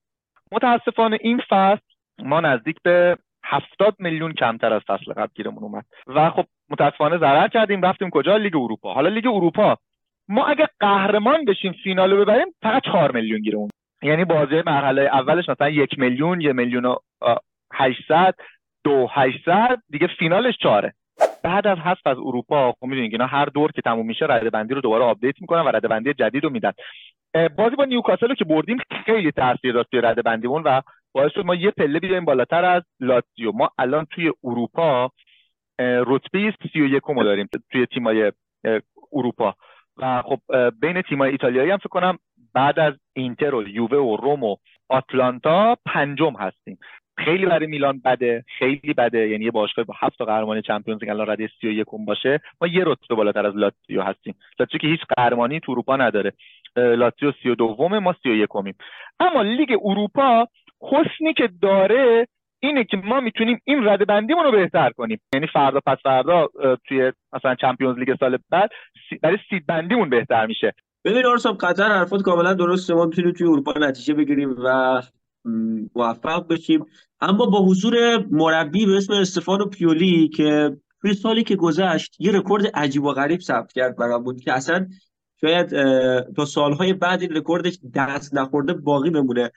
متاسفانه 0.52 1.18
این 1.20 1.40
فصل 1.48 1.82
ما 2.22 2.40
نزدیک 2.40 2.76
به 2.82 3.16
هفتاد 3.44 3.96
میلیون 3.98 4.32
کمتر 4.32 4.72
از 4.72 4.82
فصل 4.86 5.12
قبل 5.12 5.30
گیرمون 5.34 5.62
اومد. 5.62 5.84
و 6.06 6.30
خب 6.30 6.44
متاسفانه 6.70 7.18
ضرر 7.18 7.48
کردیم 7.48 7.82
رفتیم 7.82 8.10
کجا؟ 8.10 8.36
لیگ 8.36 8.56
اروپا. 8.56 8.94
حالا 8.94 9.08
لیگ 9.08 9.26
اروپا 9.26 9.76
ما 10.28 10.46
اگه 10.46 10.68
قهرمان 10.80 11.44
بشیم 11.44 11.72
فینال 11.72 12.10
رو 12.10 12.24
ببریم 12.24 12.46
فقط 12.62 12.82
چهار 12.82 13.12
میلیون 13.12 13.40
گیرمون. 13.40 13.68
یعنی 14.02 14.24
بازی 14.24 14.62
مرحله 14.66 15.02
اولش 15.02 15.48
مثلا 15.48 15.68
یک 15.68 15.98
میلیون 15.98 16.40
یه 16.40 16.52
میلیون 16.52 16.96
و 17.70 17.74
هشتصد 17.74 18.34
دو 18.84 19.08
هشتصد 19.10 19.78
دیگه 19.90 20.06
فینالش 20.18 20.56
چهاره. 20.62 20.94
بعد 21.44 21.66
از 21.66 21.78
حذف 21.78 22.06
از 22.06 22.18
اروپا 22.18 22.72
خب 22.72 22.86
می‌دونید 22.86 23.12
اینا 23.12 23.26
هر 23.26 23.44
دور 23.44 23.72
که 23.72 23.82
تموم 23.82 24.06
میشه 24.06 24.26
رده 24.26 24.50
بندی 24.50 24.74
رو 24.74 24.80
دوباره 24.80 25.04
update 25.04 25.34
می‌کنن 25.40 25.60
و 25.60 25.68
رده 25.68 25.88
بندی 25.88 26.14
جدید 26.14 26.44
رو 26.44 26.50
میدن. 26.50 26.72
بازی 27.56 27.76
با 27.76 27.84
نیوکاسل 27.84 28.28
رو 28.28 28.34
که 28.34 28.44
بردیم 28.44 28.78
خیلی 29.06 29.32
تاثیر 29.32 29.72
داشت 29.72 29.90
توی 29.90 30.00
رده 30.00 30.22
بندیمون 30.22 30.62
و 30.62 30.80
باعث 31.12 31.32
شد 31.32 31.44
ما 31.44 31.54
یه 31.54 31.70
پله 31.70 31.98
بیایم 31.98 32.24
بالاتر 32.24 32.64
از 32.64 32.82
لاتزیو. 33.00 33.52
ما 33.52 33.70
الان 33.78 34.06
توی 34.10 34.32
اروپا 34.44 35.10
رتبه 35.78 36.54
31 36.62 37.02
رو 37.02 37.24
داریم 37.24 37.48
توی 37.72 37.86
تیمای 37.86 38.32
اروپا. 39.12 39.54
و 39.96 40.22
خب 40.22 40.40
بین 40.80 41.02
تیمای 41.02 41.30
ایتالیایی 41.30 41.70
هم 41.70 41.78
فکر 41.78 41.88
کنم 41.88 42.18
بعد 42.54 42.78
از 42.78 42.94
اینتر 43.12 43.54
و 43.54 43.68
یووه 43.68 43.98
و 43.98 44.16
روم 44.16 44.42
و 44.42 44.56
آتلانتا 44.88 45.76
پنجم 45.86 46.32
هستیم. 46.32 46.78
خیلی 47.18 47.46
برای 47.46 47.66
میلان 47.66 48.00
بده 48.04 48.44
خیلی 48.58 48.94
بده. 48.98 49.28
یعنی 49.28 49.44
یه 49.44 49.50
باشگاه 49.50 49.84
با 49.84 49.94
هفت 49.98 50.22
قهرمانی 50.22 50.62
چمپیونز 50.62 51.00
لیگ 51.00 51.10
الان 51.10 51.30
رده 51.30 51.48
31 51.60 51.86
باشه 52.06 52.40
ما 52.60 52.68
یه 52.68 52.84
رتبه 52.86 53.14
بالاتر 53.14 53.46
از 53.46 53.56
لاتزیو 53.56 54.02
هستیم. 54.02 54.34
لاتزیو 54.60 54.78
که 54.78 54.86
هیچ 54.86 55.00
قهرمانی 55.16 55.60
تو 55.60 55.72
اروپا 55.72 55.96
نداره. 55.96 56.32
لاتزیو 56.76 57.32
32 57.42 57.88
ما 57.88 58.14
31 58.22 58.48
اما 59.20 59.42
لیگ 59.42 59.78
اروپا 59.84 60.46
حسنی 60.80 61.34
که 61.36 61.48
داره 61.62 62.26
اینه 62.60 62.84
که 62.84 62.96
ما 62.96 63.20
می‌تونیم 63.20 63.60
این 63.64 63.88
رده 63.88 64.04
بندیمون 64.04 64.44
رو 64.44 64.50
بهتر 64.50 64.90
کنیم. 64.90 65.20
یعنی 65.34 65.46
فردا 65.46 65.80
پس 65.86 65.98
فردا 66.02 66.48
توی 66.88 67.12
مثلا 67.32 67.54
چمپیونز 67.54 67.98
لیگ 67.98 68.14
سال 68.20 68.38
بعد 68.50 68.70
برای 69.22 69.38
سید 69.50 69.66
بندیمون 69.66 70.10
بهتر 70.10 70.46
میشه. 70.46 70.72
ببین 71.04 71.26
آرسام 71.26 71.54
قطر 71.54 71.88
حرفات 71.88 72.22
کاملا 72.22 72.54
درسته. 72.54 72.94
ما 72.94 73.04
می‌تونیم 73.04 73.32
توی 73.32 73.46
اروپا 73.46 73.72
نتیجه 73.80 74.14
بگیریم 74.14 74.56
و 74.64 75.00
موفق 75.94 76.46
بشیم. 76.48 76.84
اما 77.20 77.46
با 77.46 77.62
حضور 77.62 78.26
مربی 78.30 78.86
به 78.86 78.96
اسم 78.96 79.12
استفانو 79.12 79.66
پیولی 79.66 80.28
که 80.28 80.76
توی 81.00 81.14
سالی 81.14 81.44
که 81.44 81.56
گذشت 81.56 82.16
یه 82.18 82.32
رکورد 82.32 82.66
عجیب 82.66 83.04
و 83.04 83.12
غریب 83.12 83.40
ثبت 83.40 83.72
کرد 83.72 83.96
برامون 83.96 84.36
که 84.36 84.52
اصلا 84.52 84.86
شاید 85.40 85.70
تا 86.32 86.44
سالهای 86.44 86.92
بعد 86.92 87.22
این 87.22 87.36
رکوردش 87.36 87.78
دست 87.94 88.34
نخورده 88.34 88.72
باقی 88.72 89.10
بمونه. 89.10 89.50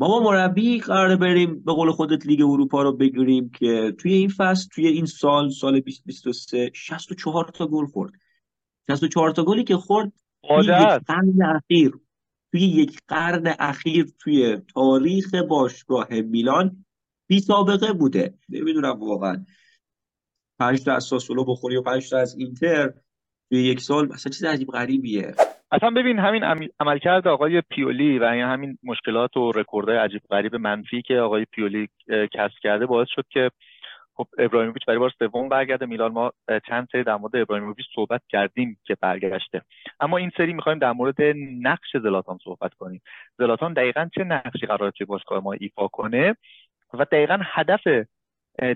ما 0.00 0.08
با 0.08 0.20
مربی 0.20 0.80
قراره 0.80 1.16
بریم 1.16 1.64
به 1.64 1.72
قول 1.72 1.90
خودت 1.90 2.26
لیگ 2.26 2.40
اروپا 2.40 2.82
رو 2.82 2.92
بگیریم 2.92 3.50
که 3.50 3.94
توی 3.98 4.12
این 4.12 4.28
فصل 4.28 4.68
توی 4.74 4.86
این 4.86 5.06
سال 5.06 5.50
سال 5.50 5.80
2023 5.80 6.70
64 6.74 7.50
تا 7.54 7.66
گل 7.66 7.86
خورد. 7.86 8.12
64 8.90 9.30
تا 9.30 9.44
گلی 9.44 9.64
که 9.64 9.76
خورد 9.76 10.12
قرن 11.06 11.42
اخیر. 11.42 11.92
توی 12.56 12.66
یک 12.66 12.98
قرن 13.08 13.54
اخیر 13.58 14.06
توی 14.18 14.56
تاریخ 14.74 15.34
باشگاه 15.34 16.08
میلان 16.10 16.84
بی 17.28 17.40
سابقه 17.40 17.92
بوده. 17.92 18.34
نمی‌دونم 18.48 19.00
واقعا. 19.00 19.44
پنج 20.58 20.84
تا 20.84 20.92
از 20.94 21.04
ساسولو 21.04 21.44
بخوری 21.44 21.76
و 21.76 21.82
پنج 21.82 22.10
تا 22.10 22.18
از 22.18 22.36
اینتر 22.38 22.92
توی 23.50 23.62
یک 23.62 23.80
سال 23.80 24.08
مثلا 24.08 24.32
چیز 24.32 24.44
عجیب 24.44 24.68
غریبیه. 24.68 25.34
اصلا 25.70 25.90
ببین 25.90 26.18
همین 26.18 26.70
عملکرد 26.80 27.28
آقای 27.28 27.60
پیولی 27.60 28.18
و 28.18 28.24
همین 28.24 28.78
مشکلات 28.82 29.36
و 29.36 29.52
رکوردهای 29.52 29.98
عجیب 29.98 30.22
غریب 30.30 30.54
منفی 30.54 31.02
که 31.02 31.14
آقای 31.14 31.44
پیولی 31.44 31.88
کسب 32.08 32.54
کرده 32.62 32.86
باعث 32.86 33.08
شد 33.10 33.24
که 33.30 33.50
خب 34.16 34.26
ابراهیموویچ 34.38 34.84
برای 34.86 34.98
بار 34.98 35.12
سوم 35.18 35.48
برگرده. 35.48 35.86
میلان 35.86 36.12
ما 36.12 36.32
چند 36.68 36.88
سری 36.92 37.04
در 37.04 37.16
مورد 37.16 37.36
ابراهیموویچ 37.36 37.86
صحبت 37.94 38.22
کردیم 38.28 38.78
که 38.84 38.96
برگشته. 39.00 39.62
اما 40.00 40.16
این 40.16 40.30
سری 40.36 40.52
می‌خوایم 40.52 40.78
در 40.78 40.92
مورد 40.92 41.16
نقش 41.60 41.96
زلاتان 42.02 42.38
صحبت 42.44 42.74
کنیم. 42.74 43.02
زلاتان 43.38 43.72
دقیقا 43.72 44.08
چه 44.14 44.24
نقشی 44.24 44.66
قراره 44.66 44.90
توی 44.90 45.06
باشگاه 45.06 45.42
ما 45.42 45.52
ایفا 45.52 45.88
کنه 45.88 46.36
و 46.94 47.04
دقیقا 47.04 47.38
هدف 47.42 48.06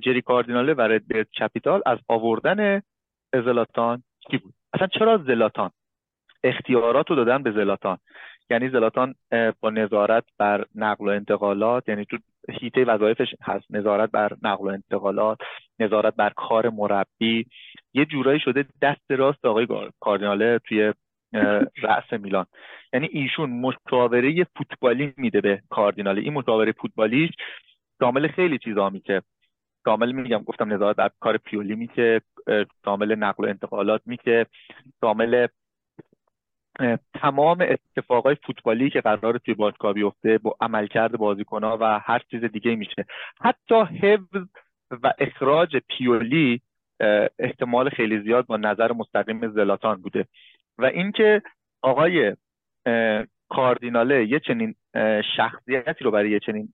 جری 0.02 0.22
کاردیناله 0.22 0.74
و 0.74 0.80
رد 0.80 1.12
کپیتال 1.22 1.82
از 1.86 1.98
آوردن 2.08 2.82
زلاتان 3.32 4.02
چی 4.30 4.38
بود؟ 4.38 4.54
اصلا 4.72 4.86
چرا 4.86 5.18
زلاتان؟ 5.18 5.70
اختیارات 6.44 7.10
رو 7.10 7.16
دادن 7.16 7.42
به 7.42 7.52
زلاتان. 7.52 7.98
یعنی 8.50 8.68
زلاتان 8.68 9.14
با 9.60 9.70
نظارت 9.70 10.24
بر 10.38 10.64
نقل 10.74 11.04
و 11.06 11.08
انتقالات 11.08 11.88
یعنی 11.88 12.04
تو 12.04 12.18
هیته 12.60 12.84
وظایفش 12.84 13.34
هست. 13.42 13.64
نظارت 13.70 14.10
بر 14.10 14.32
نقل 14.42 14.64
و 14.64 14.68
انتقالات 14.68 15.38
نظارت 15.78 16.14
بر 16.16 16.30
کار 16.36 16.68
مربی. 16.70 17.46
یه 17.94 18.04
جورایی 18.04 18.40
شده 18.40 18.64
دست 18.82 19.10
راست 19.10 19.44
آقای 19.44 19.66
کاردیناله 20.00 20.58
توی 20.58 20.92
رأس 21.82 22.12
میلان. 22.12 22.46
یعنی 22.92 23.08
ایشون 23.12 23.50
مشاوره 23.50 24.46
فوتبالی 24.56 25.14
میده 25.16 25.40
به 25.40 25.62
کاردیناله. 25.70 26.20
این 26.20 26.32
مشاوره 26.32 26.72
فوتبالیش 26.72 27.30
شامل 28.00 28.28
خیلی 28.28 28.58
چیزا 28.58 28.90
میشه 28.90 29.22
کامل 29.84 30.12
میگم 30.12 30.42
گفتم 30.42 30.72
نظارت 30.72 30.96
بر 30.96 31.10
کار 31.20 31.36
پیولی 31.36 31.74
میشه 31.74 32.20
شامل 32.84 33.14
نقل 33.14 33.44
و 33.44 33.48
انتقالات 33.48 34.02
میشه 34.06 34.46
شامل 35.00 35.46
تمام 37.14 37.66
اتفاقای 37.96 38.36
فوتبالی 38.46 38.90
که 38.90 39.00
قرار 39.00 39.38
توی 39.38 39.54
باشگاه 39.54 39.92
بیفته 39.92 40.38
با 40.38 40.56
عملکرد 40.60 41.12
بازیکنها 41.12 41.78
و 41.80 41.98
هر 41.98 42.22
چیز 42.30 42.44
دیگه 42.44 42.76
میشه. 42.76 43.04
حتی 43.40 43.80
حفظ 43.80 44.46
و 45.02 45.12
اخراج 45.18 45.76
پیولی 45.76 46.60
احتمال 47.38 47.88
خیلی 47.88 48.20
زیاد 48.20 48.46
با 48.46 48.56
نظر 48.56 48.92
مستقیم 48.92 49.48
زلاتان 49.48 50.02
بوده. 50.02 50.26
و 50.78 50.84
اینکه 50.84 51.42
آقای 51.82 52.36
کاردیناله 53.48 54.26
یه 54.26 54.40
چنین 54.40 54.74
شخصیتی 55.36 56.04
رو 56.04 56.10
برای 56.10 56.30
یه 56.30 56.40
چنین 56.40 56.68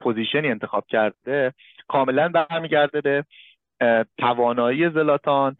پوزیشنی 0.00 0.48
انتخاب 0.48 0.84
کرده 0.88 1.52
کاملا 1.88 2.28
برمیگرده 2.28 3.00
به 3.00 3.24
توانایی 4.18 4.90
زلاتان 4.90 5.56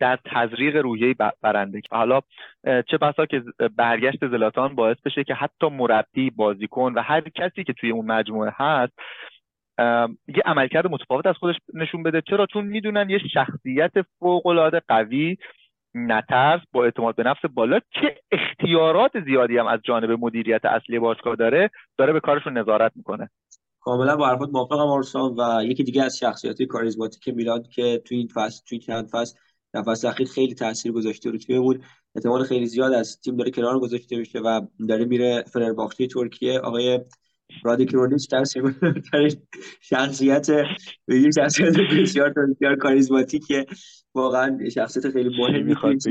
در 0.00 0.18
تزریق 0.24 0.76
روحیه 0.76 1.14
برنده 1.42 1.80
حالا 1.90 2.20
چه 2.64 2.98
بسا 3.00 3.26
که 3.26 3.42
برگشت 3.76 4.28
زلاتان 4.30 4.74
باعث 4.74 4.96
بشه 5.04 5.24
که 5.24 5.34
حتی 5.34 5.68
مربی 5.68 6.30
بازیکن 6.30 6.92
و 6.96 7.02
هر 7.02 7.20
کسی 7.20 7.64
که 7.64 7.72
توی 7.72 7.90
اون 7.90 8.06
مجموعه 8.06 8.52
هست 8.54 8.92
یه 10.28 10.42
عملکرد 10.44 10.86
متفاوت 10.86 11.26
از 11.26 11.36
خودش 11.36 11.56
نشون 11.74 12.02
بده. 12.02 12.22
چرا؟ 12.22 12.46
چون 12.46 12.64
می‌دونن 12.64 13.10
یه 13.10 13.18
شخصیت 13.34 13.92
فوق 14.18 14.46
العاده 14.46 14.82
قوی 14.88 15.36
نترس 15.94 16.60
با 16.72 16.84
اعتماد 16.84 17.16
به 17.16 17.22
نفس 17.22 17.40
بالا 17.54 17.80
که 17.90 18.16
اختیارات 18.32 19.20
زیادی 19.24 19.58
هم 19.58 19.66
از 19.66 19.80
جانب 19.84 20.10
مدیریت 20.10 20.64
اصلی 20.64 20.98
باشگاه 20.98 21.36
داره 21.36 21.70
داره 21.98 22.12
به 22.12 22.20
کارشون 22.20 22.58
نظارت 22.58 22.92
می‌کنه. 22.96 23.30
کاملا 23.80 24.16
با 24.16 24.28
حرفات 24.28 24.48
موافقم 24.52 24.88
آرسان 24.88 25.34
و 25.38 25.64
یکی 25.64 25.84
دیگه 25.84 26.02
از 26.02 26.18
شخصیت 26.18 26.62
کاریزماتیک 26.62 27.34
میلاد 27.36 27.68
که 27.68 28.02
توی 28.04 28.18
این 28.18 28.28
فصل 28.34 28.64
توی 28.68 28.78
چند 28.78 29.08
فصل 29.12 29.38
نفس 29.74 30.04
اخیر 30.04 30.26
خیلی 30.26 30.54
تاثیر 30.54 30.92
گذاشته 30.92 31.30
رو 31.30 31.38
تیممون 31.38 31.82
احتمال 32.14 32.44
خیلی 32.44 32.66
زیاد 32.66 32.92
از 32.92 33.20
تیم 33.20 33.36
داره 33.36 33.50
کنار 33.50 33.80
گذاشته 33.80 34.16
میشه 34.16 34.38
و 34.38 34.66
داره 34.88 35.04
میره 35.04 35.44
فنرباخچه 35.52 36.06
ترکیه. 36.06 36.58
آقای 36.58 37.00
رادی 37.62 37.86
کرونیچ 37.86 38.30
تاثیر 38.30 38.62
شخصیت 39.80 40.48
یه 41.08 41.30
شخصیت 41.30 41.76
بسیار 42.02 42.30
بسیار 42.30 42.76
کاریزماتیکه. 42.76 43.66
واقعا 44.14 44.58
شخصیت 44.74 45.10
خیلی 45.10 45.30
مهمی 45.38 45.62
می‌خواد 45.62 45.96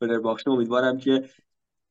فنرباخچه 0.00 0.50
امیدوارم 0.50 0.98
که 0.98 1.24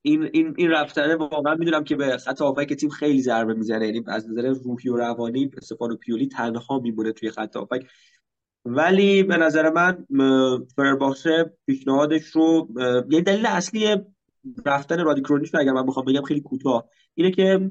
این 0.02 0.30
این 0.34 0.54
این 0.58 0.72
رفتنه 0.72 1.16
واقعا 1.16 1.56
می‌دونم 1.56 1.84
که 1.84 1.96
به 1.96 2.18
خط 2.18 2.68
که 2.68 2.76
تیم 2.76 2.90
خیلی 2.90 3.22
ضربه 3.22 3.54
می‌زنه. 3.54 3.86
یعنی 3.86 4.04
از 4.08 4.30
نظر 4.30 4.54
روحی 4.64 4.90
و 4.90 4.96
روانی 4.96 5.52
استفانو 5.58 5.96
پیولی 5.96 6.28
تنها 6.28 6.80
میمونه 6.80 7.12
توی 7.12 7.30
خط 7.30 7.58
ولی 8.70 9.24
به 9.24 9.38
نظر 9.38 9.70
من 9.70 10.06
فرباخشه 10.76 11.54
پیشنهادش 11.66 12.24
رو 12.24 12.68
یه 13.10 13.22
دلیل 13.22 13.46
اصلی 13.46 13.96
رفتن 14.66 15.04
رادی 15.04 15.22
کرونیش 15.22 15.56
اگر 15.56 15.72
من 15.72 15.86
بخوام 15.86 16.06
بگم 16.06 16.22
خیلی 16.22 16.42
کوتاه 16.42 16.90
اینه 17.14 17.32
که 17.32 17.70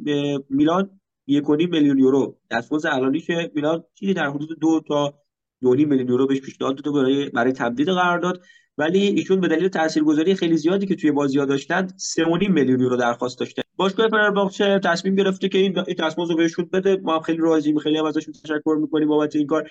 میلان 0.51 1.01
یک 1.27 1.51
میلیون 1.51 1.99
یورو 1.99 2.37
دستمزد 2.51 2.89
الانیش 2.93 3.31
میلان 3.55 3.85
چیزی 3.95 4.15
در 4.15 4.31
حدود 4.31 4.61
دو 4.61 4.81
تا 4.89 5.15
دو 5.63 5.71
میلیون 5.71 6.09
یورو 6.09 6.27
بهش 6.27 6.41
پیشنهاد 6.41 6.77
داده 6.77 6.91
برای 6.91 7.31
برای 7.31 7.53
تمدید 7.53 7.89
قرارداد 7.89 8.43
ولی 8.79 9.01
ایشون 9.01 9.41
به 9.41 9.49
دلیل 9.49 9.69
تاثیرگذاری 9.69 10.35
خیلی 10.35 10.57
زیادی 10.57 10.87
که 10.87 10.97
توی 10.97 11.11
بازی‌ها 11.11 11.45
داشتن 11.45 11.89
3.5 11.89 12.49
میلیون 12.49 12.81
یورو 12.81 12.97
درخواست 12.97 13.39
داشته 13.39 13.63
باشگاه 13.77 14.09
فنرباغچه 14.09 14.81
تصمیم 14.85 15.15
گرفته 15.15 15.49
که 15.49 15.59
این 15.59 15.73
تصمیم 15.99 16.29
رو 16.29 16.37
بهشون 16.37 16.69
بده. 16.73 16.97
ما 16.97 17.15
هم 17.15 17.21
خیلی 17.21 17.39
راضییم 17.39 17.79
خیلی 17.79 17.99
هم 17.99 18.05
ازشون 18.05 18.35
تشکر 18.45 18.79
می‌کنیم 18.81 19.09
بابت 19.09 19.37
این 19.37 19.47
کار. 19.47 19.71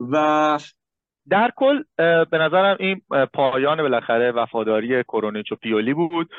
و 0.00 0.58
در 1.30 1.50
کل 1.56 1.82
به 2.24 2.38
نظرم 2.38 2.76
این 2.80 3.00
پایان 3.34 3.82
بالاخره 3.82 4.32
وفاداری 4.32 5.02
کرونیچ 5.02 5.52
و 5.52 5.56
پیولی 5.56 5.94
بود 5.94 6.30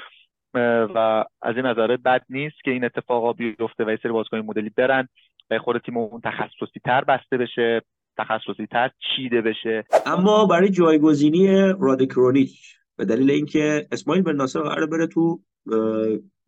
و 0.95 1.26
از 1.41 1.55
این 1.55 1.66
نظره 1.66 1.97
بد 1.97 2.22
نیست 2.30 2.55
که 2.64 2.72
این 2.72 2.86
اتفاقا 2.86 3.34
بیفته 3.34 3.86
و 3.86 3.89
یه 3.89 3.99
سری 4.03 4.12
بازیکن 4.12 4.38
مدلی 4.38 4.70
برن 4.70 5.07
و 5.49 5.60
خود 5.60 5.78
تیم 5.78 5.97
اون 5.97 6.22
تخصصی 6.24 6.80
تر 6.86 7.03
بسته 7.03 7.38
بشه 7.38 7.82
تخصصی 8.18 8.66
تر 8.72 8.91
چیده 9.16 9.41
بشه. 9.41 9.84
اما 10.05 10.45
برای 10.45 10.70
جایگزینی 10.70 11.74
رادکرونیچ 11.80 12.76
به 12.97 13.05
دلیل 13.05 13.32
اینکه 13.32 13.88
اسماعیل 13.91 14.24
بن 14.24 14.36
ناصر 14.36 14.60
قرار 14.60 14.86
بره 14.86 15.07
تو 15.07 15.39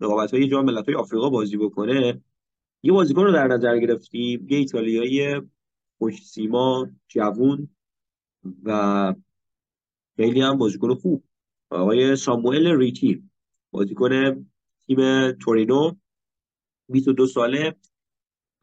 رقابت 0.01 0.34
های 0.34 0.47
جام 0.47 0.66
ملت‌های 0.66 0.95
آفریقا 0.95 1.30
بازی 1.30 1.57
بکنه 1.57 2.22
یه 2.84 2.91
بازیکن 2.91 3.24
رو 3.24 3.32
در 3.32 3.47
نظر 3.47 3.78
گرفتیم 3.78 4.47
یه 4.49 4.57
ایتالیایی 4.57 5.41
خوش 6.02 6.24
سیما 6.24 6.89
جوون 7.08 7.70
و 8.64 9.14
خیلی 10.16 10.41
هم 10.41 10.58
بازیکن 10.58 10.93
خوب. 10.95 11.24
آقای 11.70 12.16
ساموئل 12.16 12.68
ریتی 12.78 13.24
بازیکن 13.72 14.45
تیم 14.86 15.32
تورینو 15.32 15.91
22 16.89 17.28
ساله 17.28 17.76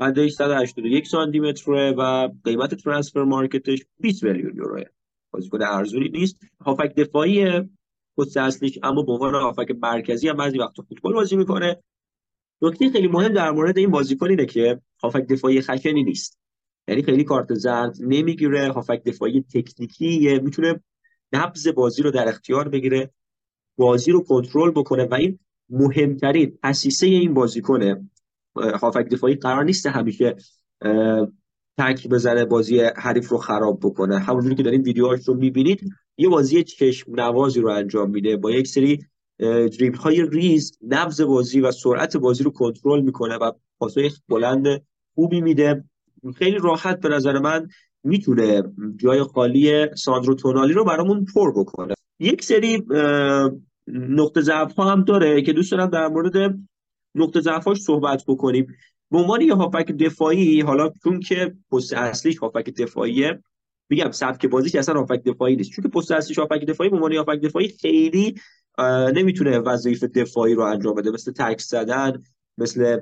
قدش 0.01 0.33
181 0.33 1.07
سانتی 1.07 1.41
متره 1.41 1.93
و 1.93 2.29
قیمت 2.45 2.75
ترانسفر 2.75 3.25
مارکتش 3.25 3.85
20 4.01 4.25
میلیون 4.25 4.57
یوروه. 4.57 4.85
بازیکن 5.31 5.63
ارزونی 5.63 6.09
نیست 6.09 6.37
هافک 6.61 6.95
دفاعی 6.95 7.61
پست 8.17 8.37
اصلیش 8.37 8.79
اما 8.83 9.03
به 9.03 9.13
عنوان 9.13 9.35
هافک 9.35 9.71
مرکزی 9.71 10.29
هم 10.29 10.37
بعضی 10.37 10.59
وقتا 10.59 10.83
فوتبال 10.83 11.13
بازی 11.13 11.37
می‌کنه. 11.37 11.83
نکته 12.63 12.91
خیلی 12.91 13.09
مهم 13.09 13.33
در 13.33 13.51
مورد 13.51 13.79
این 13.79 13.91
بازیکن 13.91 14.31
اینه 14.31 14.47
که 14.47 14.81
هافک 15.03 15.27
دفاعی 15.27 15.61
خشنی 15.61 16.03
نیست. 16.03 16.39
یعنی 16.89 17.03
خیلی 17.03 17.25
کارت 17.25 17.55
زرد 17.55 17.97
نمی‌گیره 18.01 18.73
هافک 18.73 19.03
دفاعی 19.05 19.45
تکنیکی 19.55 20.39
می‌تونه 20.39 20.81
نبض 21.33 21.69
بازی 21.69 22.03
رو 22.03 22.11
در 22.11 22.29
اختیار 22.29 22.69
بگیره 22.69 23.11
بازی 23.77 24.13
رو 24.13 24.21
کنترل 24.21 24.71
بکنه 24.71 25.05
و 25.05 25.15
این 25.15 25.39
مهمترین 25.71 26.59
اسیسه 26.63 27.07
این 27.07 27.35
بازیکنه. 27.35 28.09
هافک 28.57 29.09
دفاعی 29.09 29.35
قرار 29.35 29.65
نیست 29.65 29.87
همیشه 29.87 30.37
تک 31.79 32.09
بزنه 32.09 32.45
بازی 32.45 32.81
حریف 32.81 33.29
رو 33.29 33.39
خراب 33.39 33.81
بکنه. 33.83 34.19
همونجوری 34.19 34.55
که 34.55 34.63
دارین 34.63 34.83
ویدیوهاش 34.83 35.29
رو 35.29 35.35
می‌بینید 35.35 35.91
یه 36.17 36.29
بازی 36.29 36.65
چشم 36.65 37.13
نوازی 37.15 37.61
رو 37.61 37.69
انجام 37.69 38.11
میده. 38.11 38.37
با 38.37 38.51
یک 38.51 38.67
سری 38.67 39.07
دریبل 39.39 39.97
های 39.97 40.27
ریز 40.31 40.79
نبض 40.89 41.21
بازی 41.21 41.61
و 41.61 41.73
سرعت 41.73 42.17
بازی 42.17 42.45
رو 42.45 42.51
کنترل 42.51 43.01
می‌کنه 43.01 43.37
و 43.37 43.53
پاسای 43.79 44.11
بلند 44.29 44.83
خوبی 45.15 45.41
میده. 45.41 45.85
خیلی 46.37 46.59
راحت 46.59 47.01
به 47.01 47.09
نظر 47.09 47.39
من 47.39 47.69
می‌تونه 48.05 48.63
جای 48.97 49.23
خالی 49.23 49.95
ساندرو 49.95 50.35
تونالی 50.35 50.73
رو 50.73 50.85
برامون 50.85 51.25
پر 51.35 51.53
بکنه. 51.53 51.95
یک 52.21 52.45
سری 52.45 52.83
نقطه 53.89 54.41
ضعف 54.41 54.75
ها 54.75 54.93
هم 54.93 55.05
داره 55.05 55.43
که 55.43 55.53
دوست 55.53 55.73
دارم 55.73 55.87
در 55.87 56.09
مورد 56.09 56.59
نقطه 57.15 57.41
ضعفاش 57.41 57.79
صحبت 57.79 58.25
بکنیم. 58.29 58.67
به 59.11 59.19
عنوان 59.19 59.41
یه 59.41 59.55
هافک 59.55 59.93
دفاعی 59.93 60.61
حالا 60.61 60.93
چون 61.05 61.21
که 61.21 61.55
پست 61.73 61.93
اصلیش 61.93 62.39
هافک 62.39 62.71
دفاعیه 62.71 63.43
میگم 63.91 64.11
سبک 64.11 64.47
بازیش 64.47 64.75
اصلا 64.75 64.95
هافک 64.95 65.23
دفاعی 65.25 65.57
نیست. 65.57 65.71
چون 65.71 65.83
که 65.83 65.89
پست 65.89 66.13
اصلیش 66.13 66.39
هافک 66.39 66.65
دفاعی 66.65 66.91
به 66.91 66.97
عنوان 66.97 67.17
هافک 67.17 67.41
دفاعی 67.41 67.69
خیلی 67.69 68.35
نمی‌تونه 69.15 69.59
وظایف 69.59 70.05
دفاعی 70.05 70.55
رو 70.55 70.63
انجام 70.63 70.95
بده. 70.95 71.11
مثل 71.11 71.33
تک 71.33 71.61
زدن 71.61 72.23
مثل 72.59 73.01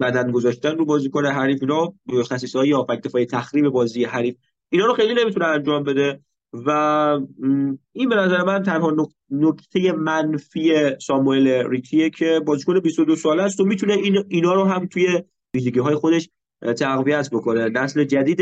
بدن 0.00 0.30
گذاشتن 0.30 0.76
رو 0.76 0.84
بازیکن 0.84 1.26
حریف 1.26 1.58
اینا 1.62 1.94
خصیصه 2.22 2.74
هافک 2.74 3.00
دفاعی 3.02 3.26
تخریب 3.26 3.68
بازی 3.68 4.04
حریف 4.04 4.34
اینا 4.70 4.86
رو 4.86 4.94
خیلی 4.94 5.14
نمی‌تونه 5.14 5.46
انجام 5.46 5.82
بده. 5.82 6.20
و 6.66 6.70
این 7.92 8.08
به 8.08 8.16
نظر 8.16 8.44
من 8.44 8.62
تنها 8.62 8.96
نکته 9.30 9.92
منفی 9.92 10.74
ساموئل 11.00 11.68
ریکیه 11.70 12.10
که 12.10 12.40
بازیکن 12.46 12.80
22 12.80 13.16
ساله 13.16 13.42
است 13.42 13.60
و 13.60 13.64
می‌تونه 13.64 13.94
این 13.94 14.24
اینا 14.28 14.54
رو 14.54 14.64
هم 14.64 14.86
توی 14.86 15.22
ویژگی 15.54 15.80
های 15.80 15.94
خودش 15.94 16.28
تقویت 16.78 17.30
بکنه. 17.32 17.68
نسل 17.68 18.04
جدید 18.04 18.40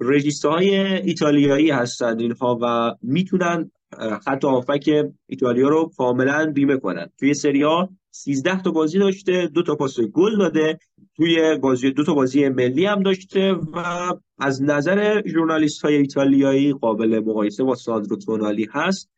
رژیسته 0.00 0.48
های 0.48 0.76
ایتالیایی 0.78 1.70
هستند 1.70 2.20
اینها 2.20 2.58
و 2.62 2.94
می‌تونن 3.02 3.70
خط 3.96 4.44
آفک 4.44 4.90
ایتالیا 5.26 5.68
رو 5.68 5.90
کاملا 5.96 6.52
بیمه 6.54 6.76
کنن. 6.76 7.10
توی 7.18 7.34
سریا 7.34 7.88
13 8.10 8.62
تا 8.62 8.70
بازی 8.70 8.98
داشته 8.98 9.46
دو 9.46 9.62
تا 9.62 9.74
پاس 9.74 10.00
گل 10.00 10.38
داده. 10.38 10.78
توی 11.16 11.58
بازی 11.62 11.90
دو 11.90 12.04
تا 12.04 12.14
بازی 12.14 12.48
ملی 12.48 12.86
هم 12.86 13.02
داشته 13.02 13.52
و 13.52 13.78
از 14.38 14.62
نظر 14.62 15.22
ژورنالیست 15.26 15.84
های 15.84 15.96
ایتالیایی 15.96 16.72
قابل 16.72 17.22
مقایسه 17.26 17.64
با 17.64 17.74
ساندرو 17.74 18.16
تونالی 18.16 18.68
هست. 18.72 19.10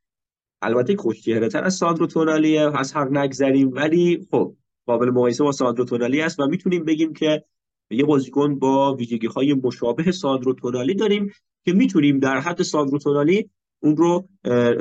البته 0.63 0.97
خوشچهره 0.97 1.49
تر 1.49 1.65
از 1.65 1.75
ساندرو 1.75 2.07
تونالی 2.07 2.59
از 2.59 2.97
حق 2.97 3.13
نگذریم. 3.13 3.73
ولی 3.73 4.27
خب 4.31 4.55
قابل 4.87 5.11
مقایسه 5.11 5.45
با 5.45 5.53
ساندرو 5.53 5.85
تونالی 5.85 6.21
است 6.21 6.41
و 6.41 6.47
می‌تونیم 6.47 6.85
بگیم 6.85 7.13
که 7.13 7.45
یه 7.91 8.05
بازیکن 8.05 8.59
با 8.59 8.95
ویژگی 8.95 9.27
های 9.27 9.55
مشابه 9.55 10.13
ساندرو 10.13 10.55
تونالی 10.55 10.95
داریم 10.95 11.33
که 11.65 11.73
می‌تونیم 11.73 12.19
در 12.19 12.41
حد 12.41 12.63
ساندرو 12.63 12.99
تونالی 12.99 13.51
اون 13.81 13.97
رو 13.97 14.29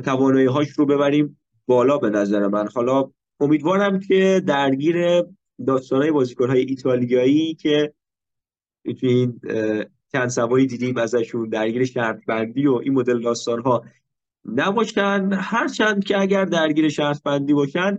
توانایی 0.06 0.48
هاش 0.48 0.70
رو 0.70 0.86
ببریم 0.86 1.40
بالا 1.68 1.98
به 1.98 2.10
نظر 2.10 2.48
من. 2.48 2.68
حالا 2.76 3.12
امیدوارم 3.40 4.00
که 4.00 4.44
درگیر 4.48 5.24
داستانهای 5.68 6.12
بازیکن 6.12 6.50
های 6.50 6.62
ایتالیایی 6.62 7.56
که 7.56 7.94
تو 8.86 9.08
این 9.08 9.40
چند 10.12 10.30
سوایی 10.30 10.68
دیدیم 10.68 10.98
ازشون 10.98 11.50
درگیر 11.50 11.86
شرط 11.86 12.26
بندی 12.28 12.68
و 12.68 12.74
این 12.74 12.94
مدل 12.94 13.22
داستان 13.22 13.62
ها 13.62 13.84
نباشن. 14.46 15.30
هرچند 15.34 16.04
که 16.04 16.20
اگر 16.20 16.46
درگیر 16.46 16.90
شرط 16.90 17.24
بندی 17.24 17.54
باشن 17.54 17.98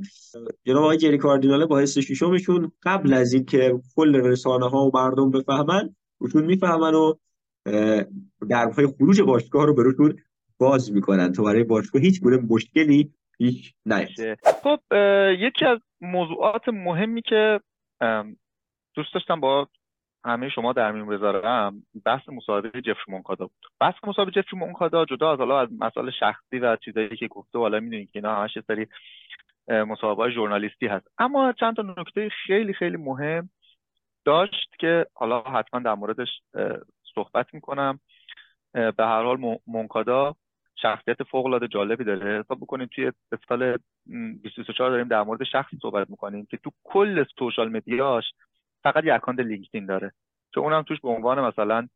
جناب 0.64 0.82
آقای 0.82 0.96
جری 0.96 1.18
کاردیناله 1.18 1.66
با 1.66 1.78
حس 1.78 1.98
ششمشون 1.98 2.72
قبل 2.82 3.12
از 3.12 3.32
اینکه 3.32 3.80
کل 3.96 4.16
رسانه 4.16 4.68
ها 4.68 4.86
و 4.86 4.90
مردم 4.94 5.30
بفهمن 5.30 5.94
روشون 6.18 6.44
می‌فهمن 6.44 6.94
و 6.94 7.14
درهای 8.48 8.86
خروج 8.86 9.20
باشگاه 9.20 9.66
رو 9.66 9.74
به 9.74 9.82
باز 10.60 10.92
می‌کنن 10.92 11.32
تو 11.32 11.44
برای 11.44 11.64
باشگاه 11.64 12.02
هیچ 12.02 12.20
گونه 12.20 12.36
مشکلی 12.50 13.12
هیچ 13.38 13.74
خب 14.62 14.80
یکی 15.38 15.64
از 15.64 15.78
موضوعات 16.00 16.68
مهمی 16.68 17.22
که 17.22 17.60
دوست 18.94 19.14
داشتم 19.14 19.40
با 19.40 19.68
همه 20.24 20.48
شما 20.48 20.72
در 20.72 20.92
میون 20.92 21.08
بذارم 21.08 21.82
بحث 22.04 22.28
مصاحبه 22.28 22.80
جفری 22.80 23.04
مونکادا 23.08 23.46
بود. 23.46 23.66
بحث 23.80 23.94
مصاحبه 24.06 24.30
جفری 24.30 24.58
مونکادا 24.58 25.04
جدا 25.04 25.32
از 25.32 25.38
حالا 25.38 25.60
از 25.60 25.68
مسائل 25.78 26.10
شخصی 26.10 26.58
و 26.58 26.76
چیزایی 26.76 27.16
که 27.16 27.28
گفته 27.28 27.58
حالا 27.58 27.80
می‌دونید 27.80 28.10
که 28.10 28.18
اینا 28.18 28.34
همش 28.34 28.58
سری 28.66 28.86
مصاحبه 29.68 30.30
ژورنالیستی 30.30 30.86
هست. 30.86 31.06
اما 31.18 31.52
چند 31.52 31.76
تا 31.76 31.82
نکته 31.82 32.28
خیلی 32.46 32.72
خیلی 32.72 32.96
مهم 32.96 33.50
داشت 34.24 34.76
که 34.78 35.06
حالا 35.14 35.42
حتما 35.42 35.80
در 35.80 35.94
موردش 35.94 36.28
صحبت 37.14 37.54
می‌کنم. 37.54 38.00
به 38.72 38.94
هر 38.98 39.22
حال 39.22 39.58
مونکادا 39.66 40.36
شخصیت 40.82 41.22
فوق 41.22 41.46
العاده 41.46 41.68
جالبی 41.68 42.04
داره. 42.04 42.40
حساب 42.40 42.60
بکنیم 42.60 42.88
توی 42.94 43.12
سال 43.48 43.78
2024 44.06 44.90
داریم 44.90 45.08
در 45.08 45.22
مورد 45.22 45.44
شخصی 45.44 45.78
صحبت 45.82 46.10
می‌کنیم 46.10 46.46
که 46.50 46.56
تو 46.56 46.70
کل 46.84 47.24
سوشال 47.38 47.68
مدیاش 47.68 48.24
فقط 48.82 49.04
یه 49.04 49.14
اکانت 49.14 49.40
لینکدین 49.40 49.86
داره. 49.86 50.12
که 50.52 50.60
اونم 50.60 50.82
توش 50.82 51.00
به 51.00 51.08
عنوان 51.08 51.40
مثلا 51.40 51.88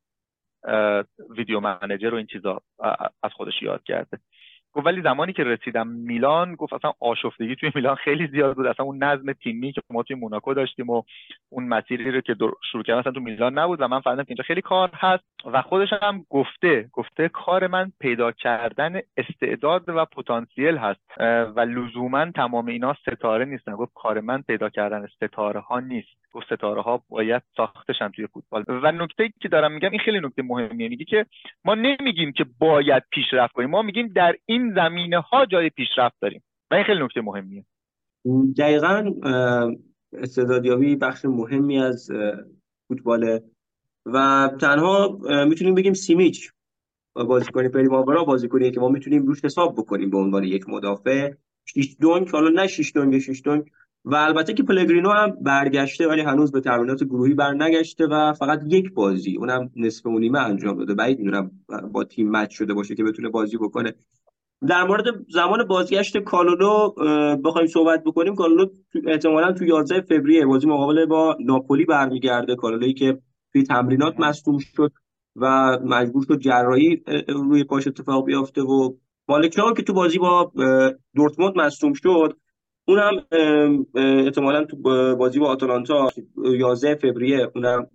ویدیو 1.30 1.61
منیجر 1.61 2.14
و 2.14 2.16
این 2.16 2.26
چیزا 2.26 2.62
از 3.22 3.32
خودش 3.32 3.62
یاد 3.62 3.82
کرده. 3.82 4.18
گفت 4.75 4.87
ولی 4.87 5.03
زمانی 5.03 5.33
که 5.33 5.45
رسیدم 5.45 5.87
میلان 5.87 6.55
گفت 6.55 6.72
اصلا 6.72 6.93
آشفتگی 7.01 7.57
توی 7.57 7.72
میلان 7.75 7.95
خیلی 7.95 8.27
زیاد 8.27 8.57
بود. 8.57 8.66
اصلا 8.66 8.87
اون 8.87 9.05
نظم 9.05 9.33
تیمی 9.33 9.72
که 9.72 9.83
ما 9.91 10.03
توی 10.03 10.16
موناکو 10.16 10.55
داشتیم 10.55 10.91
و 10.91 11.03
اون 11.51 11.64
مسیری 11.64 12.11
رو 12.11 12.20
که 12.20 12.37
شروع 12.72 12.83
کردم 12.83 12.99
اصلا 12.99 13.12
تو 13.12 13.20
میلان 13.20 13.59
نبود 13.59 13.81
و 13.81 13.89
من 13.89 14.01
فهمیدم 14.01 14.22
که 14.22 14.31
اینجا 14.31 14.45
خیلی 14.45 14.61
کار 14.61 14.91
هست 14.95 15.25
و 15.45 15.62
خودش 15.62 15.93
هم 16.03 16.25
گفته 16.31 16.89
گفته 16.93 17.29
کار 17.29 17.66
من 17.66 17.93
پیدا 18.01 18.33
کردن 18.33 19.01
استعداد 19.16 19.85
و 19.87 20.05
پتانسیل 20.05 20.77
هست. 20.77 21.01
و 21.57 21.61
لزوما 21.61 22.31
تمام 22.31 22.66
اینا 22.66 22.95
ستاره 22.95 23.45
نیستن. 23.45 23.72
گفت 23.72 23.93
کار 23.95 24.20
من 24.20 24.43
پیدا 24.43 24.68
کردن 24.68 25.07
ستاره 25.07 25.61
ها 25.61 25.81
نیست. 25.81 26.09
گفت 26.33 26.47
ستاره 26.47 26.83
ها 26.83 27.03
باید 27.09 27.43
ساختشن 27.57 28.09
توی 28.09 28.27
فوتبال. 28.27 28.64
و 28.68 28.93
نکته 28.93 29.33
که 29.41 29.49
دارم 29.49 29.72
میگم 29.72 29.91
این 29.91 30.01
خیلی 30.01 30.20
نکته 30.20 30.43
مهمیه. 30.43 30.89
میگه 30.89 31.05
که 31.05 31.27
ما 31.64 31.75
نمیگیم 31.75 32.33
که 32.33 32.47
باید 32.59 33.03
پیشرفت 33.11 33.53
کنیم. 33.53 33.70
ما 33.70 33.83
میگیم 33.83 34.09
در 34.14 34.35
این 34.47 34.64
زمینه 34.75 35.21
ها 35.21 35.47
جای 35.47 35.71
پیشرفت 35.71 36.17
داریم. 36.21 36.43
و 36.71 36.75
این 36.75 36.85
خیلی 36.85 37.05
نکته 37.05 37.21
مهمیه. 37.21 37.65
دقیقا 38.59 39.12
استعدادیابی 40.12 40.97
بخش 40.97 41.25
مهمی 41.25 41.79
از 41.79 42.11
فوتباله. 42.89 43.43
و 44.07 44.51
تنها 44.61 45.19
می‌تونیم 45.49 45.75
بگیم 45.75 45.93
سیمیچ 45.93 46.51
بازیکن 47.15 47.69
پری 47.69 47.89
بازی 47.89 48.25
بازیکنیه 48.27 48.71
که 48.71 48.81
ما 48.81 48.89
می‌تونیم 48.89 49.27
روش 49.27 49.45
حساب 49.45 49.75
بکنیم 49.75 50.11
به 50.11 50.19
عنوان 50.19 50.45
یک 50.45 50.69
مدافع. 50.69 51.33
شیش 51.67 51.97
دونک 52.01 52.29
حالا 52.29 52.49
نه 52.49 52.67
شیش 52.67 52.93
دونک 52.93 53.19
شیش 53.19 53.43
دونک 53.45 53.67
و 54.05 54.15
البته 54.15 54.55
که 54.55 54.62
پلگرینو 54.62 55.11
هم 55.11 55.31
برگشته 55.31 56.09
ولی 56.09 56.21
هنوز 56.21 56.53
به 56.53 56.61
تمرینات 56.61 57.05
گروهی 57.05 57.35
برنگشته 57.35 58.07
و 58.07 58.33
فقط 58.33 58.61
یک 58.67 58.95
بازی 58.95 59.37
اونم 59.37 59.71
نصف 59.77 60.07
و 60.07 60.19
نیمه 60.19 60.39
انجام 60.39 60.79
داده. 60.79 60.95
بعید 60.95 61.19
می‌دونم 61.19 61.51
با 61.93 62.05
تیم 62.05 62.31
مچ 62.31 62.51
شده 62.51 62.75
باشه 62.75 62.95
که 62.95 63.05
بتونه 63.05 63.29
بازی 63.29 63.57
بکنه. 63.57 63.95
در 64.68 64.84
مورد 64.84 65.05
زمان 65.28 65.64
بازگشت 65.64 66.18
کالولو 66.18 66.90
بخوایم 67.44 67.66
صحبت 67.66 68.05
بکنیم. 68.05 68.34
کالولو 68.34 68.66
احتمالا 69.07 69.52
تو 69.52 69.64
11 69.64 70.00
فوریه 70.00 70.46
بازی 70.46 70.66
مقابل 70.66 71.07
با 71.07 71.36
ناپولی 71.40 71.84
برمیگرده. 71.84 72.57
کالولویی 72.57 72.94
که 72.94 73.18
توی 73.52 73.62
تمرینات 73.62 74.20
مصدوم 74.20 74.59
شد 74.59 74.92
و 75.36 75.78
مجبور 75.84 76.24
شد 76.28 76.38
جراحی 76.38 77.02
روی 77.28 77.64
پاش 77.64 77.86
اتفاق 77.86 78.26
بیافته 78.26 78.62
و 78.62 78.94
مالکیان 79.28 79.74
که 79.74 79.82
تو 79.82 79.92
بازی 79.92 80.18
با 80.18 80.52
دورتموند 81.14 81.57
مصدوم 81.57 81.92
شد 81.92 82.36
اونم 82.88 83.26
احتمالا 83.94 84.64
تو 84.64 84.76
بازی 85.16 85.38
با 85.38 85.46
آتالانتا 85.46 86.09
11 86.36 86.94
فوریه 86.94 87.50
اونم 87.55 87.86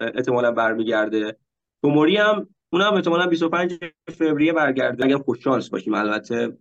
احتمالا 0.00 0.50
برمیگرده. 0.50 1.36
توموری 1.82 2.16
هم 2.16 2.48
اونم 2.72 2.94
احتمالا 2.94 3.26
25 3.26 3.72
فوریه 4.18 4.52
برگرده. 4.52 5.04
اگر 5.04 5.16
خوششانس 5.16 5.70
باشیم 5.70 5.94
البته 5.94 6.52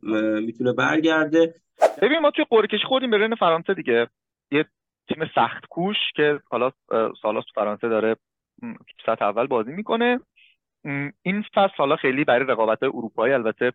می‌تونه 0.42 0.74
برگرده. 0.74 1.54
ببین 2.02 2.20
ما 2.20 2.32
توی 2.32 2.46
قرعه 2.50 2.68
کشی 2.68 2.84
خوردیم 2.84 3.16
رن 3.16 3.36
فرانسه 3.36 3.74
دیگه. 3.74 4.08
یه 4.52 4.66
تیم 5.08 5.30
سخت 5.36 5.66
کوش 5.70 5.98
که 6.16 6.40
حالا 6.52 6.72
سالاس 7.22 7.46
فرانسه 7.56 7.90
داره 7.90 8.16
سطح 9.06 9.26
اول 9.26 9.48
بازی 9.48 9.72
می‌کنه. 9.72 10.20
این 11.22 11.44
فصل 11.56 11.74
حالا 11.78 11.96
خیلی 11.96 12.24
برای 12.24 12.46
رقابت 12.48 12.84
اروپایی 12.84 13.34
البته 13.34 13.74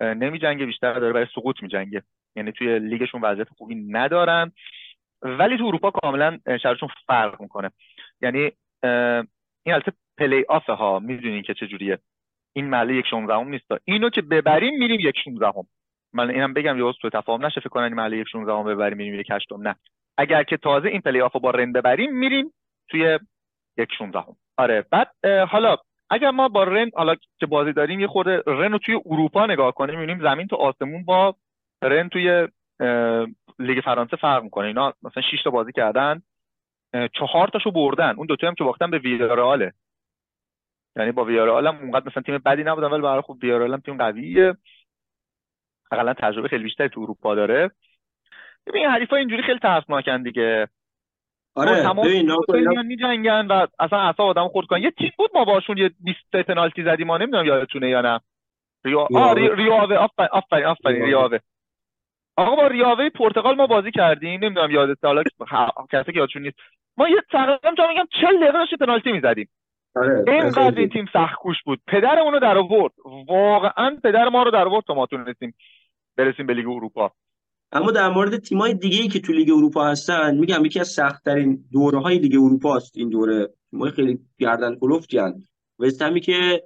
نمی 0.00 0.38
جنگه 0.38 0.66
بیشتر 0.66 0.98
داره 0.98 1.12
برای 1.12 1.26
سقوط 1.34 1.62
می 1.62 1.68
جنگه 1.68 2.02
یعنی 2.36 2.52
توی 2.52 2.78
لیگشون 2.78 3.20
وضعیت 3.20 3.48
خوبی 3.48 3.74
ندارن. 3.74 4.52
ولی 5.22 5.58
تو 5.58 5.64
اروپا 5.64 5.90
کاملا 5.90 6.38
شرایطشون 6.62 6.88
فرق 7.06 7.40
می‌کنه. 7.40 7.70
یعنی 8.22 8.52
این 9.62 9.74
البته 9.74 9.92
پلی 10.20 10.44
آف 10.48 10.66
ها 10.66 10.98
می‌دونین 10.98 11.42
که 11.42 11.54
چجوریه. 11.54 11.98
این 12.52 12.70
مرحله 12.70 12.94
یک 12.94 13.06
شونزدهم 13.06 13.48
نیست. 13.48 13.64
اینو 13.84 14.10
که 14.10 14.22
ببریم 14.22 14.78
میریم 14.78 15.00
یک 15.00 15.18
شونزدهم 15.24 15.66
من 16.12 16.30
اینم 16.30 16.54
بگم 16.54 16.78
یه 16.78 16.92
سوء 17.00 17.10
تفاهم 17.10 17.46
نشه 17.46 17.60
فکر 17.60 17.68
کنن 17.68 17.94
مرحله 17.94 18.16
یک 18.16 18.28
شونزدهم 18.28 18.64
ببریم 18.64 18.96
میریم 18.96 19.20
یک 19.20 19.30
هشتم. 19.30 19.68
نه. 19.68 19.74
اگر 20.18 20.42
که 20.42 20.56
تازه 20.56 20.88
این 20.88 21.00
پلی 21.00 21.20
آف 21.20 21.36
با 21.36 21.50
رن 21.50 21.72
ببریم 21.72 22.18
میریم 22.18 22.52
توی 22.90 23.18
یک 23.78 23.88
شونزدهم 23.98 24.36
آره. 24.56 24.84
بعد 24.90 25.10
حالا 25.48 25.76
اگر 26.10 26.30
ما 26.30 26.48
با 26.48 26.64
رن 26.64 26.90
حالا 26.94 27.14
که 27.38 27.46
بازی 27.46 27.72
داریم 27.72 28.00
یه 28.00 28.06
خورده 28.06 28.42
رن 28.46 28.72
رو 28.72 28.78
توی 28.78 29.00
اروپا 29.06 29.46
نگاه 29.46 29.72
کنیم 29.72 30.00
می‌بینیم 30.00 30.22
زمین 30.22 30.46
تا 30.46 30.56
آسمون 30.56 31.04
با 31.04 31.34
رن 31.82 32.08
توی 32.08 32.48
لیگ 33.58 33.80
فرانسه 33.84 34.16
فرق 34.16 34.42
می‌کنه. 34.42 34.66
اینا 34.66 34.92
مثلا 35.02 35.22
6 35.22 35.42
تا 35.42 35.50
بازی 35.50 35.72
کردن 35.72 36.22
چهار 37.12 37.48
تاشو 37.48 37.70
بردن. 37.70 38.14
اون 38.16 38.26
دوتا 38.26 38.46
هم 38.48 38.54
که 38.54 38.64
باختن 38.64 38.90
به 38.90 38.98
ویاراله 38.98 39.72
یعنی 40.96 41.12
با 41.12 41.24
ویارال 41.24 41.66
هم 41.66 41.76
اونقدر 41.76 42.06
مثلا 42.06 42.22
تیم 42.22 42.38
بدی 42.38 42.64
نبودن 42.64 42.86
ولی 42.86 43.02
برای 43.02 43.20
خوب 43.20 43.44
ویارال 43.44 43.72
هم 43.72 43.80
تیم 43.80 43.96
قویه. 43.96 44.54
حداقل 45.92 46.12
تجربه 46.12 46.48
خیلی 46.48 46.64
بیشتری 46.64 46.88
تو 46.88 47.00
اروپا 47.00 47.34
داره. 47.34 47.70
ببین 48.66 48.86
حریفا 48.86 49.16
اینجوری 49.16 49.42
خیلی 49.42 49.58
ترسناکن 49.58 50.22
دیگه. 50.22 50.68
آره 51.54 51.94
ببین 52.04 52.82
می 52.82 52.96
جنگن 52.96 53.46
و 53.46 53.66
اصلا 53.78 53.98
اصلا 53.98 54.26
آدم 54.26 54.48
خورد 54.48 54.66
کنن. 54.66 54.82
یه 54.82 54.90
تیم 54.90 55.12
بود 55.18 55.30
ما 55.34 55.44
باشون 55.44 55.78
یه 55.78 55.90
20 56.00 56.36
پنالتی 56.36 56.84
زدیم 56.84 57.06
ما 57.06 57.18
نمی‌دونم 57.18 57.44
یادتونه 57.44 57.88
یا 57.88 58.00
نه. 58.00 58.20
آه 59.14 59.34
ریاوه 59.34 59.96
آفرین 59.96 60.28
آفرین 60.32 60.64
آفرین 60.64 61.04
ریاوه. 61.04 61.38
آقا 62.36 62.56
با 62.56 62.66
ریاوه 62.66 63.08
پرتغال 63.08 63.54
ما 63.54 63.66
بازی 63.66 63.90
کردیم. 63.90 64.44
نمی‌دونم 64.44 64.70
یادت 64.70 65.04
حالا 65.04 65.22
کسی 65.92 66.12
که 66.12 66.18
یادشون 66.18 66.42
نیست. 66.42 66.56
ما 66.96 67.08
یه 67.08 67.22
تقریبا 67.30 67.74
جا 67.78 67.88
میگم 67.88 68.06
40 68.20 68.36
دقیقه 68.36 68.52
داشتیم 68.52 68.78
پنالتی 68.78 69.12
می‌زدیم. 69.12 69.48
آره 69.96 70.24
اینقدر 70.28 70.78
این 70.78 70.88
تیم 70.88 71.04
سخت 71.12 71.34
کوش 71.34 71.56
بود. 71.66 71.80
پدر 71.86 72.18
اونو 72.18 72.40
در 72.40 72.58
آورد. 72.58 72.92
واقعا 73.28 73.98
پدر 74.04 74.28
ما 74.28 74.42
رو 74.42 74.50
در 74.50 74.68
آورد 74.68 74.84
تا 74.86 74.94
ما 74.94 75.06
تونستیم 75.06 75.54
برسیم 76.16 76.46
به 76.46 76.54
لیگ 76.54 76.68
اروپا. 76.68 77.12
اما 77.72 77.90
در 77.90 78.08
مورد 78.08 78.38
تیمای 78.38 78.74
دیگه 78.74 79.02
ای 79.02 79.08
که 79.08 79.20
تو 79.20 79.32
لیگ 79.32 79.50
اروپا 79.50 79.84
هستن 79.84 80.36
میگم 80.36 80.64
یکی 80.64 80.80
از 80.80 80.88
سخت 80.88 81.24
ترین 81.24 81.64
دوره 81.72 82.00
های 82.00 82.18
لیگ 82.18 82.34
اروپا 82.34 82.76
است 82.76 82.96
این 82.96 83.08
دوره. 83.08 83.48
تیمای 83.70 83.90
خیلی 83.90 84.18
گردن 84.38 84.76
کلفتی 84.76 85.18
وستهمی 85.78 86.20
که 86.20 86.62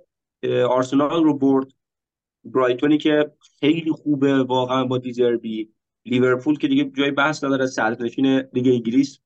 آرسنال 0.68 1.24
رو 1.24 1.38
برد. 1.38 1.66
برایتونی 2.44 2.98
که 2.98 3.30
خیلی 3.60 3.90
خوبه 3.90 4.42
واقعا 4.42 4.84
با 4.84 4.98
دیزربی 4.98 5.70
لیورپول 6.06 6.58
که 6.58 6.68
دیگه 6.68 6.84
جای 6.84 7.10
بحث 7.10 7.44
نداره 7.44 7.66
صدرنشین 7.66 8.26
لیگ 8.52 8.66
انگلیس. 8.66 9.20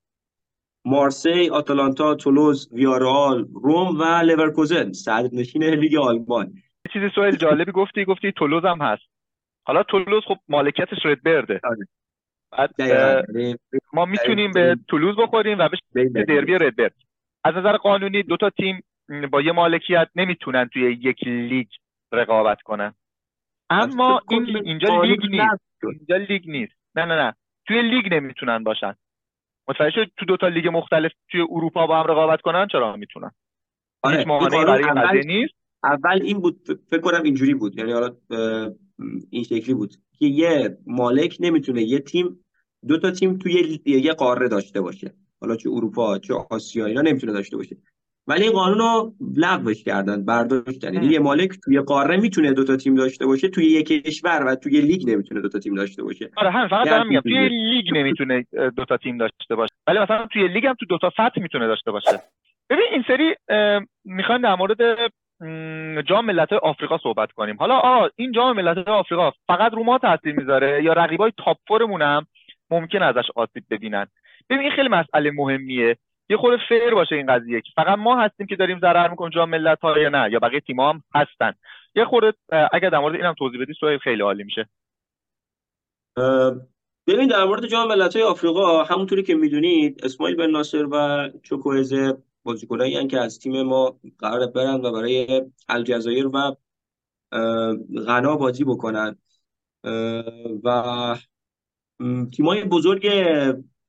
مارسی، 0.85 1.51
آتالانتا، 1.51 2.15
تولوز، 2.15 2.69
ویارال، 2.73 3.49
روم 3.55 4.01
و 4.01 4.05
لورکوزن. 4.05 4.93
صدرنشین 4.93 5.65
لیگ 5.65 5.97
آلمان. 5.97 6.55
چیزی 6.93 7.09
سوال 7.15 7.37
جالبی 7.37 7.73
گفتی 7.73 8.05
گفتی 8.05 8.33
تولوز 8.33 8.65
هم 8.65 8.79
هست. 8.83 9.03
حالا 9.67 9.83
تولوز 9.83 10.23
خب 10.25 10.37
مالکیتش 10.49 11.07
ردبرده 11.07 11.61
بعد 12.53 12.71
یعنی 12.79 13.57
ما 13.93 14.05
می‌تونیم 14.05 14.53
به 14.53 14.77
تولوز 14.89 15.17
بخوریم 15.17 15.59
و 15.59 15.69
به 15.93 16.25
دربی 16.25 16.55
رد 16.55 16.95
از 17.45 17.55
نظر 17.55 17.77
قانونی 17.77 18.23
دو 18.23 18.37
تا 18.37 18.51
تیم 18.51 18.85
با 19.33 19.41
یه 19.41 19.53
مالکیت 19.53 20.09
نمی‌تونن 20.17 20.69
توی 20.73 20.83
یک 20.93 21.27
لیگ 21.27 21.67
رقابت 22.13 22.63
کنن. 22.63 22.95
اما 23.71 24.21
این 24.31 24.57
اینجا 24.57 25.03
لیگ 25.03 25.21
نیست. 25.27 25.65
اینجا 25.83 26.17
لیگ 26.17 26.51
نیست. 26.51 26.73
نه 26.95 27.05
نه 27.05 27.17
نه. 27.17 27.35
توی 27.67 27.83
لیگ 27.83 28.15
نمی‌تونن 28.15 28.65
باشن. 28.65 28.95
متوجه 29.69 29.91
شد 29.95 30.11
تو 30.17 30.25
دو 30.27 30.37
تا 30.37 30.49
لیگ 30.49 30.69
مختلف 30.69 31.13
توی 31.31 31.41
اروپا 31.41 31.87
با 31.87 32.01
هم 32.01 32.11
رقابت 32.11 32.41
کنن؟ 32.41 32.67
چرا 32.73 32.97
می‌تونن؟ 32.97 33.31
آره. 34.03 34.19
هیچ 34.19 34.27
برای 34.27 35.19
این 35.19 35.27
نیست؟ 35.27 35.55
اول 35.85 36.23
این 36.23 36.41
بود 36.41 36.81
فکر 36.91 37.01
کنم 37.01 37.23
اینجوری 37.23 37.55
بود. 37.55 37.79
یعنی 37.79 37.93
حالا 37.93 38.17
این 39.31 39.45
شکلی 39.45 39.75
بود 39.75 39.95
که 40.19 40.27
یه 40.27 40.79
مالک 40.87 41.37
نمی‌تونه 41.41 41.83
یه 41.83 41.99
تیم 41.99 42.45
دو 42.89 42.99
تا 42.99 43.11
تیم 43.11 43.39
توی 43.39 43.81
یه 43.85 44.13
قاره 44.13 44.49
داشته 44.49 44.81
باشه. 44.81 45.15
حالا 45.41 45.57
چه 45.57 45.71
اروپا 45.71 46.19
چه 46.19 46.35
آسیا 46.51 46.87
اینا 46.87 47.01
نمی‌تونه 47.01 47.33
داشته 47.33 47.57
باشه. 47.57 47.77
ولی 48.29 48.43
این 48.43 48.53
قانون 48.53 48.79
رو 48.79 49.13
لغوش 49.37 49.85
کردن 49.85 50.25
برداشتن 50.25 50.95
یعنی 50.95 51.07
یه 51.07 51.19
مالک 51.19 51.51
توی 51.65 51.81
قاره 51.81 52.17
می‌تونه 52.17 52.53
دو 52.53 52.65
تا 52.65 52.77
تیم 52.77 52.95
داشته 52.95 53.27
باشه 53.27 53.49
توی 53.49 53.65
یک 53.65 54.07
کشور 54.07 54.45
و 54.47 54.55
توی 54.55 54.81
لیگ 54.81 55.11
نمی‌تونه 55.11 55.41
دو 55.41 55.49
تا 55.49 55.59
تیم 55.59 55.75
داشته 55.75 56.03
باشه. 56.03 56.31
آره 56.37 56.51
هم 56.51 56.69
فقط 56.69 56.87
دارم 56.87 57.09
میگم 57.09 57.21
توی 57.21 57.49
لیگ 57.49 57.99
نمی‌تونه 57.99 58.45
دو 58.77 58.85
تا 58.85 58.97
تیم 58.97 59.19
داشته 59.19 59.55
باشه. 59.55 59.75
ولی 59.87 59.99
مثلا 59.99 60.27
توی 60.27 60.49
لیگ 60.49 60.67
هم 60.67 60.75
تو 60.75 60.87
دو 60.87 60.99
تا 60.99 61.11
سطح 61.17 61.41
می‌تونه 61.41 61.67
داشته 61.67 61.91
باشه. 61.91 62.21
ببین 62.71 62.87
این 62.93 63.05
سری 63.07 63.35
می‌خوایم 64.05 64.43
در 64.43 64.55
مورد 64.55 64.79
جام 66.03 66.27
ملت 66.27 66.53
آفریقا 66.53 66.99
صحبت 66.99 67.33
کنیم. 67.33 67.57
حالا 67.57 67.75
آ 67.75 68.09
این 68.17 68.33
جام 68.33 68.57
ملت 68.57 68.89
آفریقا 68.89 69.31
فقط 69.47 69.73
رو 69.73 69.85
ما 69.85 69.99
تاثیر 69.99 70.35
می‌ذاره 70.35 70.85
یا 70.85 70.93
رقیبای 70.93 71.33
top 71.45 71.57
four 71.69 71.88
مون 71.88 72.03
هم 72.03 72.27
ممکن 72.71 73.03
ازش 73.03 73.27
آسیب 73.35 73.65
ببینن؟ 73.71 74.07
ببین 74.51 74.63
این 74.63 74.71
خیلی 74.71 74.89
مسئله 74.89 75.31
مهمیه. 75.31 75.97
یه 76.31 76.37
خود 76.37 76.61
فیر 76.69 76.95
باشه 76.95 77.15
این 77.15 77.27
قضیه 77.27 77.61
که 77.61 77.73
فقط 77.77 77.99
ما 77.99 78.21
هستیم 78.21 78.47
که 78.47 78.57
داریم 78.57 78.81
ضرر 78.81 79.09
می‌کنیم 79.09 79.31
جام 79.31 79.51
ملت 79.51 79.81
ها 79.81 79.99
یا 79.99 80.09
نه 80.09 80.33
یا 80.33 80.39
بقیه 80.39 80.61
تیم 80.61 80.81
هم 80.81 81.03
هستن. 81.15 81.53
یه 81.95 82.05
خورده 82.05 82.33
اگر 82.73 82.91
در 82.91 82.99
مورد 82.99 83.15
اینم 83.15 83.35
توضیح 83.39 83.61
بدی 83.63 83.75
سوال 83.81 83.99
خیلی 83.99 84.23
عالی 84.23 84.45
میشه. 84.45 84.69
ببین 87.07 87.29
در 87.29 87.45
مورد 87.45 87.67
جام 87.67 87.89
ملت 87.89 88.17
های 88.17 88.25
آفریقا 88.25 88.85
همونطوری 88.85 89.23
که 89.23 89.35
می‌دونید 89.35 90.05
اسماعیل 90.05 90.37
بن 90.37 90.51
ناصر 90.51 90.87
و 90.91 91.29
چوکوزه 91.43 92.17
بازیکنایی 92.43 93.07
که 93.07 93.21
از 93.21 93.39
تیم 93.39 93.63
ما 93.63 94.01
قرار 94.19 94.47
برن 94.47 94.75
و 94.75 94.93
برای 94.93 95.43
الجزایر 95.69 96.27
و 96.27 96.57
غنا 98.07 98.37
بازی 98.37 98.65
بکنن. 98.65 99.17
و 100.65 101.17
تیمای 102.37 102.65
بزرگ 102.65 103.07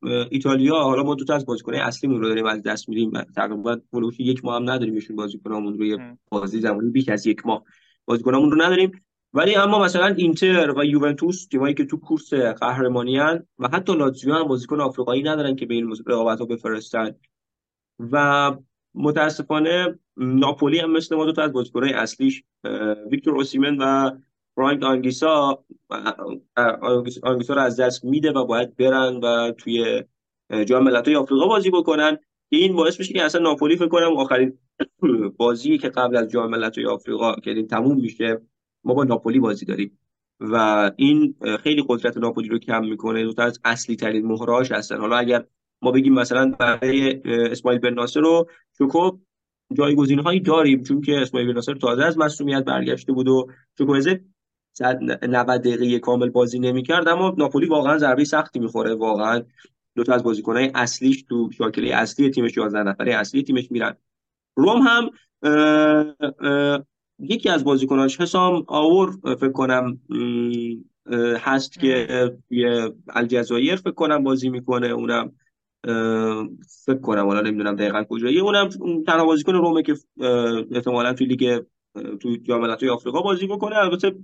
ایتالیا 0.03 0.75
حالا 0.75 1.03
ما 1.03 1.15
دو 1.15 1.25
تا 1.25 1.35
از 1.35 1.45
بازیکنای 1.45 1.79
اصلیمون 1.79 2.21
رو 2.21 2.27
داریم 2.27 2.45
از 2.45 2.63
دست 2.63 2.89
میدیم. 2.89 3.11
تقریبا 3.35 3.77
ولوش 3.93 4.19
یک 4.19 4.45
ماه 4.45 4.55
هم 4.55 4.69
نداریم 4.69 4.93
ایشون 4.93 5.15
بازیکنامون 5.15 5.77
روی 5.77 5.97
بازی 6.31 6.59
زمانی 6.59 6.89
بیش 6.89 7.09
از 7.09 7.27
یک 7.27 7.45
ماه 7.45 7.63
بازیکنامون 8.05 8.51
رو 8.51 8.61
نداریم. 8.61 8.91
ولی 9.33 9.55
اما 9.55 9.83
مثلا 9.83 10.05
اینتر 10.05 10.73
و 10.77 10.85
یوونتوس 10.85 11.47
تیمایی 11.47 11.73
که 11.73 11.85
تو 11.85 11.97
کورس 11.97 12.33
قهرمانی 12.33 13.19
و 13.19 13.67
حتی 13.73 13.93
لاتزیو 13.93 14.33
هم 14.33 14.43
بازیکن 14.43 14.81
آفریقایی 14.81 15.23
ندارن 15.23 15.55
که 15.55 15.65
به 15.65 15.73
این 15.73 15.95
رقابت 16.07 16.39
ها 16.39 16.45
بفرستن. 16.45 17.15
و 17.99 18.55
متاسفانه 18.93 19.99
ناپولی 20.17 20.79
هم 20.79 20.91
مثل 20.91 21.15
ما 21.15 21.25
دو 21.25 21.31
تا 21.31 21.41
از 21.41 21.51
بازیکن‌های 21.53 21.93
اصلیش 21.93 22.43
ویکتور 23.11 23.35
اوسیمن 23.35 23.77
و 23.77 24.11
فرانک 24.55 24.83
آنگیسا 24.83 25.65
آنگیسا 27.23 27.53
رو 27.53 27.61
از 27.61 27.79
دست 27.79 28.05
میده 28.05 28.31
و 28.31 28.45
باید 28.45 28.75
برن 28.75 29.15
و 29.15 29.51
توی 29.51 30.03
جام 30.65 30.83
ملت‌های 30.83 31.15
آفریقا 31.15 31.47
بازی 31.47 31.69
بکنن. 31.69 32.17
این 32.49 32.75
باعث 32.75 32.99
میشه 32.99 33.13
که 33.13 33.23
اصلا 33.23 33.41
ناپولی 33.41 33.75
فکر 33.75 33.87
کنم 33.87 34.17
آخرین 34.17 34.57
بازی 35.37 35.77
که 35.77 35.89
قبل 35.89 36.17
از 36.17 36.27
جام 36.27 36.49
ملت‌های 36.49 36.87
آفریقا 36.87 37.35
که 37.35 37.63
تموم 37.63 38.01
میشه 38.01 38.41
ما 38.83 38.93
با 38.93 39.03
ناپولی 39.03 39.39
بازی 39.39 39.65
داریم. 39.65 39.99
و 40.39 40.91
این 40.95 41.35
خیلی 41.63 41.83
قدرت 41.87 42.17
ناپولی 42.17 42.47
رو 42.47 42.59
کم 42.59 42.85
می‌کنه. 42.85 43.23
دو 43.23 43.33
تا 43.33 43.43
از 43.43 43.59
اصلی 43.63 43.95
ترین 43.95 44.25
مهرهاش 44.25 44.71
هستن. 44.71 44.97
حالا 44.97 45.17
اگر 45.17 45.45
ما 45.81 45.91
بگیم 45.91 46.13
مثلا 46.13 46.55
برای 46.59 47.21
اسماعیل 47.25 47.79
بن 47.79 47.93
ناصر 47.93 48.19
رو 48.19 48.49
چوکو 48.77 49.11
جایگزین 49.73 50.19
هایی 50.19 50.39
داریم. 50.39 50.83
چون 50.83 51.01
که 51.01 51.19
اسماعیل 51.19 51.49
بن 51.49 51.55
ناصر 51.55 51.73
تازه 51.73 52.03
از 52.03 52.17
مسئولیت 52.17 52.63
برگشته 52.63 53.13
بود 53.13 53.27
و 53.27 53.47
چوکوزه 53.77 54.21
90 54.81 55.47
دقیقه 55.47 55.99
کامل 55.99 56.29
بازی 56.29 56.59
نمی‌کرد 56.59 57.07
اما 57.07 57.35
ناپولی 57.37 57.67
واقعا 57.67 57.97
ضربه 57.97 58.23
سختی 58.23 58.59
می‌خوره. 58.59 58.95
واقعا 58.95 59.41
دو 59.95 60.03
تا 60.03 60.13
از 60.13 60.23
بازیکنهای 60.23 60.71
اصلیش 60.75 61.23
تو 61.23 61.49
شاکله 61.51 61.95
اصلی 61.95 62.29
تیمش 62.29 62.57
11 62.57 62.83
نفره 62.83 63.15
اصلی 63.15 63.43
تیمش 63.43 63.71
میرن. 63.71 63.97
روم 64.55 64.81
هم 64.81 65.09
یکی 67.19 67.49
از 67.49 67.63
بازیکناش 67.63 68.21
حسام 68.21 68.63
آور 68.67 69.35
فکر 69.35 69.51
کنم 69.51 69.99
هست 71.39 71.79
که 71.79 72.07
توی 72.49 72.91
الجزایر 73.09 73.75
فکر 73.75 73.91
کنم 73.91 74.23
بازی 74.23 74.49
می‌کنه. 74.49 74.87
اونم 74.87 75.31
فکر 76.85 76.99
کنم 77.01 77.25
حالا 77.25 77.41
نمی‌دونم 77.41 77.75
دقیقا 77.75 78.03
کجایی 78.03 78.39
اونم 78.39 78.69
تنها 79.07 79.25
بازیکن 79.25 79.53
رومه 79.53 79.83
که 79.83 79.95
احتمالا 80.71 81.13
توی 81.13 81.27
لیگ 81.27 81.61
تو 82.19 82.35
جام 82.43 82.63
آفریقا 82.63 83.21
بازی 83.21 83.47
بکنه. 83.47 83.77
البته 83.77 84.15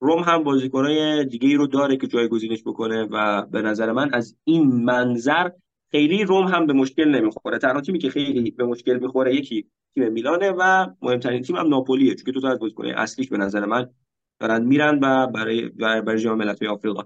روم 0.00 0.18
هم 0.18 0.44
بازیکنای 0.44 1.24
دیگه 1.24 1.48
ای 1.48 1.54
رو 1.54 1.66
داره 1.66 1.96
که 1.96 2.06
جایگزینش 2.06 2.62
بکنه 2.62 3.08
و 3.10 3.46
به 3.46 3.62
نظر 3.62 3.92
من 3.92 4.14
از 4.14 4.36
این 4.44 4.66
منظر 4.66 5.50
خیلی 5.90 6.24
روم 6.24 6.46
هم 6.46 6.66
به 6.66 6.72
مشکل 6.72 7.08
نمی‌خوره. 7.08 7.58
تنها 7.58 7.80
تیمی 7.80 7.98
که 7.98 8.10
خیلی 8.10 8.50
به 8.50 8.64
مشکل 8.64 8.98
می‌خوره 8.98 9.34
یکی 9.34 9.66
تیم 9.94 10.12
میلانه 10.12 10.50
و 10.58 10.86
مهمترین 11.02 11.42
تیم 11.42 11.56
هم 11.56 11.68
ناپولیه 11.68 12.14
چون 12.14 12.34
تو 12.34 12.40
تا 12.40 12.48
از 12.48 12.58
بازیکنای 12.58 12.92
اصلیش 12.92 13.28
به 13.28 13.36
نظر 13.36 13.64
من 13.64 13.90
دارن 14.40 14.64
میرن 14.64 14.98
و 15.02 15.26
برای 15.26 15.68
برای 15.78 16.18
جام 16.18 16.38
ملت‌های 16.38 16.68
آفریقا. 16.68 17.02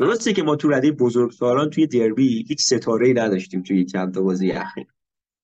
درسته 0.00 0.32
که 0.32 0.42
ما 0.42 0.56
تو 0.56 0.68
رده 0.68 0.92
بزرگسالان 0.92 1.70
توی 1.70 1.86
دربی 1.86 2.44
هیچ 2.48 2.60
ستاره 2.60 3.06
ای 3.06 3.14
نداشتیم 3.14 3.62
توی 3.62 3.84
چند 3.84 4.14
تا 4.14 4.22
بازی 4.22 4.50
اخیر. 4.50 4.86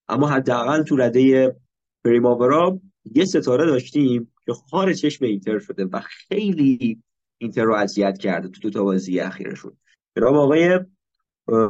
اما 0.08 0.28
حداقل 0.28 0.82
تو 0.82 0.96
رده 0.96 1.56
پریماورا 2.04 2.80
یه 3.14 3.24
ستاره 3.24 3.66
داشتیم 3.66 4.32
که 4.50 4.54
خار 4.70 4.92
چشم 4.92 5.24
اینتر 5.24 5.58
شده 5.58 5.84
و 5.84 6.00
خیلی 6.00 7.02
اینتر 7.38 7.64
رو 7.64 7.74
اذیت 7.74 8.18
کرده 8.18 8.48
تو 8.48 8.60
دو 8.60 8.70
تا 8.70 8.84
بازی 8.84 9.20
اخیرشون. 9.20 9.76
جناب 10.16 10.34
آقای 10.34 10.80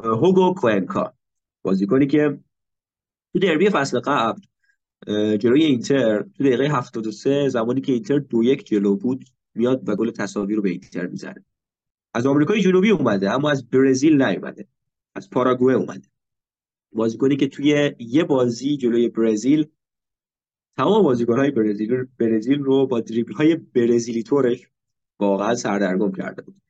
هوگو 0.05 0.55
کوئنکا. 0.55 1.15
بازیکنی 1.63 2.07
که 2.07 2.39
تو 3.33 3.39
دربی 3.39 3.71
فصل 3.71 4.01
قبل 4.01 4.41
جلوی 5.37 5.65
اینتر 5.65 6.23
تو 6.23 6.45
دقیقه 6.45 6.65
73 6.65 7.49
زمانی 7.49 7.81
که 7.81 7.93
اینتر 7.93 8.19
دو 8.19 8.45
یک 8.45 8.67
جلو 8.67 8.97
بود 8.97 9.25
میاد 9.55 9.89
و 9.89 9.97
گل 9.97 10.11
تساوی 10.11 10.55
رو 10.55 10.63
به 10.63 10.71
اینتر 10.71 11.07
می‌زنه. 11.07 11.45
از 12.15 12.27
آمریکای 12.27 12.61
جنوبی 12.61 12.91
اومده 12.91 13.31
اما 13.31 13.51
از 13.51 13.71
برزیل 13.71 14.23
نیومده. 14.23 14.69
از 15.15 15.31
پاراگوئه 15.31 15.75
اومده. 15.75 16.09
بازیکنی 16.93 17.37
که 17.37 17.49
توی 17.49 17.95
یه 17.99 18.25
بازی 18.25 18.77
جلوی 18.77 19.09
برزیل 19.09 19.67
تمام 20.81 21.03
بازیکن‌های 21.03 21.51
برزیل 21.51 22.07
برزیل 22.19 22.59
رو 22.59 22.87
با 22.87 23.01
دریبل 23.01 23.33
های 23.33 23.57
برزیلی 23.57 24.23
طورش 24.23 24.69
واقعا 25.19 25.55
سردرگم 25.55 26.13
کرده 26.13 26.43
بود. 26.43 26.61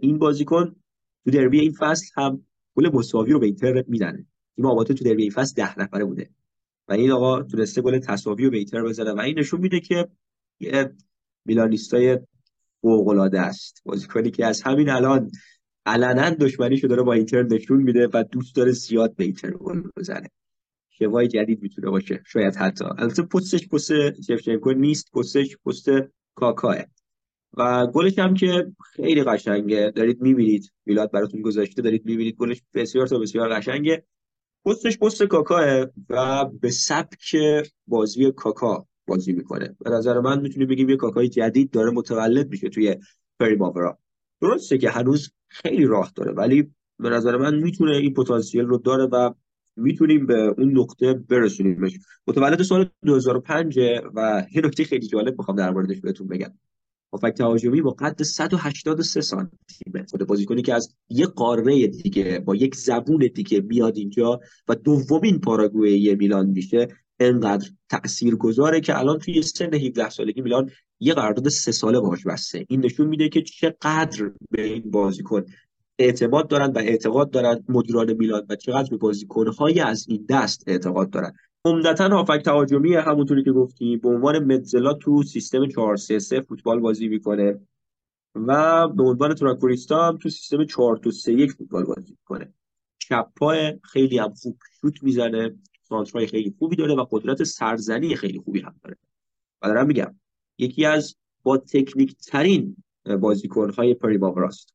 این 0.00 0.18
بازیکن 0.18 0.76
تو 1.24 1.30
دربی 1.30 1.60
این 1.60 1.72
فصل 1.72 2.06
هم 2.16 2.46
گل 2.74 2.90
مساوی 2.96 3.32
رو 3.32 3.38
به 3.38 3.46
اینتر 3.46 3.84
می‌زنه. 3.88 4.26
تیم 4.56 4.66
آباته 4.66 4.94
تو 4.94 5.04
دربی 5.04 5.22
این 5.22 5.30
فصل 5.30 5.54
ده 5.54 5.80
نفره 5.80 6.04
بوده 6.04 6.30
و 6.88 6.92
این 6.92 7.10
آقا 7.10 7.42
تونسته 7.42 7.82
گل 7.82 7.98
تساوی 7.98 8.44
رو 8.44 8.50
به 8.50 8.56
اینتر 8.56 8.82
بزنه 8.82 9.12
و 9.12 9.20
این 9.20 9.38
نشون 9.38 9.60
میده 9.60 9.80
که 9.80 10.08
یه 10.60 10.92
میلانیستای 11.44 12.18
فوق 12.80 13.30
است. 13.34 13.82
بازیکنی 13.84 14.30
که 14.30 14.46
از 14.46 14.62
همین 14.62 14.90
الان 14.90 15.30
علنا 15.86 16.30
دشمنیشو 16.30 16.88
داره 16.88 17.02
با 17.02 17.12
اینتر 17.12 17.42
نشون 17.42 17.82
میده 17.82 18.08
و 18.12 18.24
دوست 18.30 18.56
داره 18.56 18.72
زیاد 18.72 19.16
به 19.16 19.24
اینتر 19.24 19.50
گل 19.50 19.82
بزنه. 19.96 20.30
شوای 21.02 21.28
جدید 21.28 21.62
می‌تونه 21.62 21.90
باشه 21.90 22.22
شاید 22.26 22.56
حتی. 22.56 22.84
البته 22.84 23.22
پستش 23.22 23.68
پست 23.68 24.22
شفچنکو 24.22 24.72
نیست 24.72 25.12
پستش 25.12 25.56
پست 25.66 25.88
کاکاه. 26.34 26.76
و 27.54 27.86
گلش 27.86 28.18
هم 28.18 28.34
که 28.34 28.72
خیلی 28.92 29.22
قشنگه. 29.22 29.92
دارید 29.96 30.20
می‌بینید 30.20 30.72
میلاد 30.86 31.10
براتون 31.10 31.42
گذاشته 31.42 31.82
دارید 31.82 32.06
می‌بینید 32.06 32.36
گلش 32.36 32.62
بسیار 32.74 33.06
تا 33.06 33.18
بسیار 33.18 33.54
قشنگه. 33.54 34.04
پستش 34.64 34.98
پست 34.98 35.22
کاکاه 35.22 35.86
و 36.10 36.44
به 36.44 36.70
سبک 36.70 37.36
بازی 37.86 38.32
کاکا 38.32 38.86
بازی 39.06 39.32
می‌کنه. 39.32 39.76
به 39.84 39.90
نظر 39.90 40.20
من 40.20 40.40
می‌تونیم 40.40 40.68
بگیم 40.68 40.88
یه 40.90 40.96
کاکای 40.96 41.28
جدید 41.28 41.70
داره 41.70 41.90
متولد 41.90 42.50
میشه 42.50 42.68
توی 42.68 42.96
پریماورا 43.40 43.98
درسته 44.40 44.78
که 44.78 44.90
هنوز 44.90 45.32
خیلی 45.48 45.84
راه 45.84 46.12
داره 46.14 46.32
ولی 46.32 46.70
به 46.98 47.10
نظر 47.10 47.36
من 47.36 47.54
می‌تونه 47.54 47.96
این 47.96 48.14
پتانسیل 48.14 48.64
رو 48.64 48.78
داره 48.78 49.04
و 49.04 49.34
می‌تونیم 49.76 50.26
به 50.26 50.54
اون 50.58 50.78
نقطه 50.78 51.14
برسونیمش. 51.14 51.98
متولد 52.26 52.62
سال 52.62 52.90
2005 53.04 53.78
و 54.14 54.46
یه 54.54 54.62
نکته 54.64 54.84
خیلی 54.84 55.06
جالب 55.06 55.38
می‌خوام 55.38 55.56
در 55.56 55.70
موردش 55.70 56.00
بهتون 56.00 56.28
بگم. 56.28 56.52
هافک 57.12 57.34
تهاجمی 57.34 57.82
با 57.82 57.90
قد 57.90 58.22
183 58.22 59.20
سانتی 59.20 59.56
متر 59.94 60.24
بازیکنی 60.24 60.62
که 60.62 60.74
از 60.74 60.94
یه 61.08 61.26
قاره 61.26 61.86
دیگه 61.86 62.38
با 62.38 62.54
یک 62.54 62.74
زبون 62.74 63.30
دیگه 63.34 63.60
میاد 63.60 63.96
اینجا 63.96 64.40
و 64.68 64.74
دومین 64.74 65.38
پاراگوئه 65.38 66.14
میلان 66.14 66.46
میشه 66.46 66.88
انقدر 67.20 67.70
تأثیر 67.90 68.36
گذاره 68.36 68.80
که 68.80 68.98
الان 68.98 69.18
توی 69.18 69.42
سن 69.42 69.74
17 69.74 70.10
سالگی 70.10 70.40
میلان 70.40 70.70
یه 71.00 71.14
قرارداد 71.14 71.48
سه 71.48 71.72
ساله 71.72 72.00
باش 72.00 72.26
بسته. 72.26 72.66
این 72.68 72.84
نشون 72.84 73.06
میده 73.06 73.28
که 73.28 73.42
چقدر 73.42 74.30
به 74.50 74.64
این 74.64 74.90
بازیکن 74.90 75.44
اعتماد 75.98 76.48
دارن 76.48 76.72
و 76.72 76.78
اعتقاد 76.78 77.30
دارن 77.30 77.64
مدیران 77.68 78.12
میلان 78.12 78.46
و 78.48 78.56
چقدر 78.56 78.90
به 78.90 78.96
بازیکنهای 78.96 79.80
از 79.80 80.06
این 80.08 80.26
دست 80.28 80.64
اعتقاد 80.66 81.10
دارن. 81.10 81.32
عمدتا 81.64 82.08
هافک 82.08 82.42
تهاجمی 82.44 82.94
همونطوری 82.94 83.44
که 83.44 83.52
گفتیم 83.52 83.98
به 83.98 84.08
عنوان 84.08 84.44
مدزلا 84.44 84.94
تو 84.94 85.22
سیستم 85.22 85.68
4 85.68 85.96
3 85.96 86.18
3 86.18 86.40
فوتبال 86.40 86.80
بازی 86.80 87.08
می‌کنه 87.08 87.60
و 88.34 88.88
به 88.88 89.02
عنوان 89.02 89.34
trequartista 89.34 90.08
هم 90.08 90.16
تو 90.16 90.28
سیستم 90.28 90.64
4 90.64 90.96
2 90.96 91.10
3 91.10 91.32
1 91.32 91.52
فوتبال 91.52 91.84
بازی 91.84 92.10
می‌کنه. 92.10 92.52
چپ 92.98 93.28
خیلی 93.82 94.18
هم 94.18 94.34
خوب 94.34 94.58
شوت 94.80 95.02
می‌زنه 95.02 95.56
سانترهای 95.82 96.26
خیلی 96.26 96.54
خوبی 96.58 96.76
داره 96.76 96.94
و 96.94 97.06
قدرت 97.10 97.42
سرزنی 97.42 98.16
خیلی 98.16 98.38
خوبی 98.38 98.60
هم 98.60 98.74
داره. 98.84 98.96
و 99.62 99.66
دارم 99.66 99.86
میگم 99.86 100.14
یکی 100.58 100.84
از 100.84 101.16
با 101.42 101.56
تکنیک 101.56 102.16
ترین 102.16 102.76
بازیکنهای 103.20 103.94
پریماوراست 103.94 104.74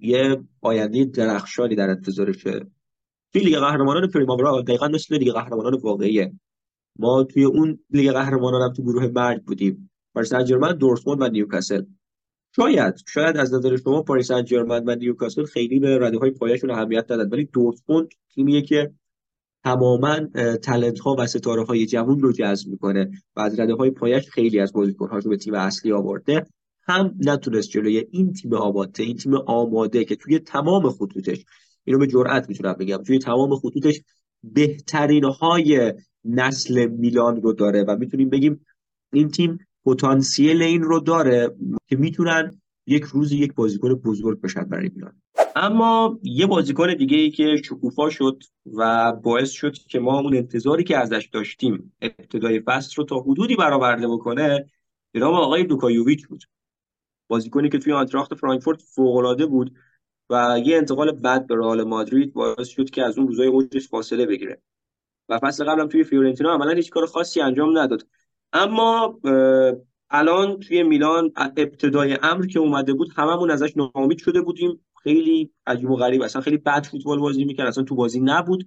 یه 0.00 0.44
آینده 0.60 1.04
درخشانی 1.04 1.74
در 1.74 1.90
انتظارشه 1.90 2.66
توی 3.32 3.42
لیگ 3.42 3.58
قهرمانان 3.58 4.08
پریماورا 4.10 4.62
دقیقا 4.62 4.88
مثل 4.88 5.16
لیگ 5.16 5.32
قهرمانان 5.32 5.74
واقعیه. 5.74 6.32
ما 6.98 7.24
توی 7.24 7.44
اون 7.44 7.78
لیگ 7.90 8.12
قهرمانان 8.12 8.62
هم 8.62 8.72
تو 8.72 8.82
گروه 8.82 9.06
مرگ 9.06 9.42
بودیم. 9.42 9.90
پاریس 10.14 10.30
سن 10.30 10.72
دورتموند 10.72 11.22
و 11.22 11.28
نیوکاسل. 11.28 11.84
شاید 12.56 12.94
شاید 13.08 13.36
از 13.36 13.54
نظر 13.54 13.76
شما 13.76 14.02
پاریس 14.02 14.28
سن 14.28 14.44
و 14.68 14.94
نیوکاسل 14.94 15.44
خیلی 15.44 15.78
به 15.80 15.98
رده 15.98 16.18
های 16.18 16.30
پایشون 16.30 16.70
اهمیت 16.70 17.04
ندادن 17.04 17.30
ولی 17.30 17.44
دورتموند 17.44 18.08
تیمیه 18.34 18.62
که 18.62 18.92
تماما 19.64 20.20
تلنت 20.62 20.98
ها 20.98 21.16
و 21.18 21.26
ستاره 21.26 21.64
های 21.64 21.86
جوون 21.86 22.20
رو 22.20 22.32
جذب 22.32 22.68
می‌کنه 22.68 23.10
و 23.36 23.40
از 23.40 23.60
رده 23.60 23.74
های 23.74 23.90
پایش 23.90 24.30
خیلی 24.30 24.60
از 24.60 24.72
بازیکن 24.72 25.08
رو 25.08 25.30
به 25.30 25.36
تیم 25.36 25.54
اصلی 25.54 25.92
آورده. 25.92 26.46
هم 26.82 27.14
نتونست 27.20 27.70
جلوی 27.70 28.06
این 28.10 28.32
تیم 28.32 28.54
آباده 28.54 29.02
این 29.02 29.16
تیم 29.16 29.34
آماده 29.34 30.04
که 30.04 30.16
توی 30.16 30.38
تمام 30.38 30.90
خطوطش 30.90 31.44
اینو 31.84 31.98
به 31.98 32.06
جرئت 32.06 32.48
می‌تونم 32.48 32.72
بگم 32.72 33.02
توی 33.06 33.18
تمام 33.18 33.56
خطوطش 33.56 34.00
بهترین 34.42 35.24
های 35.24 35.94
نسل 36.24 36.86
میلان 36.86 37.42
رو 37.42 37.52
داره 37.52 37.84
و 37.88 37.96
می‌تونیم 37.96 38.30
بگیم 38.30 38.66
این 39.12 39.28
تیم 39.28 39.58
پتانسیل 39.84 40.62
این 40.62 40.82
رو 40.82 41.00
داره 41.00 41.56
که 41.88 41.96
می‌تونن 41.96 42.60
یک 42.86 43.02
روزی 43.02 43.36
یک 43.36 43.54
بازیکن 43.54 43.94
بزرگ 43.94 44.40
بشن 44.40 44.64
برای 44.64 44.90
میلان. 44.94 45.22
اما 45.56 46.18
یه 46.22 46.46
بازیکن 46.46 46.94
دیگه 46.94 47.16
ای 47.16 47.30
که 47.30 47.56
شکوفا 47.64 48.10
شد 48.10 48.42
و 48.74 49.12
باعث 49.12 49.50
شد 49.50 49.72
که 49.72 49.98
ما 49.98 50.20
اون 50.20 50.36
انتظاری 50.36 50.84
که 50.84 50.98
ازش 50.98 51.28
داشتیم 51.32 51.92
ابتدای 52.02 52.60
فصل 52.60 52.94
رو 52.96 53.04
تا 53.04 53.20
حدودی 53.20 53.56
برآورده 53.56 54.08
بکنه 54.08 54.66
به 55.12 55.24
آقای 55.24 55.64
دوکایوویچ 55.64 56.26
بود. 56.26 56.42
بازیکنی 57.32 57.68
که 57.68 57.78
توی 57.78 57.92
آنتراخت 57.92 58.34
فرانکفورت 58.34 58.82
فوق‌العاده 58.82 59.46
بود 59.46 59.74
و 60.30 60.60
یه 60.64 60.76
انتقال 60.76 61.12
بد 61.12 61.46
به 61.46 61.54
رئال 61.54 61.82
مادرید 61.82 62.32
باعث 62.32 62.68
شد 62.68 62.90
که 62.90 63.02
از 63.02 63.18
اون 63.18 63.28
روزای 63.28 63.46
اوجش 63.46 63.88
فاصله 63.88 64.26
بگیره. 64.26 64.62
و 65.28 65.38
فصل 65.38 65.64
قبلم 65.64 65.88
توی 65.88 66.04
فیورنتینا 66.04 66.54
عملا 66.54 66.70
هیچ 66.70 66.90
کار 66.90 67.06
خاصی 67.06 67.40
انجام 67.40 67.78
نداد. 67.78 68.06
اما 68.52 69.18
الان 70.10 70.60
توی 70.60 70.82
میلان 70.82 71.32
ابتدای 71.36 72.18
امر 72.22 72.46
که 72.46 72.58
اومده 72.58 72.92
بود 72.92 73.12
هممون 73.16 73.50
ازش 73.50 73.76
ناامید 73.76 74.18
شده 74.18 74.40
بودیم. 74.40 74.84
خیلی 75.02 75.50
عجیب 75.66 75.90
و 75.90 75.96
غریب 75.96 76.22
اصلا 76.22 76.42
خیلی 76.42 76.56
بد 76.56 76.86
فوتبال 76.86 77.18
بازی 77.18 77.44
می‌کرد 77.44 77.66
اصلا 77.66 77.84
تو 77.84 77.94
بازی 77.94 78.20
نبود. 78.20 78.64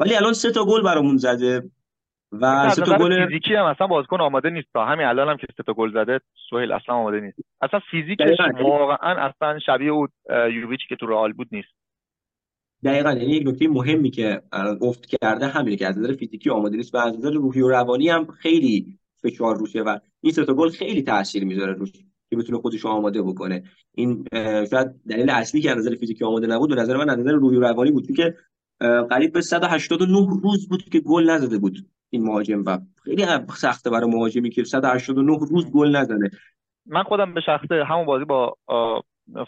ولی 0.00 0.14
الان 0.14 0.32
سه 0.32 0.50
تا 0.50 0.64
گل 0.64 0.82
برامون 0.82 1.16
زده. 1.16 1.70
و 2.32 2.70
سه 2.70 2.82
تا 2.82 2.98
گل 2.98 3.26
فیزیکی 3.26 3.54
هم 3.54 3.64
اصلا 3.64 3.86
بازیکن 3.86 4.20
آماده 4.20 4.50
نیست. 4.50 4.68
تا 4.74 4.84
همین 4.84 5.06
الان 5.06 5.28
هم 5.28 5.36
که 5.36 5.46
سه 5.56 5.62
تا 5.62 5.72
گل 5.72 5.92
زده 5.92 6.20
سهیل 6.50 6.72
اصلا 6.72 6.94
آماده 6.94 7.20
نیست. 7.20 7.38
اصلا 7.60 7.80
فیزیکش 7.90 8.38
واقعا 8.62 9.14
اصلا 9.28 9.58
شبیه 9.58 9.90
اون 9.90 10.08
یوویچ 10.30 10.80
که 10.88 10.96
تو 10.96 11.06
رئال 11.06 11.32
بود 11.32 11.48
نیست. 11.52 11.68
دقیقا. 12.84 13.12
یعنی 13.12 13.32
یک 13.32 13.46
نکته 13.46 13.68
مهمی 13.68 14.10
که 14.10 14.42
افت 14.82 15.06
کرده 15.06 15.46
همینه 15.46 15.76
که 15.76 15.86
از 15.86 15.98
نظر 15.98 16.12
فیزیکی 16.12 16.50
آماده 16.50 16.76
نیست 16.76 16.94
و 16.94 16.98
از 16.98 17.18
نظر 17.18 17.30
روحی 17.30 17.60
و 17.60 17.68
روانی 17.68 18.08
هم 18.08 18.26
خیلی 18.26 18.98
فشار 19.22 19.56
روشه 19.56 19.82
و 19.82 19.98
این 20.20 20.32
سه 20.32 20.44
تا 20.44 20.54
گل 20.54 20.68
خیلی 20.68 21.02
تاثیر 21.02 21.44
می‌ذاره 21.44 21.72
روش 21.72 21.92
که 22.30 22.36
بتونه 22.36 22.58
خودش 22.58 22.86
آماده 22.86 23.22
بکنه. 23.22 23.62
این 23.94 24.24
شاید 24.70 24.88
دلیل 25.08 25.30
اصلی 25.30 25.60
که 25.60 25.70
از 25.70 25.76
نظر 25.76 25.94
فیزیکی 25.94 26.24
آماده 26.24 26.46
نبود 26.46 26.70
به 26.70 26.76
نظر 26.76 26.96
من 26.96 27.10
از 27.10 27.18
نظر 27.18 27.32
روحی 27.32 27.56
و 27.56 27.60
روانی 27.60 27.90
بود. 27.90 28.16
که 28.16 28.34
قریب 29.10 29.32
به 29.32 29.40
189 29.40 30.28
روز 30.42 30.68
بود 30.68 30.82
که 30.82 31.00
گل 31.00 31.30
نزده 31.30 31.58
بود. 31.58 31.78
این 32.10 32.22
مهاجم 32.22 32.62
و 32.66 32.78
خیلی 33.04 33.24
سخته 33.48 33.90
برای 33.90 34.10
مهاجمی 34.10 34.50
که 34.50 34.64
189 34.64 35.38
روز 35.50 35.72
گل 35.72 35.96
نزنه. 35.96 36.30
من 36.86 37.02
خودم 37.02 37.34
به 37.34 37.40
شخصه 37.40 37.84
همون 37.84 38.06
بازی 38.06 38.24
با 38.24 38.56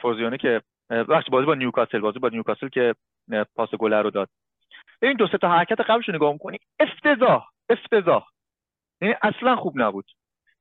فورزیونه 0.03 0.39
که 0.39 0.63
وقتی 0.91 1.31
بازی 1.31 1.47
با 1.47 1.55
نیوکاسل 1.55 1.99
بازی 1.99 2.19
با 2.19 2.29
نیوکاسل 2.29 2.69
که 2.69 2.95
پاس 3.55 3.75
گل 3.75 3.93
رو 3.93 4.11
داد. 4.11 4.29
این 5.03 5.17
دو 5.17 5.27
سه 5.27 5.39
تا 5.39 5.49
حرکت 5.49 5.81
قبلش 5.81 6.09
رو 6.09 6.15
نگاه 6.15 6.33
می‌کنی 6.33 6.59
افتضاح 6.81 7.47
افتضاح. 7.69 8.25
یعنی 9.03 9.15
اصلا 9.23 9.57
خوب 9.57 9.81
نبود. 9.81 10.05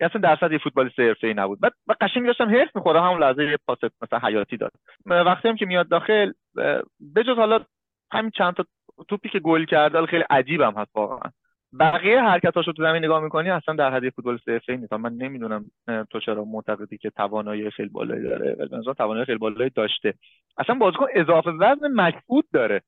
یعنی 0.02 0.10
اصلا 0.12 0.22
درصد 0.22 0.52
یه 0.52 0.58
فوتبالیست 0.58 1.00
حرفه‌ای 1.00 1.34
نبود. 1.34 1.60
بعد 1.60 1.74
و 1.88 1.96
قشنگ 2.02 2.26
داشتم 2.26 2.50
حرف 2.50 2.76
می‌خوره 2.76 3.02
همون 3.02 3.24
لحظه 3.24 3.44
یه 3.46 3.58
پاس 3.68 3.78
مثلا 4.02 4.20
حیاتی 4.20 4.58
داد. 4.58 4.72
وقتی 5.06 5.48
هم 5.48 5.56
که 5.56 5.66
میاد 5.66 5.90
داخل 5.90 6.32
بجز 7.16 7.36
حالا 7.38 7.60
همین 8.12 8.32
چند 8.32 8.54
تا 8.54 8.66
توپی 9.08 9.30
که 9.30 9.40
گل 9.40 9.66
کرده 9.66 10.06
خیلی 10.06 10.24
عجیبم 10.30 10.74
هست 10.78 10.92
واقعا. 10.96 11.32
بقیه 11.80 12.22
حرکتاشو 12.22 12.72
تو 12.72 12.84
زمین 12.84 13.06
نگاه 13.06 13.24
می‌کنی 13.24 13.50
اصلا 13.50 13.76
در 13.76 13.92
حد 13.92 14.10
فوتبال 14.10 14.40
حرفه‌ای 14.48 14.78
نیست. 14.78 14.94
من 14.94 15.14
نمی‌دونم 15.14 15.66
تو 16.10 16.20
چرا 16.20 16.46
معتقدی 16.46 16.98
که 16.98 17.10
توانایی 17.10 17.70
خیلی 17.70 17.90
بالایی 17.90 18.24
داره 18.24 18.56
ولی 18.60 18.94
توانایی 18.98 19.26
خیلی 19.26 19.38
بالایی 19.38 19.70
داشته. 19.76 20.14
اصلا 20.58 20.76
بازیکن 20.76 21.06
اضافه 21.14 21.50
وزن 21.50 21.92
مکفوت 21.94 22.46
داره. 22.54 22.82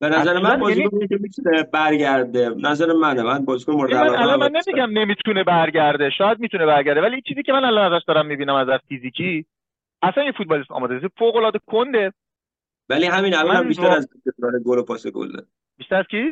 به 0.00 0.08
نظر 0.08 0.42
من 0.42 0.60
بازیکن 0.60 0.96
یعنی... 0.96 1.16
می‌تونه 1.20 1.62
برگرده 1.62 2.48
نظر 2.48 2.92
منه. 2.92 3.22
من 3.22 3.44
بازیکن 3.44 3.72
مورد 3.72 3.94
علاقه 3.94 4.36
من, 4.36 4.52
من 4.52 4.60
نمیگم 4.66 4.98
نمی‌تونه 4.98 5.44
برگرده 5.44 6.10
شاید 6.10 6.38
می‌تونه 6.38 6.66
برگرده 6.66 7.00
ولی 7.00 7.22
چیزی 7.22 7.42
که 7.42 7.52
من 7.52 7.64
الان 7.64 7.92
ازش 7.92 8.04
دارم 8.06 8.26
می‌بینم 8.26 8.54
از 8.54 8.68
فیزیکی 8.88 9.46
اصلا 10.02 10.22
این 10.22 10.32
فوتبالیست 10.32 10.70
آماده 10.70 11.08
فوق 11.18 11.36
العاده 11.36 11.60
کنده. 11.66 12.12
ولی 12.88 13.06
همین 13.06 13.34
الان 13.34 13.68
بیشتر 13.68 13.86
از 13.86 14.08
گل 14.64 14.78
و 14.78 14.82
پاس 14.82 15.06
گل 15.06 15.40
بیشتر 15.78 15.96
از 15.96 16.06
کی؟ 16.10 16.30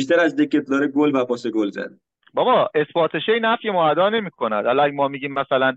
بیشتر 0.00 0.20
از 0.20 0.36
دکتلار 0.36 0.86
گل 0.86 1.14
و 1.14 1.24
پاس 1.24 1.46
گل 1.46 1.70
زد 1.70 1.90
بابا 2.34 2.70
اثبات 2.74 3.18
شی 3.18 3.40
نفی 3.40 3.70
ماعدا 3.70 4.08
نمی‌کند. 4.08 4.66
الان 4.66 4.90
ما 4.90 5.08
میگیم 5.08 5.32
مثلا 5.32 5.76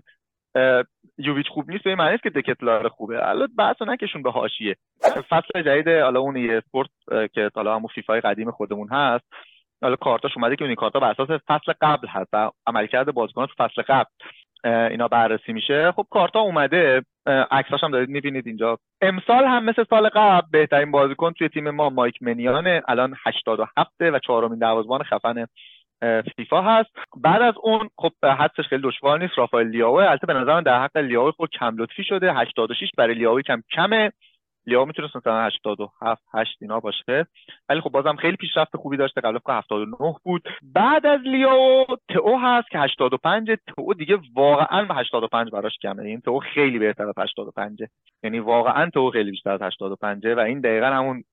یوویچ 1.18 1.46
خوب 1.48 1.70
نیست 1.70 1.84
به 1.84 1.90
این 1.90 1.98
معنی 1.98 2.18
که 2.18 2.30
دکتلاره 2.30 2.88
خوبه. 2.88 3.28
الان 3.28 3.48
بحث 3.58 3.82
نکشون 3.82 4.22
به 4.22 4.30
حاشیه. 4.30 4.76
فصل 5.28 5.62
جدید 5.62 5.88
حالا 5.88 6.20
اون 6.20 6.36
EA 6.36 6.56
Sport 6.56 6.90
که 7.32 7.50
حالا 7.54 7.76
همون 7.76 7.88
فیفای 7.94 8.20
قدیم 8.20 8.50
خودمون 8.50 8.88
هست. 8.88 9.24
حالا 9.82 9.96
کارتاش 9.96 10.36
اومده 10.36 10.56
که 10.56 10.64
این 10.64 10.74
کارتا 10.74 11.00
بر 11.00 11.10
اساس 11.10 11.40
فصل 11.46 11.72
قبل 11.80 12.08
هست 12.08 12.28
و 12.32 12.50
عملکرد 12.66 13.14
بازیکن 13.14 13.46
تو 13.46 13.52
فصل 13.58 13.82
قبل. 13.82 14.10
اینا 14.64 15.08
بررسی 15.08 15.52
میشه. 15.52 15.92
خب 15.92 16.06
کارتا 16.10 16.40
اومده. 16.40 17.02
عکساش 17.50 17.84
هم 17.84 17.90
دارید 17.90 18.08
می‌بینید 18.08 18.46
اینجا. 18.46 18.78
امسال 19.00 19.44
هم 19.44 19.64
مثل 19.64 19.84
سال 19.90 20.08
قبل 20.08 20.46
بهترین 20.50 20.90
بازیکن 20.90 21.32
توی 21.32 21.48
تیم 21.48 21.70
ما 21.70 21.90
مایک 21.90 22.22
منیانه. 22.22 22.82
الان 22.88 23.14
87 23.26 23.90
و 24.00 24.18
چهارمین 24.18 24.58
دروازه‌بان 24.58 25.02
خفن 25.02 25.46
فیفا 26.36 26.62
هست. 26.62 26.90
بعد 27.16 27.42
از 27.42 27.54
اون 27.62 27.88
خب 27.98 28.12
حدسش 28.24 28.68
خیلی 28.68 28.82
دشوار 28.82 29.18
نیست. 29.18 29.38
رافائل 29.38 29.66
لیاو 29.66 29.94
البته 29.94 30.26
به 30.26 30.34
نظر 30.34 30.60
در 30.60 30.82
حق 30.82 30.96
لیاو 30.96 31.30
خود 31.30 31.50
کم 31.50 31.76
لطفی 31.76 32.04
شده. 32.04 32.32
86 32.32 32.90
برای 32.96 33.14
لیاو 33.14 33.40
کم 33.40 33.62
کمه. 33.70 34.12
لیاو 34.66 34.86
می‌تونست 34.86 35.16
مثلا 35.16 35.44
87 35.44 36.22
8 36.34 36.58
اینا 36.60 36.80
باشه. 36.80 37.26
ولی 37.68 37.80
خب 37.80 37.90
بازم 37.90 38.16
خیلی 38.16 38.36
پیشرفت 38.36 38.76
خوبی 38.76 38.96
داشته 38.96 39.20
قبل 39.20 39.38
فکر 39.38 39.58
79 39.58 40.14
بود. 40.24 40.48
بعد 40.62 41.06
از 41.06 41.20
لیاو 41.20 41.86
تو 42.08 42.38
هست 42.38 42.68
که 42.70 42.78
85 42.78 43.50
تو 43.66 43.94
دیگه 43.94 44.18
واقعا 44.34 44.84
به 44.84 44.94
85 44.94 45.50
براش 45.50 45.78
کمه. 45.82 46.02
این 46.02 46.20
تو 46.20 46.38
خیلی 46.38 46.78
بهتر 46.78 47.08
از 47.08 47.18
85 47.18 47.82
یعنی 48.22 48.38
واقعا 48.38 48.90
تو 48.90 49.10
خیلی 49.10 49.30
بیشتر 49.30 49.50
از 49.50 49.62
85 49.62 50.26
و 50.26 50.40
این 50.40 50.60
دقیقا 50.60 50.86
همون 50.86 51.24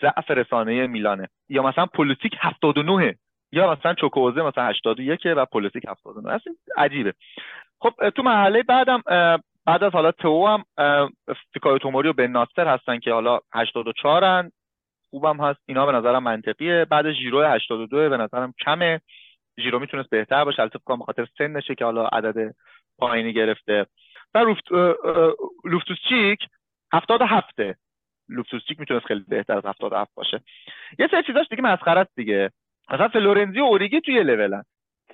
ضعف 0.00 0.30
رسانه 0.30 0.86
میلانه. 0.86 1.28
یا 1.48 1.62
مثلا 1.62 1.86
پولیسیک 1.86 2.34
79 2.40 3.16
یا 3.52 3.72
مثلا 3.72 3.94
چوکوئزه 3.94 4.42
مثلا 4.42 4.64
81 4.64 5.20
و 5.36 5.44
پولیسیک 5.44 5.82
79 5.88 6.34
اصلا 6.34 6.54
عجیبه. 6.76 7.14
خب 7.80 8.10
تو 8.10 8.22
مرحله 8.22 8.62
بعدم 8.62 9.02
بعد 9.66 9.84
از 9.84 9.92
حالا 9.92 10.12
تو 10.12 10.46
هم 10.46 10.64
فیکایو 11.52 11.78
توموری 11.78 12.08
و 12.08 12.12
بن 12.12 12.26
ناصر 12.26 12.68
هستن 12.68 12.98
که 12.98 13.12
حالا 13.12 13.40
84 13.54 14.24
ان 14.24 14.52
خوبم 15.10 15.40
هست. 15.40 15.60
اینا 15.66 15.86
به 15.86 15.92
نظرم 15.92 16.22
منطقیه. 16.22 16.84
بعد 16.84 17.12
ژیرو 17.12 17.42
82 17.42 18.08
به 18.08 18.16
نظرم 18.16 18.54
کمه. 18.64 19.00
ژیرو 19.60 19.78
می‌تونست 19.78 20.10
بهتر 20.10 20.44
باشه. 20.44 20.62
البته 20.62 20.78
فکر 20.78 20.96
بخاطر 20.96 21.26
سنشه 21.38 21.74
که 21.74 21.84
حالا 21.84 22.06
عدد 22.06 22.54
پایینی 22.98 23.32
گرفته. 23.32 23.86
و 24.34 24.38
لوفت 24.38 24.72
لوفتوس 25.64 25.98
چیک 26.08 26.38
77 26.92 27.54
لوفتوس 28.28 28.62
چیک 28.68 28.80
می‌تونست 28.80 29.06
خیلی 29.06 29.24
بهتر 29.28 29.56
از 29.56 29.66
77 29.66 30.10
باشه. 30.14 30.40
یه 30.98 31.08
سری 31.10 31.22
چیزاش 31.22 31.46
دیگه 31.50 31.62
مسخره 31.62 32.00
است 32.00 32.14
دیگه. 32.16 32.50
مثلا 32.90 33.08
فلورنزی 33.08 33.60
و 33.60 33.64
اوریگی 33.64 34.00
توی 34.00 34.22
لولن. 34.22 34.62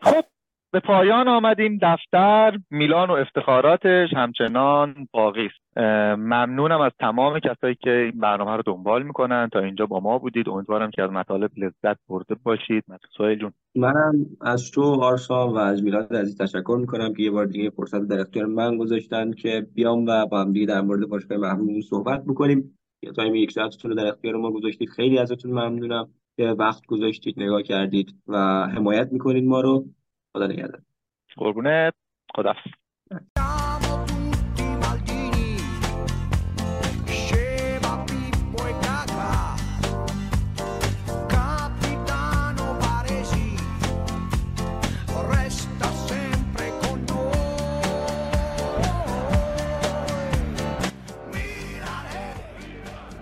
خب 0.02 0.24
به 0.70 0.80
پایان 0.80 1.28
آمدیم. 1.28 1.78
دفتر 1.82 2.58
میلان 2.70 3.10
و 3.10 3.12
افتخاراتش 3.12 4.08
همچنان 4.12 5.08
باقی 5.12 5.46
است. 5.46 5.78
ممنونم 6.18 6.80
از 6.80 6.92
تمام 7.00 7.38
کسایی 7.38 7.74
که 7.74 7.90
این 7.90 8.20
برنامه 8.20 8.56
رو 8.56 8.62
دنبال 8.66 9.02
می‌کنن. 9.02 9.48
تا 9.52 9.60
اینجا 9.60 9.86
با 9.86 10.00
ما 10.00 10.18
بودید. 10.18 10.48
امیدوارم 10.48 10.90
که 10.90 11.02
از 11.02 11.10
مطالب 11.10 11.50
لذت 11.56 11.96
برده 12.08 12.36
باشید. 12.42 12.84
سهیل 13.16 13.38
جون. 13.38 13.52
منم 13.74 14.26
از 14.40 14.70
تو 14.70 14.82
آرسا 14.82 15.48
و 15.48 15.58
از 15.58 15.82
میلاد 15.82 16.16
عزیز 16.16 16.38
تشکر 16.38 16.76
می‌کنم 16.80 17.14
که 17.14 17.22
یه 17.22 17.30
بار 17.30 17.46
دیگه 17.46 17.70
فرصت 17.70 18.08
در 18.08 18.20
اختیار 18.20 18.46
من 18.46 18.76
گذاشتن 18.76 19.32
که 19.32 19.66
بیام 19.74 20.06
و 20.06 20.26
با 20.26 20.40
هم 20.40 20.52
دیگه 20.52 20.66
در 20.66 20.80
مورد 20.80 21.08
باشگاه 21.08 21.38
محبوبمون 21.38 21.80
صحبت 21.80 22.24
بکنیم. 22.24 22.78
یه 23.02 23.12
time 23.12 23.34
یک 23.34 23.50
ساعتتون 23.50 23.90
رو 23.90 23.96
در 23.96 24.06
اختیار 24.06 24.36
ما 24.36 24.50
گذاشتید. 24.50 24.88
خیلی 24.88 25.18
ازتون 25.18 25.50
ممنونم. 25.50 26.08
که 26.36 26.44
وقت 26.44 26.86
گذاشتید 26.86 27.40
نگاه 27.40 27.62
کردید 27.62 28.14
و 28.26 28.36
حمایت 28.66 29.12
می‌کنید 29.12 29.44
ما 29.44 29.60
رو. 29.60 29.84
خدا 30.38 30.46
نگهدار. 30.46 30.82
قربونت. 31.36 31.94
خدافظ 32.36 32.70